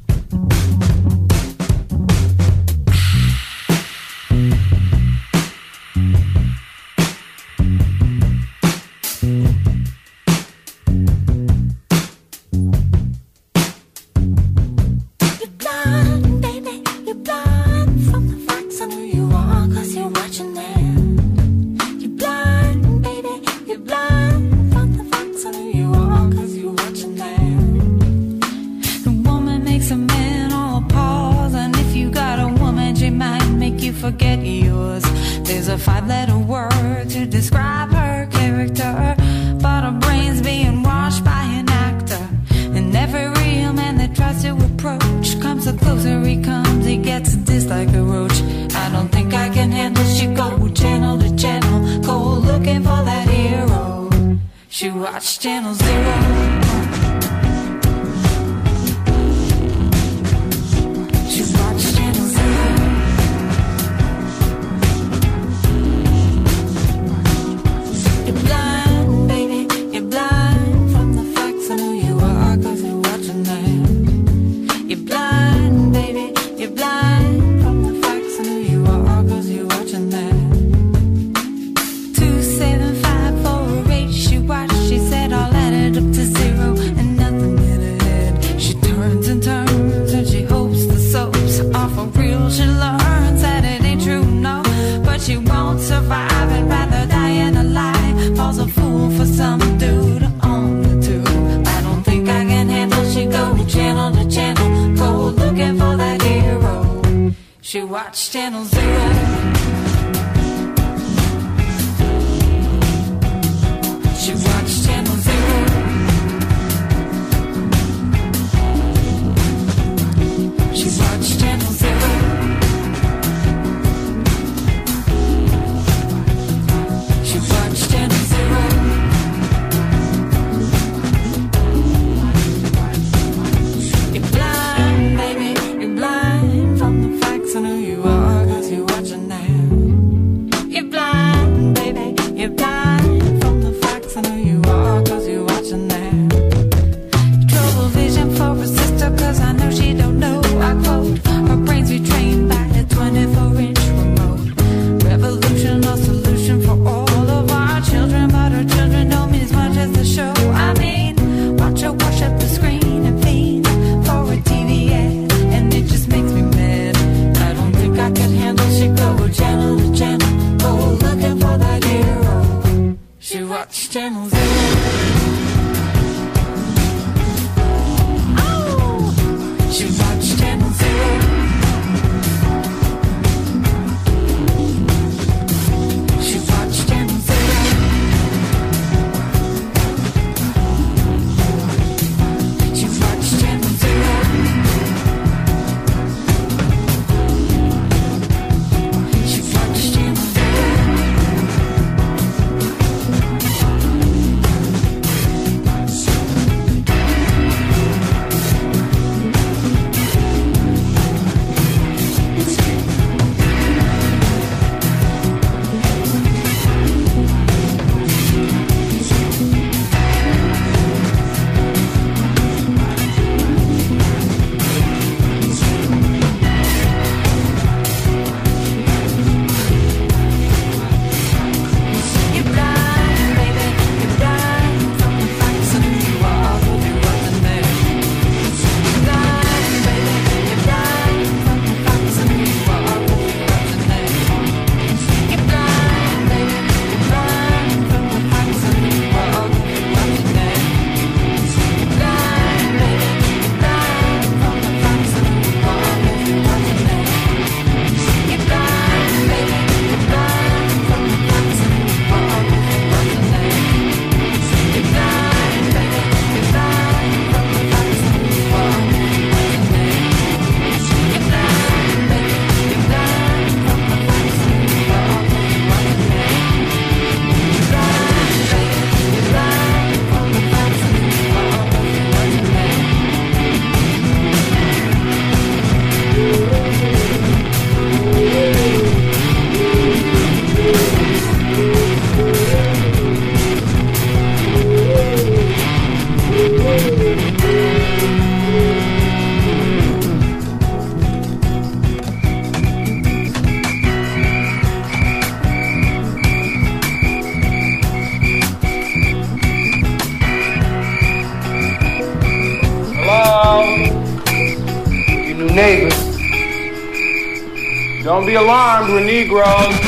[319.31, 319.79] Alarmed.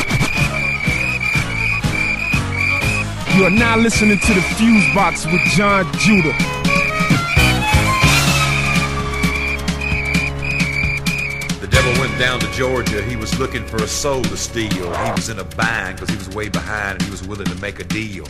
[3.36, 6.32] You are now listening to the Fusebox with John Judah.
[11.60, 13.02] The devil went down to Georgia.
[13.02, 14.70] He was looking for a soul to steal.
[14.70, 17.56] He was in a bind because he was way behind and he was willing to
[17.56, 18.24] make a deal.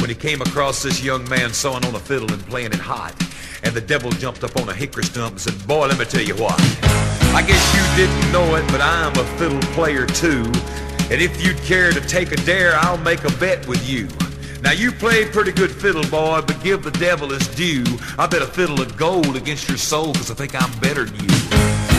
[0.00, 3.14] When he came across this young man sewing on a fiddle and playing it hot,
[3.64, 6.22] and the devil jumped up on a hickory stump and said, Boy, let me tell
[6.22, 6.83] you what.
[7.34, 10.46] I guess you didn't know it, but I'm a fiddle player too.
[11.10, 14.06] And if you'd care to take a dare, I'll make a bet with you.
[14.62, 17.82] Now you play pretty good fiddle, boy, but give the devil his due.
[18.18, 21.20] I bet a fiddle of gold against your soul, cause I think I'm better than
[21.20, 21.34] you.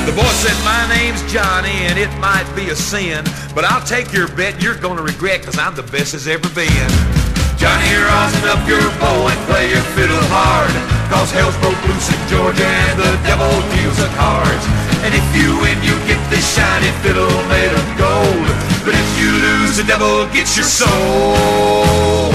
[0.07, 4.14] The boy said, my name's Johnny, and it might be a sin, but I'll take
[4.14, 6.89] your bet you're gonna regret, cause I'm the best as ever been.
[7.59, 10.72] Johnny, rosin up your bow and play your fiddle hard,
[11.11, 14.84] cause hell's broke loose in Georgia and the devil deals the cards.
[15.06, 18.48] And if you win, you get this shiny fiddle made of gold,
[18.84, 22.32] but if you lose, the devil gets your soul.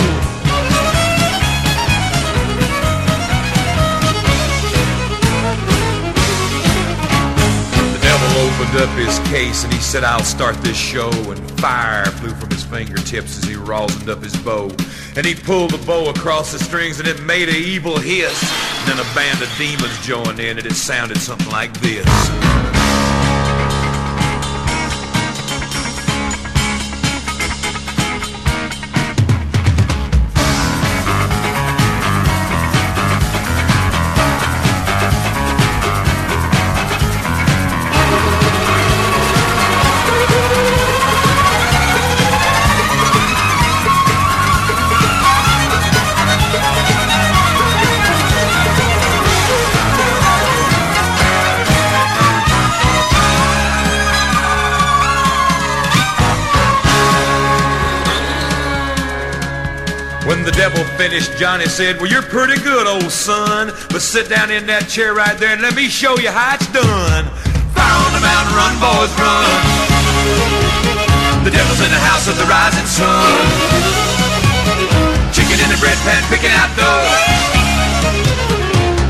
[7.90, 11.10] The devil opened up his case and he said, I'll start this show.
[11.10, 14.70] And fire flew from his fingertips as he rosined up his bow.
[15.16, 18.69] And he pulled the bow across the strings and it made a evil hiss.
[18.86, 22.79] Then a band of demons joined in and it sounded something like this.
[61.10, 63.72] Finished, Johnny said, Well, you're pretty good, old son.
[63.90, 66.70] But sit down in that chair right there and let me show you how it's
[66.70, 67.26] done.
[67.74, 69.50] Fire on the mountain, run, boys, run.
[71.42, 73.42] The devil's in the house of the rising sun.
[75.34, 77.02] Chicken in the bread pan, picking out dough.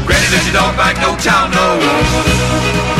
[0.08, 0.96] Granny, does your dog bite?
[1.04, 2.99] No child knows.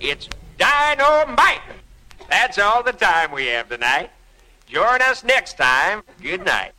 [0.00, 1.60] It's dynamite.
[2.30, 4.10] That's all the time we have tonight.
[4.66, 6.02] Join us next time.
[6.22, 6.72] Good night.